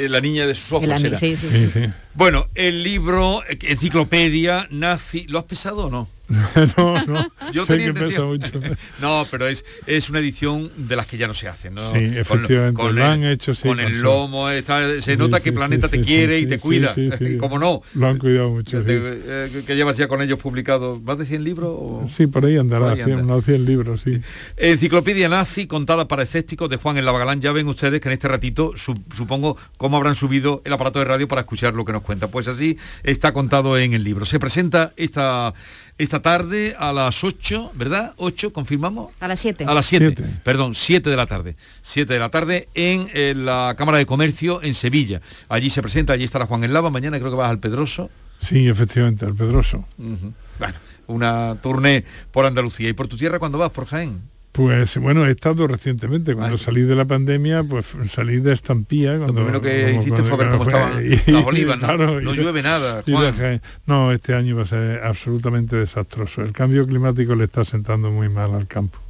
La 0.09 0.21
niña 0.21 0.47
de 0.47 0.55
sus 0.55 0.71
ojos. 0.75 0.85
El 0.85 0.93
ani- 0.93 1.07
era. 1.09 1.19
sí, 1.19 1.35
sí, 1.35 1.49
sí. 1.51 1.59
Sí, 1.67 1.71
sí. 1.87 1.91
Bueno, 2.15 2.47
el 2.55 2.85
libro, 2.85 3.43
eh, 3.49 3.59
enciclopedia, 3.63 4.69
nazi, 4.71 5.27
¿lo 5.29 5.41
has 5.41 5.45
pesado 5.47 5.87
o 5.87 5.91
no? 5.91 6.09
no, 6.79 7.05
no, 7.07 7.33
Yo 7.53 7.65
sé 7.67 7.77
que 7.79 7.93
pesa 7.93 8.25
mucho. 8.25 8.49
No, 9.01 9.27
pero 9.31 9.47
es, 9.47 9.65
es 9.87 10.09
una 10.09 10.21
edición 10.21 10.71
de 10.77 10.97
las 10.97 11.07
que 11.07 11.17
ya 11.19 11.27
no 11.29 11.35
se 11.35 11.49
hacen, 11.49 11.75
¿no? 11.75 11.87
Sí, 11.93 11.99
efectivamente, 12.17 12.75
con 12.81 12.95
lo 12.95 13.03
el- 13.03 13.07
han 13.07 13.25
hecho, 13.25 13.55
sí, 13.55 13.69
Con 13.69 13.79
el 13.81 14.01
lomo, 14.01 14.49
está- 14.51 15.01
se 15.03 15.17
nota 15.17 15.37
sí, 15.39 15.45
que 15.45 15.53
Planeta 15.53 15.89
te 15.89 16.01
quiere 16.01 16.39
y 16.39 16.47
te 16.47 16.59
cuida. 16.59 16.95
¿Cómo 17.39 17.59
no? 17.59 17.83
Lo 17.95 18.07
han 18.09 18.19
cuidado 18.19 18.51
mucho. 18.51 18.83
eh, 18.87 19.63
que 19.67 19.77
llevas 19.77 19.97
ya 19.97 20.09
con 20.09 20.23
ellos 20.23 20.39
publicados 20.39 21.03
más 21.03 21.19
de 21.19 21.27
100 21.27 21.45
libros. 21.45 21.69
o- 21.71 22.07
Sí, 22.09 22.27
por 22.27 22.47
ahí 22.47 22.57
andará, 22.57 22.87
Por 22.87 22.95
ahí 22.95 23.01
anda. 23.03 23.17
cien- 23.17 23.25
unos 23.25 23.45
100 23.45 23.65
libros, 23.65 24.01
sí. 24.03 24.21
Enciclopedia 24.57 25.29
nazi 25.29 25.67
contada 25.67 26.09
para 26.09 26.23
escépticos 26.23 26.71
de 26.71 26.77
Juan 26.77 26.97
en 26.99 27.05
la 27.05 27.13
Bagalán. 27.13 27.41
Ya 27.41 27.53
ven 27.53 27.69
ustedes 27.69 28.01
que 28.01 28.09
en 28.09 28.15
este 28.15 28.29
ratito 28.29 28.73
su- 28.77 28.99
supongo 29.15 29.57
cómo 29.77 29.97
habrán 29.97 30.15
subido 30.15 30.63
el 30.65 30.73
aparato 30.73 30.99
de 31.01 31.05
radio 31.05 31.29
para 31.29 31.43
escuchar 31.43 31.75
lo 31.75 31.85
que 31.85 31.93
nos 31.93 32.03
cuenta. 32.03 32.29
Pues 32.29 32.49
así 32.49 32.79
está 33.03 33.33
contado 33.33 33.77
en 33.79 33.93
el 33.95 34.05
libro. 34.05 34.25
Se 34.27 34.39
presenta 34.39 34.93
esta, 34.97 35.53
esta 35.97 36.21
tarde 36.21 36.75
a 36.79 36.93
las 36.93 37.23
8, 37.23 37.73
¿verdad? 37.75 38.15
8, 38.17 38.53
confirmamos. 38.53 39.13
A 39.21 39.29
las 39.29 39.41
7. 39.41 39.65
A 39.65 39.75
las 39.75 39.87
7, 39.87 40.15
perdón, 40.43 40.75
7 40.75 41.09
de 41.09 41.17
la 41.17 41.27
tarde. 41.27 41.57
7 41.83 42.13
de 42.13 42.19
la 42.19 42.31
tarde 42.31 42.69
en, 42.75 43.09
eh, 43.15 43.35
la 43.37 43.75
Cámara 43.77 43.99
de 43.99 44.07
Comercio 44.07 44.63
en 44.63 44.75
Sevilla. 44.75 45.21
Allí 45.49 45.71
se 45.71 45.83
presenta, 45.83 46.13
allí 46.13 46.25
estará 46.25 46.47
Juan 46.47 46.65
en 46.65 46.73
Lava, 46.73 46.91
mañana 46.91 47.19
creo 47.19 47.31
que 47.31 47.37
vas 47.37 47.51
al 47.51 47.61
Pedroso. 47.61 48.11
Sí, 48.39 48.67
efectivamente, 48.69 49.25
el 49.25 49.35
Pedroso. 49.35 49.87
Ujú. 49.99 50.33
Bueno, 50.59 50.75
una 51.07 51.57
tournée 51.63 52.05
por 52.33 52.45
Andalucía. 52.45 52.89
¿Y 52.89 52.93
por 52.93 53.09
tu 53.09 53.17
tierra 53.17 53.39
cuándo 53.39 53.59
vas? 53.59 53.71
¿Por 53.71 53.87
Jaén? 53.87 54.21
Pues 54.55 54.99
bueno, 54.99 55.27
he 55.27 55.33
estado 55.33 55.67
recientemente, 55.67 56.33
cuando 56.37 56.59
salí 56.59 56.83
de 56.83 56.95
la 56.95 57.05
pandemia, 57.05 57.65
pues 57.65 57.87
salí 58.07 58.39
de 58.39 58.53
estampía. 58.53 59.19
Cuando, 59.19 59.35
primero 59.43 59.61
que 59.61 59.87
como 59.89 60.01
hiciste 60.01 60.23
fue 60.23 60.37
ver 60.39 60.51
cómo 60.53 60.65
estaban 60.65 61.05
y- 61.27 61.31
las 61.33 61.45
olivas, 61.45 61.81
¿no? 61.81 61.87
claro, 61.89 62.21
llueve 62.21 62.63
nada, 62.63 63.03
Juan. 63.05 63.61
No, 63.87 64.13
este 64.13 64.33
año 64.33 64.55
va 64.55 64.63
a 64.63 64.67
ser 64.67 65.03
absolutamente 65.03 65.75
desastroso. 65.75 66.43
El 66.43 66.53
cambio 66.53 66.87
climático 66.87 67.35
le 67.35 67.45
está 67.45 67.65
sentando 67.65 68.13
muy 68.13 68.29
mal 68.29 68.55
al 68.55 68.69
campo. 68.69 69.01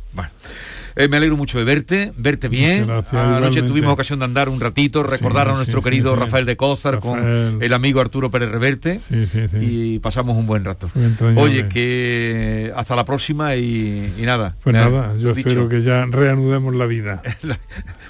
Eh, 0.97 1.09
me 1.09 1.17
alegro 1.17 1.37
mucho 1.37 1.59
de 1.59 1.65
verte, 1.65 2.12
verte 2.17 2.47
bien. 2.47 2.87
Gracias, 2.87 3.12
Anoche 3.15 3.37
igualmente. 3.39 3.62
tuvimos 3.69 3.93
ocasión 3.93 4.21
de 4.21 4.27
andar 4.27 4.49
un 4.49 4.61
ratito, 4.61 5.03
recordar 5.03 5.49
a 5.49 5.55
nuestro 5.55 5.81
sí, 5.81 5.85
querido 5.85 6.15
sí. 6.15 6.21
Rafael 6.21 6.47
de 6.47 6.57
Cózar 6.57 6.95
Rafael. 6.95 7.15
con 7.55 7.62
el 7.65 7.73
amigo 7.73 8.01
Arturo 8.01 8.31
Pérez 8.31 8.51
Reverte 8.53 9.01
Sí, 9.01 9.27
sí, 9.27 9.49
sí. 9.49 9.57
y 9.61 9.99
pasamos 9.99 10.37
un 10.37 10.47
buen 10.47 10.65
rato. 10.65 10.89
Oye, 11.35 11.67
que 11.69 12.73
hasta 12.77 12.95
la 12.95 13.05
próxima 13.05 13.57
y, 13.57 14.15
y 14.17 14.23
nada. 14.23 14.55
Pues 14.62 14.73
nada, 14.73 15.15
yo 15.19 15.35
dicho. 15.35 15.49
espero 15.49 15.69
que 15.69 15.83
ya 15.83 16.07
reanudemos 16.07 16.73
la 16.77 16.87
vida. 16.87 17.23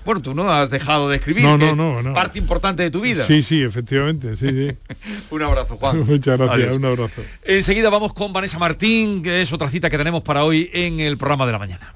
Bueno, 0.04 0.20
tú 0.20 0.34
no 0.34 0.50
has 0.52 0.68
dejado 0.68 1.08
de 1.08 1.16
escribir, 1.16 1.44
No, 1.44 1.56
no, 1.56 1.74
no, 1.74 2.02
no. 2.02 2.12
parte 2.12 2.38
importante 2.38 2.82
de 2.82 2.90
tu 2.90 3.00
vida. 3.00 3.24
Sí, 3.24 3.42
sí, 3.42 3.62
efectivamente, 3.62 4.36
sí, 4.36 4.50
sí. 4.50 4.76
Un 5.30 5.42
abrazo, 5.42 5.78
Juan. 5.78 6.00
Muchas 6.06 6.36
gracias, 6.36 6.50
Adiós. 6.66 6.76
un 6.76 6.84
abrazo. 6.84 7.22
Enseguida 7.42 7.88
vamos 7.88 8.12
con 8.12 8.30
Vanessa 8.30 8.58
Martín, 8.58 9.22
que 9.22 9.40
es 9.40 9.50
otra 9.54 9.70
cita 9.70 9.88
que 9.88 9.96
tenemos 9.96 10.20
para 10.22 10.44
hoy 10.44 10.68
en 10.74 11.00
el 11.00 11.16
programa 11.16 11.46
de 11.46 11.52
la 11.52 11.58
mañana. 11.58 11.93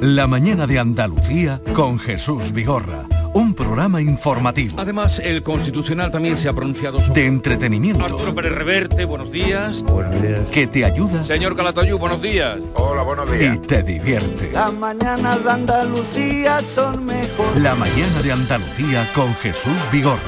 La 0.00 0.26
mañana 0.26 0.66
de 0.66 0.78
Andalucía 0.78 1.60
con 1.74 1.98
Jesús 1.98 2.52
Vigorra. 2.52 3.06
Un 3.32 3.54
programa 3.54 4.00
informativo. 4.00 4.74
Además, 4.78 5.20
el 5.22 5.42
Constitucional 5.42 6.10
también 6.10 6.36
se 6.36 6.48
ha 6.48 6.52
pronunciado 6.52 6.98
sobre... 6.98 7.20
De 7.20 7.26
entretenimiento. 7.28 8.02
Arturo 8.02 8.34
Pérez 8.34 8.52
Reverte, 8.52 9.04
buenos 9.04 9.30
días. 9.30 9.82
Buenos 9.82 10.20
días. 10.20 10.40
Que 10.50 10.66
te 10.66 10.84
ayuda 10.84 11.22
Señor 11.22 11.54
Calatayú, 11.54 11.98
buenos 11.98 12.20
días. 12.20 12.58
Hola, 12.74 13.02
buenos 13.02 13.28
y 13.40 13.58
te 13.58 13.82
divierte. 13.82 14.50
Las 14.52 14.72
mañanas 14.72 15.44
de 15.44 15.50
Andalucía 15.50 16.62
son 16.62 17.04
mejor. 17.04 17.58
La 17.58 17.74
mañana 17.74 18.22
de 18.22 18.32
Andalucía 18.32 19.08
con 19.14 19.34
Jesús 19.36 19.86
Vigorra. 19.92 20.18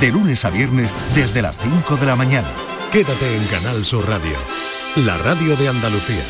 De 0.00 0.10
lunes 0.10 0.44
a 0.44 0.50
viernes 0.50 0.90
desde 1.14 1.42
las 1.42 1.58
5 1.58 1.96
de 1.96 2.06
la 2.06 2.16
mañana. 2.16 2.48
Quédate 2.90 3.36
en 3.36 3.44
Canal 3.44 3.84
Sur 3.84 4.08
Radio, 4.08 4.36
la 4.96 5.18
radio 5.18 5.56
de 5.56 5.68
Andalucía. 5.68 6.24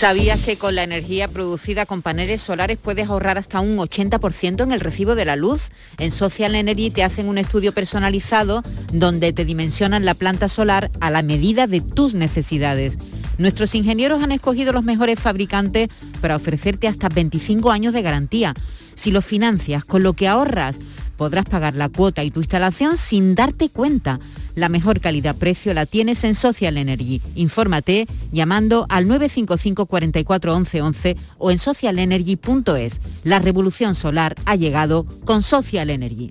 ¿Sabías 0.00 0.40
que 0.40 0.56
con 0.56 0.76
la 0.76 0.82
energía 0.82 1.28
producida 1.28 1.84
con 1.84 2.00
paneles 2.00 2.40
solares 2.40 2.78
puedes 2.78 3.10
ahorrar 3.10 3.36
hasta 3.36 3.60
un 3.60 3.76
80% 3.76 4.62
en 4.62 4.72
el 4.72 4.80
recibo 4.80 5.14
de 5.14 5.26
la 5.26 5.36
luz? 5.36 5.64
En 5.98 6.10
Social 6.10 6.54
Energy 6.54 6.90
te 6.90 7.04
hacen 7.04 7.28
un 7.28 7.36
estudio 7.36 7.72
personalizado 7.72 8.62
donde 8.94 9.34
te 9.34 9.44
dimensionan 9.44 10.06
la 10.06 10.14
planta 10.14 10.48
solar 10.48 10.90
a 11.02 11.10
la 11.10 11.20
medida 11.20 11.66
de 11.66 11.82
tus 11.82 12.14
necesidades. 12.14 12.96
Nuestros 13.36 13.74
ingenieros 13.74 14.22
han 14.22 14.32
escogido 14.32 14.72
los 14.72 14.84
mejores 14.84 15.20
fabricantes 15.20 15.90
para 16.22 16.36
ofrecerte 16.36 16.88
hasta 16.88 17.10
25 17.10 17.70
años 17.70 17.92
de 17.92 18.00
garantía. 18.00 18.54
Si 18.94 19.10
lo 19.10 19.20
financias 19.20 19.84
con 19.84 20.02
lo 20.02 20.14
que 20.14 20.28
ahorras, 20.28 20.78
podrás 21.20 21.44
pagar 21.44 21.74
la 21.74 21.90
cuota 21.90 22.24
y 22.24 22.30
tu 22.30 22.40
instalación 22.40 22.96
sin 22.96 23.34
darte 23.34 23.68
cuenta. 23.68 24.20
La 24.54 24.70
mejor 24.70 25.00
calidad-precio 25.00 25.74
la 25.74 25.84
tienes 25.84 26.24
en 26.24 26.34
Social 26.34 26.78
Energy. 26.78 27.20
Infórmate 27.34 28.06
llamando 28.32 28.86
al 28.88 29.06
955 29.06 29.84
44 29.84 30.54
11 30.54 30.80
11 30.80 31.16
o 31.36 31.50
en 31.50 31.58
socialenergy.es. 31.58 33.02
La 33.22 33.38
revolución 33.38 33.94
solar 33.94 34.34
ha 34.46 34.56
llegado 34.56 35.04
con 35.26 35.42
Social 35.42 35.90
Energy. 35.90 36.30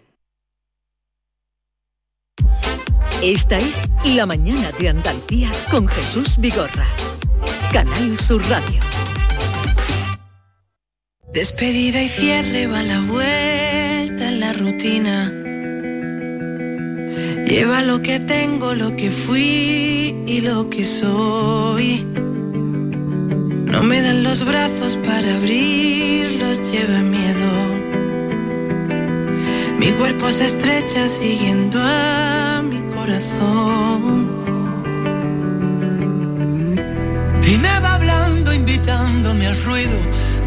Esta 3.21 3.59
es 3.59 3.87
La 4.15 4.25
Mañana 4.25 4.71
de 4.79 4.89
Andalucía 4.89 5.51
con 5.69 5.87
Jesús 5.87 6.37
Vigorra. 6.39 6.87
Canal 7.71 8.17
Sur 8.17 8.41
Radio. 8.49 8.81
Despedida 11.31 12.01
y 12.01 12.09
cierre 12.09 12.65
va 12.65 12.81
la 12.81 12.99
vuelta 13.01 14.27
en 14.27 14.39
la 14.39 14.53
rutina. 14.53 15.31
Lleva 17.45 17.83
lo 17.83 18.01
que 18.01 18.19
tengo, 18.19 18.73
lo 18.73 18.95
que 18.95 19.11
fui 19.11 20.15
y 20.25 20.41
lo 20.41 20.71
que 20.71 20.83
soy. 20.83 22.03
No 23.65 23.83
me 23.83 24.01
dan 24.01 24.23
los 24.23 24.43
brazos 24.43 24.97
para 25.05 25.35
abrirlos, 25.35 26.59
lleva 26.71 27.01
miedo. 27.01 27.51
Mi 29.77 29.91
cuerpo 29.91 30.31
se 30.31 30.47
estrecha 30.47 31.07
siguiendo 31.07 31.79
a 31.79 32.40
corazón. 33.01 34.29
Y 37.43 37.57
me 37.57 37.79
va 37.79 37.95
hablando, 37.95 38.53
invitándome 38.53 39.47
al 39.47 39.63
ruido. 39.63 39.97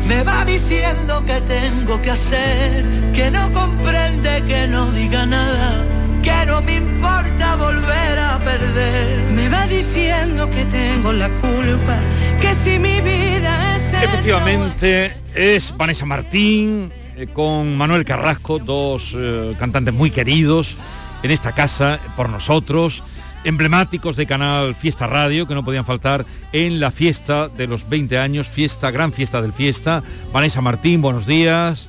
Me 0.08 0.22
va 0.22 0.44
diciendo 0.44 1.24
que 1.26 1.40
tengo 1.40 2.00
que 2.02 2.10
hacer, 2.10 2.86
que 3.12 3.30
no 3.30 3.52
comprende, 3.52 4.42
que 4.46 4.68
no 4.68 4.90
diga 4.92 5.26
nada, 5.26 5.82
que 6.22 6.46
no 6.46 6.60
me 6.60 6.76
importa 6.76 7.56
volver 7.56 8.18
a 8.18 8.38
perder. 8.38 9.22
Me 9.32 9.48
va 9.48 9.66
diciendo 9.66 10.48
que 10.50 10.64
tengo 10.66 11.12
la 11.12 11.28
culpa, 11.28 11.96
que 12.40 12.54
si 12.54 12.78
mi 12.78 13.00
vida 13.00 13.76
es 13.76 14.04
Efectivamente, 14.04 15.16
es 15.34 15.74
Vanessa 15.76 16.04
Martín 16.04 16.90
eh, 17.16 17.26
con 17.32 17.76
Manuel 17.76 18.04
Carrasco, 18.04 18.58
dos 18.58 19.14
eh, 19.16 19.54
cantantes 19.58 19.94
muy 19.94 20.10
queridos 20.10 20.76
en 21.24 21.30
esta 21.30 21.52
casa 21.52 21.98
por 22.16 22.28
nosotros, 22.28 23.02
emblemáticos 23.44 24.14
de 24.14 24.26
Canal 24.26 24.74
Fiesta 24.74 25.06
Radio, 25.06 25.48
que 25.48 25.54
no 25.54 25.64
podían 25.64 25.86
faltar 25.86 26.26
en 26.52 26.80
la 26.80 26.90
fiesta 26.90 27.48
de 27.48 27.66
los 27.66 27.88
20 27.88 28.18
años, 28.18 28.46
fiesta, 28.46 28.90
gran 28.90 29.10
fiesta 29.10 29.40
del 29.40 29.54
fiesta. 29.54 30.02
Vanessa 30.34 30.60
Martín, 30.60 31.00
buenos 31.00 31.26
días. 31.26 31.88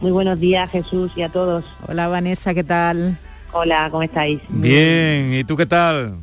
Muy 0.00 0.10
buenos 0.10 0.40
días 0.40 0.68
Jesús 0.68 1.12
y 1.14 1.22
a 1.22 1.28
todos. 1.28 1.64
Hola 1.86 2.08
Vanessa, 2.08 2.54
¿qué 2.54 2.64
tal? 2.64 3.16
Hola, 3.52 3.88
¿cómo 3.92 4.02
estáis? 4.02 4.40
Bien, 4.48 5.32
¿y 5.32 5.44
tú 5.44 5.56
qué 5.56 5.66
tal? 5.66 6.16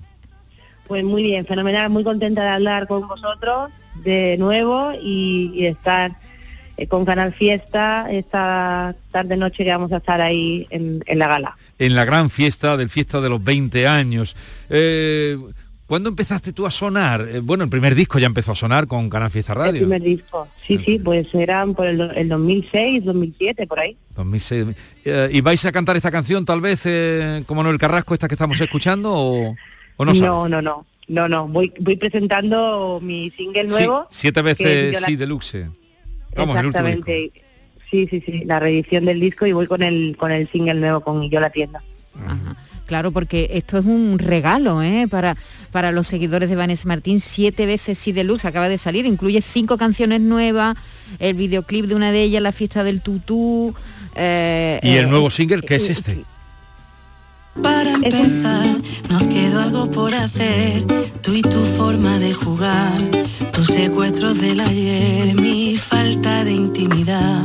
Pues 0.85 1.05
muy 1.05 1.23
bien, 1.23 1.45
fenomenal, 1.45 1.89
muy 1.89 2.03
contenta 2.03 2.43
de 2.43 2.49
hablar 2.49 2.87
con 2.87 3.07
vosotros 3.07 3.71
de 4.03 4.35
nuevo 4.37 4.91
y, 5.01 5.53
y 5.55 5.63
de 5.63 5.69
estar 5.69 6.11
eh, 6.79 6.87
con 6.87 7.05
Canal 7.05 7.33
Fiesta 7.33 8.07
esta 8.11 8.95
tarde 9.11 9.35
noche 9.37 9.63
que 9.63 9.69
vamos 9.71 9.91
a 9.91 9.97
estar 9.97 10.21
ahí 10.21 10.67
en, 10.69 11.03
en 11.05 11.19
la 11.19 11.27
gala. 11.27 11.57
En 11.77 11.95
la 11.95 12.05
gran 12.05 12.29
fiesta 12.29 12.77
del 12.77 12.89
fiesta 12.89 13.21
de 13.21 13.29
los 13.29 13.43
20 13.43 13.87
años. 13.87 14.35
Eh, 14.69 15.37
¿Cuándo 15.85 16.09
empezaste 16.09 16.53
tú 16.53 16.67
a 16.67 16.71
sonar? 16.71 17.27
Eh, 17.31 17.39
bueno, 17.39 17.63
el 17.63 17.69
primer 17.71 17.95
disco 17.95 18.19
ya 18.19 18.27
empezó 18.27 18.51
a 18.51 18.55
sonar 18.55 18.85
con 18.85 19.09
Canal 19.09 19.31
Fiesta 19.31 19.55
Radio. 19.55 19.71
El 19.81 19.87
primer 19.87 20.01
disco, 20.03 20.47
sí, 20.67 20.79
sí, 20.85 20.99
pues 20.99 21.33
eran 21.33 21.73
por 21.73 21.87
el, 21.87 21.99
el 22.15 22.29
2006, 22.29 23.05
2007, 23.05 23.65
por 23.65 23.79
ahí. 23.79 23.97
2006. 24.15 24.67
Eh, 25.05 25.29
¿Y 25.33 25.41
vais 25.41 25.65
a 25.65 25.71
cantar 25.71 25.95
esta 25.97 26.11
canción 26.11 26.45
tal 26.45 26.61
vez 26.61 26.81
como 27.47 27.63
Noel 27.63 27.79
Carrasco, 27.79 28.13
esta 28.13 28.27
que 28.27 28.35
estamos 28.35 28.61
escuchando 28.61 29.11
o, 29.11 29.55
o 29.97 30.05
no? 30.05 30.13
no, 30.13 30.47
no, 30.47 30.61
no, 30.61 30.85
no, 31.07 31.27
no, 31.27 31.47
voy, 31.47 31.73
voy 31.79 31.95
presentando 31.95 32.99
mi 33.01 33.31
single 33.31 33.63
Sí, 33.63 33.69
nuevo. 33.69 34.07
siete 34.11 34.43
veces 34.43 34.93
yo 34.93 34.99
la- 34.99 35.07
sí, 35.07 35.15
deluxe. 35.15 35.65
Vamos, 36.35 36.55
el. 36.55 36.67
Exactamente. 36.67 37.31
Sí, 37.89 38.07
sí, 38.09 38.21
sí, 38.25 38.43
la 38.45 38.59
reedición 38.59 39.05
del 39.05 39.19
disco 39.19 39.45
y 39.47 39.51
voy 39.51 39.65
con 39.65 39.81
el 39.81 40.15
con 40.17 40.31
el 40.31 40.49
single 40.51 40.75
nuevo 40.75 41.01
con 41.01 41.27
Yo 41.29 41.39
la 41.39 41.49
tienda. 41.49 41.81
Claro, 42.85 43.11
porque 43.11 43.49
esto 43.53 43.77
es 43.77 43.85
un 43.85 44.17
regalo 44.17 44.81
¿eh? 44.81 45.07
para, 45.07 45.37
para 45.71 45.91
los 45.91 46.07
seguidores 46.07 46.49
de 46.49 46.55
Vanessa 46.55 46.87
Martín. 46.87 47.19
Siete 47.19 47.67
veces 47.67 47.99
sí 47.99 48.11
deluxe 48.11 48.45
acaba 48.45 48.67
de 48.67 48.79
salir, 48.79 49.05
incluye 49.05 49.41
cinco 49.43 49.77
canciones 49.77 50.21
nuevas, 50.21 50.75
el 51.19 51.35
videoclip 51.35 51.85
de 51.85 51.93
una 51.93 52.11
de 52.11 52.23
ellas, 52.23 52.41
la 52.41 52.51
fiesta 52.51 52.83
del 52.83 53.01
tutú. 53.01 53.75
eh, 54.15 54.79
Y 54.81 54.95
el 54.95 55.05
eh, 55.05 55.07
nuevo 55.07 55.29
single, 55.29 55.61
que 55.61 55.75
es 55.75 55.87
este. 55.87 56.23
Para 57.61 57.91
empezar, 57.93 58.65
nos 59.09 59.27
quedó 59.27 59.61
algo 59.61 59.91
por 59.91 60.13
hacer, 60.13 60.83
tú 61.21 61.33
y 61.35 61.41
tu 61.41 61.59
forma 61.77 62.17
de 62.17 62.33
jugar, 62.33 63.01
tus 63.59 63.75
secuestros 63.75 64.39
del 64.39 64.61
ayer, 64.61 65.35
mi 65.35 65.75
falta 65.75 66.45
de 66.45 66.53
intimidad, 66.53 67.43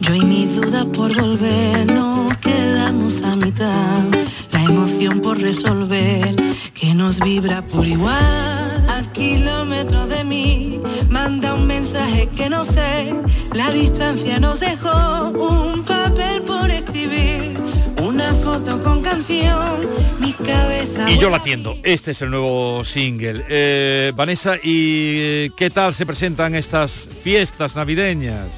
yo 0.00 0.12
y 0.12 0.22
mis 0.22 0.56
dudas 0.56 0.86
por 0.86 1.14
volver, 1.14 1.86
nos 1.86 2.36
quedamos 2.38 3.22
a 3.22 3.36
mitad, 3.36 4.02
la 4.50 4.64
emoción 4.64 5.20
por 5.20 5.38
resolver, 5.38 6.34
que 6.74 6.94
nos 6.94 7.20
vibra 7.20 7.64
por 7.64 7.86
igual, 7.86 8.86
a 8.88 9.02
kilómetros 9.12 10.08
de 10.08 10.24
mí, 10.24 10.80
manda 11.08 11.54
un 11.54 11.68
mensaje 11.68 12.28
que 12.36 12.48
no 12.48 12.64
sé, 12.64 13.14
la 13.54 13.70
distancia 13.70 14.40
nos 14.40 14.58
dejó 14.58 15.28
un 15.28 15.84
papel 15.84 16.42
por 16.42 16.72
escribir. 16.72 17.61
Foto 18.52 18.78
con 18.82 19.00
canción, 19.00 19.80
mi 20.20 20.34
cabeza. 20.34 21.10
Y 21.10 21.16
yo 21.16 21.30
la 21.30 21.38
atiendo. 21.38 21.74
Este 21.84 22.10
es 22.10 22.20
el 22.20 22.28
nuevo 22.28 22.84
single. 22.84 23.46
Eh, 23.48 24.12
Vanessa, 24.14 24.56
¿y 24.62 25.14
eh, 25.20 25.50
qué 25.56 25.70
tal 25.70 25.94
se 25.94 26.04
presentan 26.04 26.54
estas 26.54 27.08
fiestas 27.22 27.76
navideñas? 27.76 28.48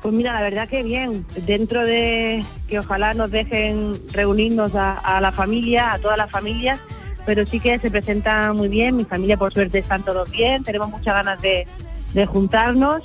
Pues 0.00 0.14
mira, 0.14 0.32
la 0.32 0.42
verdad 0.42 0.68
que 0.68 0.84
bien, 0.84 1.26
dentro 1.44 1.84
de 1.84 2.44
que 2.68 2.78
ojalá 2.78 3.14
nos 3.14 3.32
dejen 3.32 4.00
reunirnos 4.12 4.76
a, 4.76 4.92
a 4.92 5.20
la 5.20 5.32
familia, 5.32 5.94
a 5.94 5.98
todas 5.98 6.16
las 6.16 6.30
familias, 6.30 6.78
pero 7.26 7.44
sí 7.46 7.58
que 7.58 7.80
se 7.80 7.90
presenta 7.90 8.52
muy 8.52 8.68
bien, 8.68 8.94
mi 8.94 9.04
familia 9.04 9.36
por 9.36 9.52
suerte 9.52 9.78
están 9.78 10.04
todos 10.04 10.30
bien, 10.30 10.62
tenemos 10.62 10.88
muchas 10.88 11.14
ganas 11.14 11.42
de, 11.42 11.66
de 12.14 12.26
juntarnos 12.26 13.02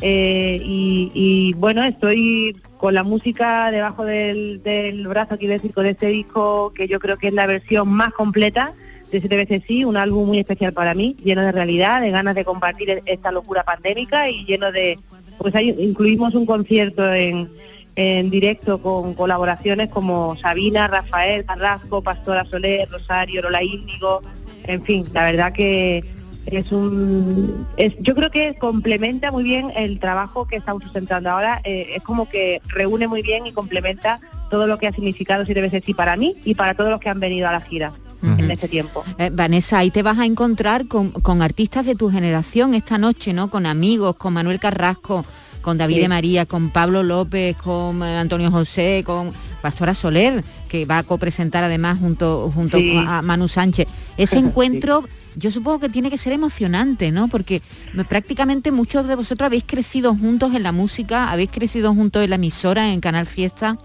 eh, 0.00 0.60
y, 0.62 1.10
y, 1.14 1.52
bueno, 1.54 1.84
estoy 1.84 2.56
con 2.84 2.92
la 2.92 3.02
música 3.02 3.70
debajo 3.70 4.04
del, 4.04 4.62
del 4.62 5.08
brazo, 5.08 5.38
quiero 5.38 5.54
decir, 5.54 5.72
con 5.72 5.86
este 5.86 6.08
disco 6.08 6.70
que 6.74 6.86
yo 6.86 7.00
creo 7.00 7.16
que 7.16 7.28
es 7.28 7.32
la 7.32 7.46
versión 7.46 7.88
más 7.88 8.12
completa 8.12 8.74
de 9.10 9.20
Siete 9.20 9.36
veces 9.36 9.62
sí, 9.66 9.86
un 9.86 9.96
álbum 9.96 10.26
muy 10.26 10.38
especial 10.38 10.74
para 10.74 10.92
mí, 10.92 11.16
lleno 11.24 11.40
de 11.40 11.50
realidad, 11.50 12.02
de 12.02 12.10
ganas 12.10 12.34
de 12.34 12.44
compartir 12.44 13.00
esta 13.06 13.32
locura 13.32 13.62
pandémica 13.64 14.28
y 14.28 14.44
lleno 14.44 14.70
de, 14.70 14.98
pues 15.38 15.54
ahí 15.54 15.74
incluimos 15.78 16.34
un 16.34 16.44
concierto 16.44 17.10
en, 17.10 17.48
en 17.96 18.28
directo 18.28 18.76
con 18.82 19.14
colaboraciones 19.14 19.88
como 19.88 20.36
Sabina, 20.36 20.86
Rafael, 20.86 21.46
Carrasco, 21.46 22.02
Pastora 22.02 22.44
Soler, 22.44 22.86
Rosario, 22.90 23.40
Lola 23.40 23.62
Índigo, 23.62 24.20
en 24.64 24.84
fin, 24.84 25.06
la 25.14 25.24
verdad 25.24 25.54
que 25.54 26.04
es 26.46 26.70
un 26.72 27.66
es, 27.76 27.92
yo 28.00 28.14
creo 28.14 28.30
que 28.30 28.54
complementa 28.56 29.30
muy 29.32 29.42
bien 29.44 29.70
el 29.76 29.98
trabajo 29.98 30.46
que 30.46 30.56
estamos 30.56 30.82
sustentando 30.82 31.30
ahora 31.30 31.60
eh, 31.64 31.88
es 31.96 32.02
como 32.02 32.28
que 32.28 32.60
reúne 32.68 33.08
muy 33.08 33.22
bien 33.22 33.46
y 33.46 33.52
complementa 33.52 34.20
todo 34.50 34.66
lo 34.66 34.78
que 34.78 34.86
ha 34.86 34.92
significado 34.92 35.44
siete 35.44 35.60
veces 35.60 35.82
sí 35.84 35.94
para 35.94 36.16
mí 36.16 36.36
y 36.44 36.54
para 36.54 36.74
todos 36.74 36.90
los 36.90 37.00
que 37.00 37.08
han 37.08 37.20
venido 37.20 37.48
a 37.48 37.52
la 37.52 37.60
gira 37.60 37.92
en 38.22 38.50
este 38.50 38.68
tiempo 38.68 39.04
Eh, 39.18 39.30
Vanessa, 39.30 39.78
ahí 39.78 39.90
te 39.90 40.02
vas 40.02 40.18
a 40.18 40.24
encontrar 40.24 40.86
con, 40.88 41.10
con 41.10 41.42
artistas 41.42 41.84
de 41.84 41.94
tu 41.94 42.10
generación 42.10 42.72
esta 42.74 42.96
noche, 42.96 43.34
¿no? 43.34 43.50
Con 43.50 43.66
amigos, 43.66 44.16
con 44.16 44.32
Manuel 44.32 44.58
Carrasco, 44.58 45.26
con 45.60 45.76
David 45.76 45.96
Sí. 45.96 46.00
de 46.02 46.08
María, 46.08 46.46
con 46.46 46.70
Pablo 46.70 47.02
López, 47.02 47.54
con 47.58 48.02
eh, 48.02 48.16
Antonio 48.16 48.50
José, 48.50 49.02
con 49.04 49.32
Pastora 49.60 49.94
Soler, 49.94 50.42
que 50.68 50.86
va 50.86 50.98
a 50.98 51.02
copresentar 51.02 51.64
además 51.64 51.98
junto, 51.98 52.50
junto 52.54 52.78
Sí. 52.78 52.94
a 53.06 53.20
Manu 53.20 53.46
Sánchez. 53.46 53.88
Ese 54.16 54.38
encuentro, 54.38 55.04
yo 55.36 55.50
supongo 55.50 55.80
que 55.80 55.88
tiene 55.88 56.10
que 56.10 56.18
ser 56.18 56.32
emocionante, 56.32 57.10
¿no? 57.10 57.28
Porque 57.28 57.62
me- 57.92 58.04
prácticamente 58.04 58.70
muchos 58.72 59.06
de 59.08 59.16
vosotros 59.16 59.46
habéis 59.46 59.64
crecido 59.66 60.14
juntos 60.14 60.54
en 60.54 60.62
la 60.62 60.72
música, 60.72 61.30
habéis 61.30 61.50
crecido 61.50 61.92
juntos 61.94 62.22
en 62.24 62.30
la 62.30 62.36
emisora, 62.36 62.92
en 62.92 63.00
Canal 63.00 63.26
Fiesta. 63.26 63.78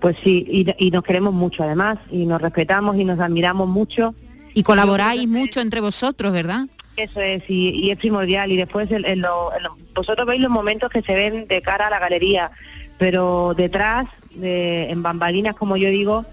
pues 0.00 0.16
sí 0.22 0.44
y, 0.48 0.66
y 0.86 0.90
nos 0.90 1.02
queremos 1.02 1.32
mucho 1.32 1.62
además 1.62 1.98
y 2.10 2.26
nos 2.26 2.40
respetamos 2.42 2.96
y 2.98 3.04
nos 3.04 3.18
admiramos 3.20 3.68
mucho 3.68 4.14
Y 4.52 4.62
colaboráis 4.62 5.26
mucho 5.28 5.60
entre 5.60 5.80
vosotros, 5.80 6.32
¿verdad? 6.32 6.66
Eso 6.96 7.20
es, 7.20 7.42
y, 7.48 7.70
y 7.70 7.90
es 7.90 7.98
primordial. 7.98 8.52
Y 8.52 8.56
después, 8.56 8.88
lo- 8.90 9.50
vosotros 9.94 10.26
veis 10.26 10.40
los 10.40 10.50
momentos 10.50 10.90
que 10.90 11.02
se 11.02 11.14
ven 11.14 11.46
de 11.48 11.60
cara 11.62 11.88
a 11.88 11.90
la 11.90 11.98
galería, 11.98 12.50
pero 12.98 13.54
detrás, 13.56 14.06
de, 14.36 14.90
en 14.90 15.02
bambalinas, 15.02 15.56
como 15.56 15.76
yo 15.76 15.88
digo, 15.90 16.24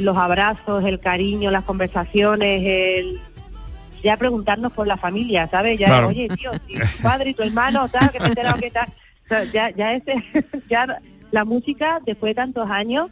los 0.00 0.16
abrazos, 0.16 0.84
el 0.84 1.00
cariño, 1.00 1.50
las 1.50 1.64
conversaciones, 1.64 2.62
el 2.64 3.20
ya 4.02 4.16
preguntarnos 4.16 4.72
por 4.72 4.86
la 4.86 4.96
familia, 4.96 5.48
¿sabes? 5.48 5.78
Ya, 5.78 5.86
Claro. 5.86 6.08
oye, 6.08 6.28
tío, 6.30 6.50
si 6.66 6.74
tu 6.74 7.02
padre 7.02 7.30
y 7.30 7.34
tu 7.34 7.42
hermano, 7.42 7.88
tal, 7.88 8.10
que 8.10 8.18
me 8.18 8.26
he 8.26 8.28
enterado 8.30 8.58
que 8.58 8.70
tal. 8.70 8.88
O 9.24 9.28
sea, 9.28 9.44
ya, 9.44 9.70
ya, 9.70 9.94
ese, 9.94 10.14
ya 10.70 11.00
la 11.30 11.44
música, 11.44 12.00
después 12.04 12.30
de 12.30 12.34
tantos 12.34 12.68
años, 12.68 13.10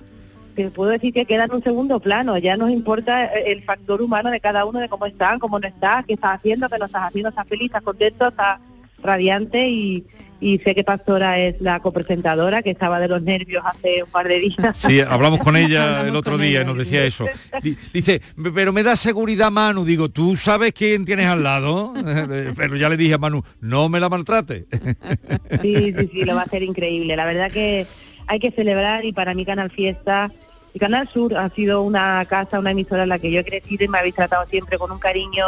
te 0.56 0.68
puedo 0.70 0.90
decir 0.90 1.14
que 1.14 1.26
queda 1.26 1.44
en 1.44 1.54
un 1.54 1.62
segundo 1.62 2.00
plano. 2.00 2.36
Ya 2.38 2.56
nos 2.56 2.70
importa 2.70 3.24
eh, 3.26 3.52
el 3.52 3.62
factor 3.62 4.02
humano 4.02 4.30
de 4.30 4.40
cada 4.40 4.64
uno, 4.64 4.80
de 4.80 4.88
cómo 4.88 5.06
están, 5.06 5.38
cómo 5.38 5.60
no 5.60 5.68
está, 5.68 6.02
qué 6.06 6.14
estás 6.14 6.36
haciendo, 6.38 6.68
qué 6.68 6.78
no 6.78 6.86
estás 6.86 7.02
haciendo, 7.04 7.28
estás 7.28 7.46
feliz, 7.46 7.66
estás 7.66 7.82
contento, 7.82 8.28
estás 8.28 8.58
radiante 9.02 9.68
y, 9.68 10.04
y 10.40 10.58
sé 10.58 10.74
que 10.74 10.84
Pastora 10.84 11.38
es 11.38 11.60
la 11.60 11.80
copresentadora 11.80 12.62
que 12.62 12.70
estaba 12.70 12.98
de 12.98 13.08
los 13.08 13.22
nervios 13.22 13.62
hace 13.64 14.02
un 14.02 14.10
par 14.10 14.26
de 14.28 14.38
días. 14.40 14.76
Sí, 14.78 15.00
hablamos 15.00 15.40
con 15.40 15.56
ella 15.56 15.82
Hablamos 16.00 16.08
el 16.08 16.16
otro 16.16 16.38
día 16.38 16.48
ella, 16.48 16.62
y 16.62 16.64
nos 16.64 16.76
sí. 16.78 16.84
decía 16.84 17.04
eso. 17.04 17.26
Di- 17.62 17.76
Dice, 17.92 18.22
pero 18.54 18.72
me 18.72 18.82
da 18.82 18.96
seguridad 18.96 19.50
Manu. 19.50 19.84
Digo, 19.84 20.08
¿tú 20.08 20.36
sabes 20.36 20.72
quién 20.72 21.04
tienes 21.04 21.26
al 21.26 21.42
lado? 21.42 21.92
Pero 22.56 22.76
ya 22.76 22.88
le 22.88 22.96
dije 22.96 23.14
a 23.14 23.18
Manu, 23.18 23.42
no 23.60 23.88
me 23.88 24.00
la 24.00 24.08
maltrate. 24.08 24.66
Sí, 25.62 25.92
sí, 25.98 26.08
sí, 26.12 26.24
lo 26.24 26.34
va 26.34 26.42
a 26.42 26.48
ser 26.48 26.62
increíble. 26.62 27.16
La 27.16 27.26
verdad 27.26 27.50
que 27.50 27.86
hay 28.26 28.38
que 28.38 28.50
celebrar 28.50 29.04
y 29.04 29.12
para 29.12 29.34
mí 29.34 29.44
Canal 29.44 29.70
Fiesta 29.70 30.30
y 30.72 30.78
Canal 30.78 31.08
Sur 31.12 31.36
ha 31.36 31.50
sido 31.50 31.82
una 31.82 32.24
casa, 32.26 32.58
una 32.60 32.70
emisora 32.70 33.02
en 33.02 33.08
la 33.08 33.18
que 33.18 33.30
yo 33.30 33.40
he 33.40 33.44
crecido 33.44 33.84
y 33.84 33.88
me 33.88 33.98
habéis 33.98 34.14
tratado 34.14 34.46
siempre 34.48 34.78
con 34.78 34.90
un 34.92 34.98
cariño 34.98 35.44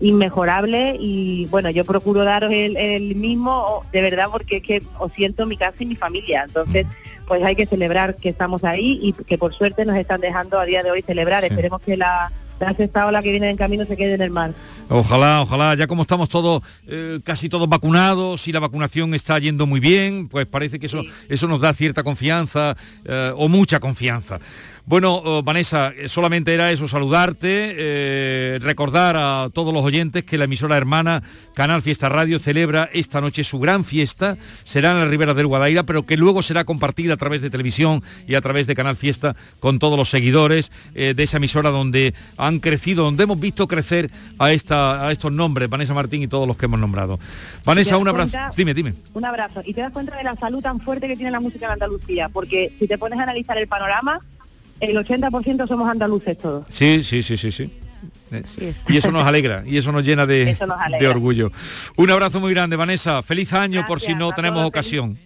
inmejorable 0.00 0.96
y 0.98 1.46
bueno, 1.46 1.70
yo 1.70 1.84
procuro 1.84 2.24
daros 2.24 2.52
el, 2.52 2.76
el 2.76 3.16
mismo 3.16 3.84
de 3.92 4.02
verdad 4.02 4.28
porque 4.30 4.58
es 4.58 4.62
que 4.62 4.82
os 4.98 5.12
siento 5.12 5.42
en 5.42 5.48
mi 5.48 5.56
casa 5.56 5.76
y 5.80 5.86
mi 5.86 5.96
familia. 5.96 6.44
Entonces, 6.44 6.86
pues 7.26 7.44
hay 7.44 7.54
que 7.54 7.66
celebrar 7.66 8.16
que 8.16 8.30
estamos 8.30 8.64
ahí 8.64 8.98
y 9.02 9.12
que 9.12 9.38
por 9.38 9.54
suerte 9.54 9.84
nos 9.84 9.96
están 9.96 10.20
dejando 10.20 10.58
a 10.58 10.64
día 10.64 10.82
de 10.82 10.90
hoy 10.90 11.02
celebrar. 11.02 11.44
Esperemos 11.44 11.82
que 11.82 11.96
la, 11.96 12.32
la 12.58 12.74
sexta 12.74 13.06
ola 13.06 13.22
que 13.22 13.30
viene 13.30 13.50
en 13.50 13.56
camino 13.56 13.84
se 13.84 13.96
quede 13.96 14.14
en 14.14 14.22
el 14.22 14.30
mar. 14.30 14.54
Ojalá, 14.88 15.42
ojalá, 15.42 15.74
ya 15.74 15.86
como 15.86 16.02
estamos 16.02 16.28
todos, 16.28 16.62
eh, 16.86 17.20
casi 17.22 17.48
todos 17.48 17.68
vacunados 17.68 18.48
y 18.48 18.52
la 18.52 18.60
vacunación 18.60 19.14
está 19.14 19.38
yendo 19.38 19.66
muy 19.66 19.80
bien, 19.80 20.28
pues 20.28 20.46
parece 20.46 20.78
que 20.78 20.86
eso, 20.86 21.02
eso 21.28 21.46
nos 21.46 21.60
da 21.60 21.74
cierta 21.74 22.02
confianza 22.02 22.76
eh, 23.04 23.32
o 23.36 23.48
mucha 23.48 23.78
confianza. 23.78 24.40
Bueno, 24.88 25.20
oh, 25.22 25.42
Vanessa, 25.42 25.92
solamente 26.06 26.54
era 26.54 26.72
eso, 26.72 26.88
saludarte, 26.88 27.74
eh, 27.76 28.58
recordar 28.62 29.16
a 29.18 29.50
todos 29.52 29.74
los 29.74 29.84
oyentes 29.84 30.24
que 30.24 30.38
la 30.38 30.44
emisora 30.44 30.78
hermana 30.78 31.22
Canal 31.52 31.82
Fiesta 31.82 32.08
Radio 32.08 32.38
celebra 32.38 32.88
esta 32.94 33.20
noche 33.20 33.44
su 33.44 33.58
gran 33.58 33.84
fiesta, 33.84 34.38
será 34.64 34.92
en 34.92 35.00
la 35.00 35.04
Ribera 35.04 35.34
del 35.34 35.46
Guadaira, 35.46 35.82
pero 35.82 36.06
que 36.06 36.16
luego 36.16 36.40
será 36.40 36.64
compartida 36.64 37.12
a 37.12 37.16
través 37.18 37.42
de 37.42 37.50
televisión 37.50 38.02
y 38.26 38.34
a 38.34 38.40
través 38.40 38.66
de 38.66 38.74
Canal 38.74 38.96
Fiesta 38.96 39.36
con 39.60 39.78
todos 39.78 39.98
los 39.98 40.08
seguidores 40.08 40.72
eh, 40.94 41.12
de 41.14 41.22
esa 41.22 41.36
emisora 41.36 41.68
donde 41.68 42.14
han 42.38 42.58
crecido, 42.58 43.04
donde 43.04 43.24
hemos 43.24 43.38
visto 43.38 43.68
crecer 43.68 44.10
a, 44.38 44.52
esta, 44.52 45.06
a 45.06 45.12
estos 45.12 45.30
nombres, 45.30 45.68
Vanessa 45.68 45.92
Martín 45.92 46.22
y 46.22 46.28
todos 46.28 46.48
los 46.48 46.56
que 46.56 46.64
hemos 46.64 46.80
nombrado. 46.80 47.20
Vanessa, 47.62 47.90
¿Te 47.90 47.94
das 47.96 48.00
un 48.00 48.08
abrazo. 48.08 48.30
cuenta? 48.30 48.52
Dime, 48.56 48.72
dime. 48.72 48.94
Un 49.12 49.26
abrazo. 49.26 49.60
Y 49.66 49.74
te 49.74 49.82
das 49.82 49.92
cuenta 49.92 50.16
de 50.16 50.24
la 50.24 50.34
salud 50.36 50.62
tan 50.62 50.80
fuerte 50.80 51.08
que 51.08 51.16
tiene 51.16 51.30
la 51.30 51.40
música 51.40 51.66
en 51.66 51.72
Andalucía, 51.72 52.30
porque 52.30 52.72
si 52.78 52.88
te 52.88 52.96
pones 52.96 53.18
a 53.18 53.24
analizar 53.24 53.58
el 53.58 53.68
panorama, 53.68 54.22
el 54.80 54.96
80% 54.96 55.68
somos 55.68 55.88
andaluces 55.88 56.38
todos. 56.38 56.64
Sí, 56.68 57.02
sí, 57.02 57.22
sí, 57.22 57.36
sí, 57.36 57.52
sí. 57.52 57.70
¿eh? 58.32 58.42
Y 58.88 58.96
eso 58.96 59.10
nos 59.10 59.26
alegra, 59.26 59.62
y 59.66 59.76
eso 59.76 59.92
nos 59.92 60.04
llena 60.04 60.26
de, 60.26 60.56
nos 61.00 61.06
orgullo. 61.08 61.50
Un 61.96 62.10
abrazo 62.10 62.40
muy 62.40 62.52
grande, 62.52 62.76
Vanessa. 62.76 63.22
Feliz 63.22 63.52
año 63.52 63.84
por 63.86 64.00
si 64.00 64.14
no 64.14 64.32
tenemos 64.32 64.60
todos, 64.60 64.68
ocasión. 64.68 65.18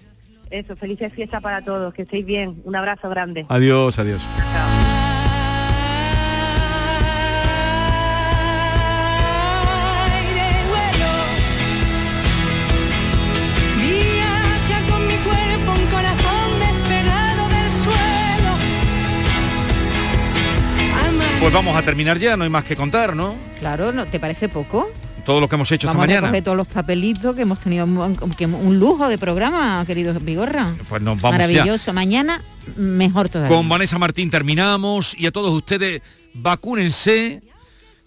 Eso, 0.51 0.77
felices 0.77 1.13
fiestas 1.13 1.43
para 1.43 1.63
todos, 1.63 1.95
que 1.95 2.03
estéis 2.03 2.27
bien. 2.27 2.61
Un 2.65 2.77
abrazo 2.77 3.09
grande. 3.09 3.47
Adiós, 3.49 3.99
adiós. 3.99 4.23
Viaja 4.37 5.02
Pues 21.43 21.53
vamos 21.53 21.75
a 21.75 21.83
terminar 21.83 22.21
ya, 22.21 22.37
no 22.37 22.45
hay 22.45 22.51
más 22.51 22.63
que 22.65 22.77
contar, 22.77 23.17
¿no? 23.17 23.35
Claro, 23.59 23.91
¿no 23.91 24.07
te 24.07 24.21
parece 24.21 24.49
poco? 24.49 24.89
Todo 25.25 25.41
lo 25.41 25.49
que 25.49 25.57
hemos 25.57 25.73
hecho 25.73 25.89
Vamos 25.89 26.05
esta 26.07 26.21
mañana. 26.21 26.45
todos 26.45 26.57
los 26.57 26.69
papelitos 26.69 27.35
que 27.35 27.43
hemos 27.43 27.59
tenido 27.59 27.85
un, 27.85 28.17
que 28.37 28.47
un 28.47 28.79
lujo 28.79 29.09
de 29.09 29.19
programa, 29.19 29.83
querido 29.85 30.15
Vigorra. 30.21 30.73
Pues 30.89 31.03
nos 31.03 31.21
vamos 31.21 31.37
ya. 31.37 31.47
Maravilloso. 31.49 31.93
Mañana 31.93 32.41
mejor 32.77 33.29
todavía. 33.29 33.57
Con 33.57 33.69
Vanessa 33.69 33.99
Martín 33.99 34.31
terminamos 34.31 35.17
y 35.19 35.27
a 35.27 35.33
todos 35.33 35.53
ustedes 35.53 36.01
vacúnense. 36.33 37.43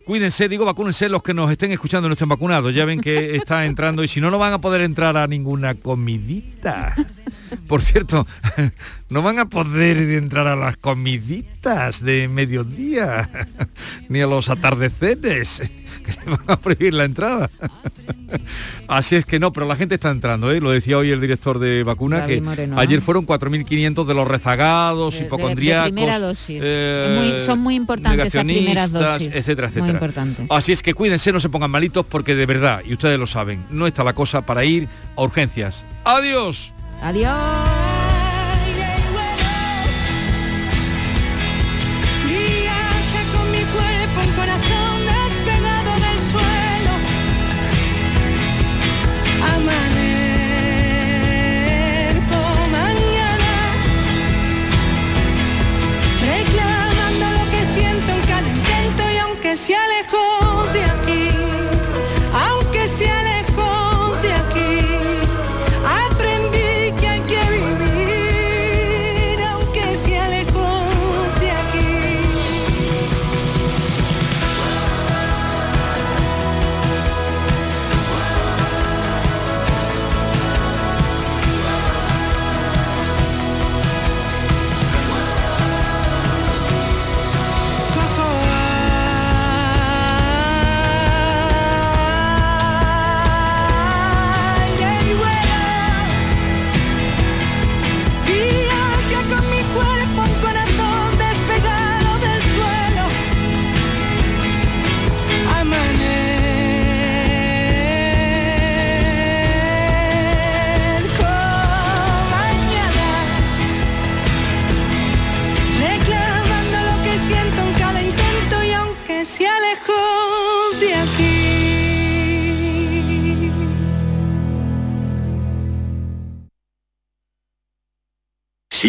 Cuídense, 0.06 0.47
digo, 0.47 0.66
vacúnense 0.66 1.10
los 1.10 1.24
que 1.24 1.34
nos 1.34 1.49
estén 1.49 1.72
escuchando 1.72 2.08
no 2.08 2.14
estén 2.14 2.30
vacunados. 2.30 2.76
Ya 2.76 2.86
ven 2.86 3.01
que 3.01 3.36
está 3.38 3.66
entrando 3.66 4.03
y 4.03 4.08
si 4.08 4.22
no, 4.22 4.30
no 4.30 4.38
van 4.38 4.53
a 4.53 4.62
poder 4.62 4.82
entrar 4.82 5.18
a 5.18 5.26
ninguna 5.28 5.74
comidita. 5.74 6.95
Por 7.68 7.82
cierto, 7.82 8.28
no 9.10 9.24
van 9.24 9.39
a 9.39 9.49
poder 9.49 9.97
entrar 9.97 10.45
a 10.45 10.56
las 10.56 10.78
comiditas 10.78 12.03
de 12.03 12.28
mediodía, 12.28 13.47
ni 14.10 14.22
a 14.22 14.28
los 14.28 14.49
atardeceres, 14.49 15.64
que 16.06 16.12
le 16.30 16.36
van 16.38 16.43
a 16.47 16.58
prohibir 16.60 16.93
la 16.93 17.06
entrada. 17.06 17.49
Así 18.88 19.16
es 19.16 19.26
que 19.26 19.39
no, 19.39 19.51
pero 19.51 19.66
la 19.66 19.76
gente 19.76 19.95
está 19.95 20.12
entrando, 20.12 20.51
¿eh? 20.51 20.60
lo 20.62 20.70
decía 20.72 20.97
hoy 20.97 21.10
el 21.12 21.20
director 21.22 21.60
de 21.60 21.84
vacuna, 21.84 22.20
David 22.20 22.36
que 22.36 22.41
Moreno, 22.41 22.80
ayer 22.80 23.01
fueron 23.01 23.26
4.500 23.26 24.06
de 24.06 24.14
los 24.14 24.28
rezagados, 24.28 25.16
De- 25.16 25.22
de- 25.22 25.28
de 25.28 25.82
primera 25.84 26.20
dosis. 26.20 26.60
eh, 26.64 27.32
muy- 27.34 27.39
son 27.39 27.60
muy 27.60 27.76
importantes 27.76 28.28
esas 28.28 28.43
primeras 28.43 28.91
dosis. 28.91 29.34
etcétera, 29.34 29.68
Muy 29.68 29.78
etcétera. 29.78 29.93
importantes. 29.93 30.45
Así 30.49 30.72
es 30.72 30.84
que 30.84 30.93
cuídense, 30.93 31.32
no 31.32 31.39
se 31.39 31.49
pongan 31.49 31.72
malitos 31.72 32.06
porque 32.06 32.36
de 32.36 32.45
verdad, 32.45 32.82
y 32.86 32.93
ustedes 32.93 33.18
lo 33.20 33.28
saben, 33.28 33.66
no 33.72 33.88
está 33.88 34.03
la 34.03 34.14
cosa 34.14 34.45
para 34.45 34.64
ir 34.66 34.88
a 35.16 35.22
urgencias. 35.24 35.86
Adiós. 36.03 36.72
Adiós. 37.01 37.36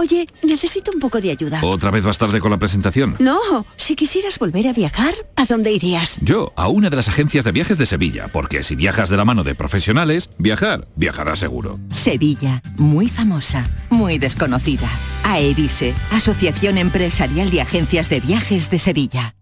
Oye, 0.00 0.26
necesito 0.42 0.92
un 0.94 0.98
poco 0.98 1.20
de 1.20 1.30
ayuda. 1.30 1.60
¿Otra 1.62 1.90
vez 1.90 2.02
vas 2.02 2.16
tarde 2.16 2.40
con 2.40 2.50
la 2.50 2.56
presentación? 2.56 3.16
No, 3.18 3.66
si 3.76 3.94
quisieras 3.96 4.38
volver 4.38 4.66
a 4.66 4.72
viajar, 4.72 5.12
¿a 5.36 5.44
dónde 5.44 5.72
irías? 5.72 6.16
Yo, 6.22 6.54
a 6.56 6.68
una 6.68 6.88
de 6.88 6.96
las 6.96 7.10
agencias 7.10 7.44
de 7.44 7.52
viajes 7.52 7.76
de 7.76 7.84
Sevilla, 7.84 8.28
porque 8.32 8.62
si 8.62 8.76
viajas 8.76 9.10
de 9.10 9.18
la 9.18 9.26
mano 9.26 9.44
de 9.44 9.54
profesionales, 9.54 10.30
viajar, 10.38 10.88
viajarás 10.96 11.38
seguro. 11.38 11.78
Sevilla, 11.90 12.62
muy 12.78 13.10
famosa, 13.10 13.66
muy 13.90 14.16
desconocida. 14.16 14.88
AEVISE, 15.24 15.92
Asociación 16.12 16.78
Empresarial 16.78 17.50
de 17.50 17.60
Agencias 17.60 18.08
de 18.08 18.20
Viajes 18.20 18.70
de 18.70 18.78
Sevilla. 18.78 19.34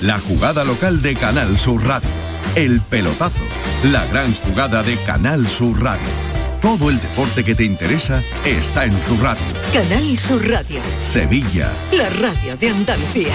La 0.00 0.20
jugada 0.20 0.62
local 0.62 1.02
de 1.02 1.16
Canal 1.16 1.58
Sur 1.58 1.84
Radio. 1.84 2.08
El 2.54 2.80
pelotazo. 2.82 3.42
La 3.82 4.06
gran 4.06 4.32
jugada 4.32 4.84
de 4.84 4.96
Canal 4.98 5.44
Sur 5.44 5.82
Radio. 5.82 6.35
Todo 6.66 6.90
el 6.90 7.00
deporte 7.00 7.44
que 7.44 7.54
te 7.54 7.62
interesa 7.62 8.24
está 8.44 8.86
en 8.86 9.00
tu 9.02 9.16
radio. 9.18 9.40
Canal 9.72 10.18
Sur 10.18 10.44
Radio, 10.48 10.80
Sevilla. 11.00 11.70
la 11.92 12.08
radio 12.10 12.56
de 12.56 12.70
Andalucía. 12.70 13.34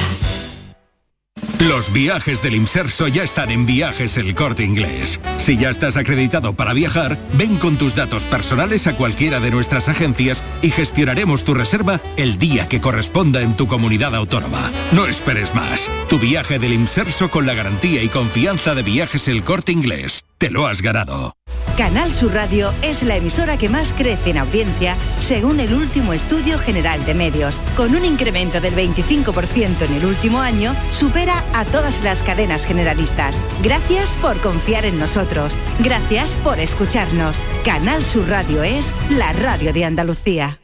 Los 1.59 1.93
viajes 1.93 2.41
del 2.41 2.55
Imserso 2.55 3.07
ya 3.07 3.23
están 3.23 3.49
en 3.49 3.65
Viajes 3.65 4.17
El 4.17 4.35
Corte 4.35 4.65
Inglés. 4.65 5.21
Si 5.37 5.55
ya 5.55 5.69
estás 5.69 5.95
acreditado 5.95 6.55
para 6.55 6.73
viajar, 6.73 7.17
ven 7.31 7.55
con 7.55 7.77
tus 7.77 7.95
datos 7.95 8.23
personales 8.25 8.85
a 8.87 8.97
cualquiera 8.97 9.39
de 9.39 9.51
nuestras 9.51 9.87
agencias 9.87 10.43
y 10.61 10.69
gestionaremos 10.69 11.45
tu 11.45 11.53
reserva 11.53 12.01
el 12.17 12.37
día 12.37 12.67
que 12.67 12.81
corresponda 12.81 13.41
en 13.41 13.55
tu 13.55 13.65
comunidad 13.65 14.13
autónoma. 14.13 14.69
No 14.91 15.05
esperes 15.05 15.55
más. 15.55 15.89
Tu 16.09 16.19
viaje 16.19 16.59
del 16.59 16.73
Imserso 16.73 17.31
con 17.31 17.45
la 17.45 17.53
garantía 17.53 18.03
y 18.03 18.09
confianza 18.09 18.75
de 18.75 18.83
Viajes 18.83 19.29
El 19.29 19.45
Corte 19.45 19.71
Inglés. 19.71 20.25
Te 20.37 20.49
lo 20.49 20.67
has 20.67 20.81
ganado. 20.81 21.33
Canal 21.77 22.11
Sur 22.11 22.33
Radio 22.33 22.73
es 22.81 23.01
la 23.01 23.15
emisora 23.15 23.57
que 23.57 23.69
más 23.69 23.93
crece 23.93 24.31
en 24.31 24.37
audiencia 24.37 24.95
según 25.19 25.59
el 25.59 25.73
último 25.73 26.13
estudio 26.13 26.59
general 26.59 27.03
de 27.05 27.13
medios. 27.13 27.61
Con 27.75 27.95
un 27.95 28.05
incremento 28.05 28.59
del 28.59 28.75
25% 28.75 29.81
en 29.81 29.93
el 29.93 30.05
último 30.05 30.39
año, 30.41 30.75
supera 30.91 31.43
a 31.53 31.65
todas 31.65 32.01
las 32.03 32.23
cadenas 32.23 32.65
generalistas. 32.65 33.37
Gracias 33.63 34.17
por 34.17 34.39
confiar 34.41 34.85
en 34.85 34.99
nosotros. 34.99 35.55
Gracias 35.79 36.37
por 36.37 36.59
escucharnos. 36.59 37.37
Canal 37.65 38.03
Sur 38.03 38.27
Radio 38.27 38.63
es 38.63 38.91
la 39.09 39.31
radio 39.33 39.73
de 39.73 39.85
Andalucía. 39.85 40.59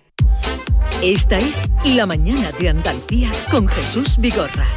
Esta 1.01 1.37
es 1.37 1.69
La 1.85 2.05
mañana 2.05 2.51
de 2.59 2.69
Andalucía 2.69 3.29
con 3.49 3.67
Jesús 3.67 4.17
Vigorra. 4.17 4.67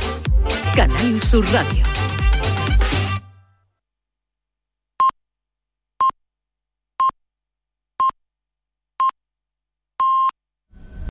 Canal 0.74 1.22
Sur 1.22 1.44
Radio. 1.52 1.99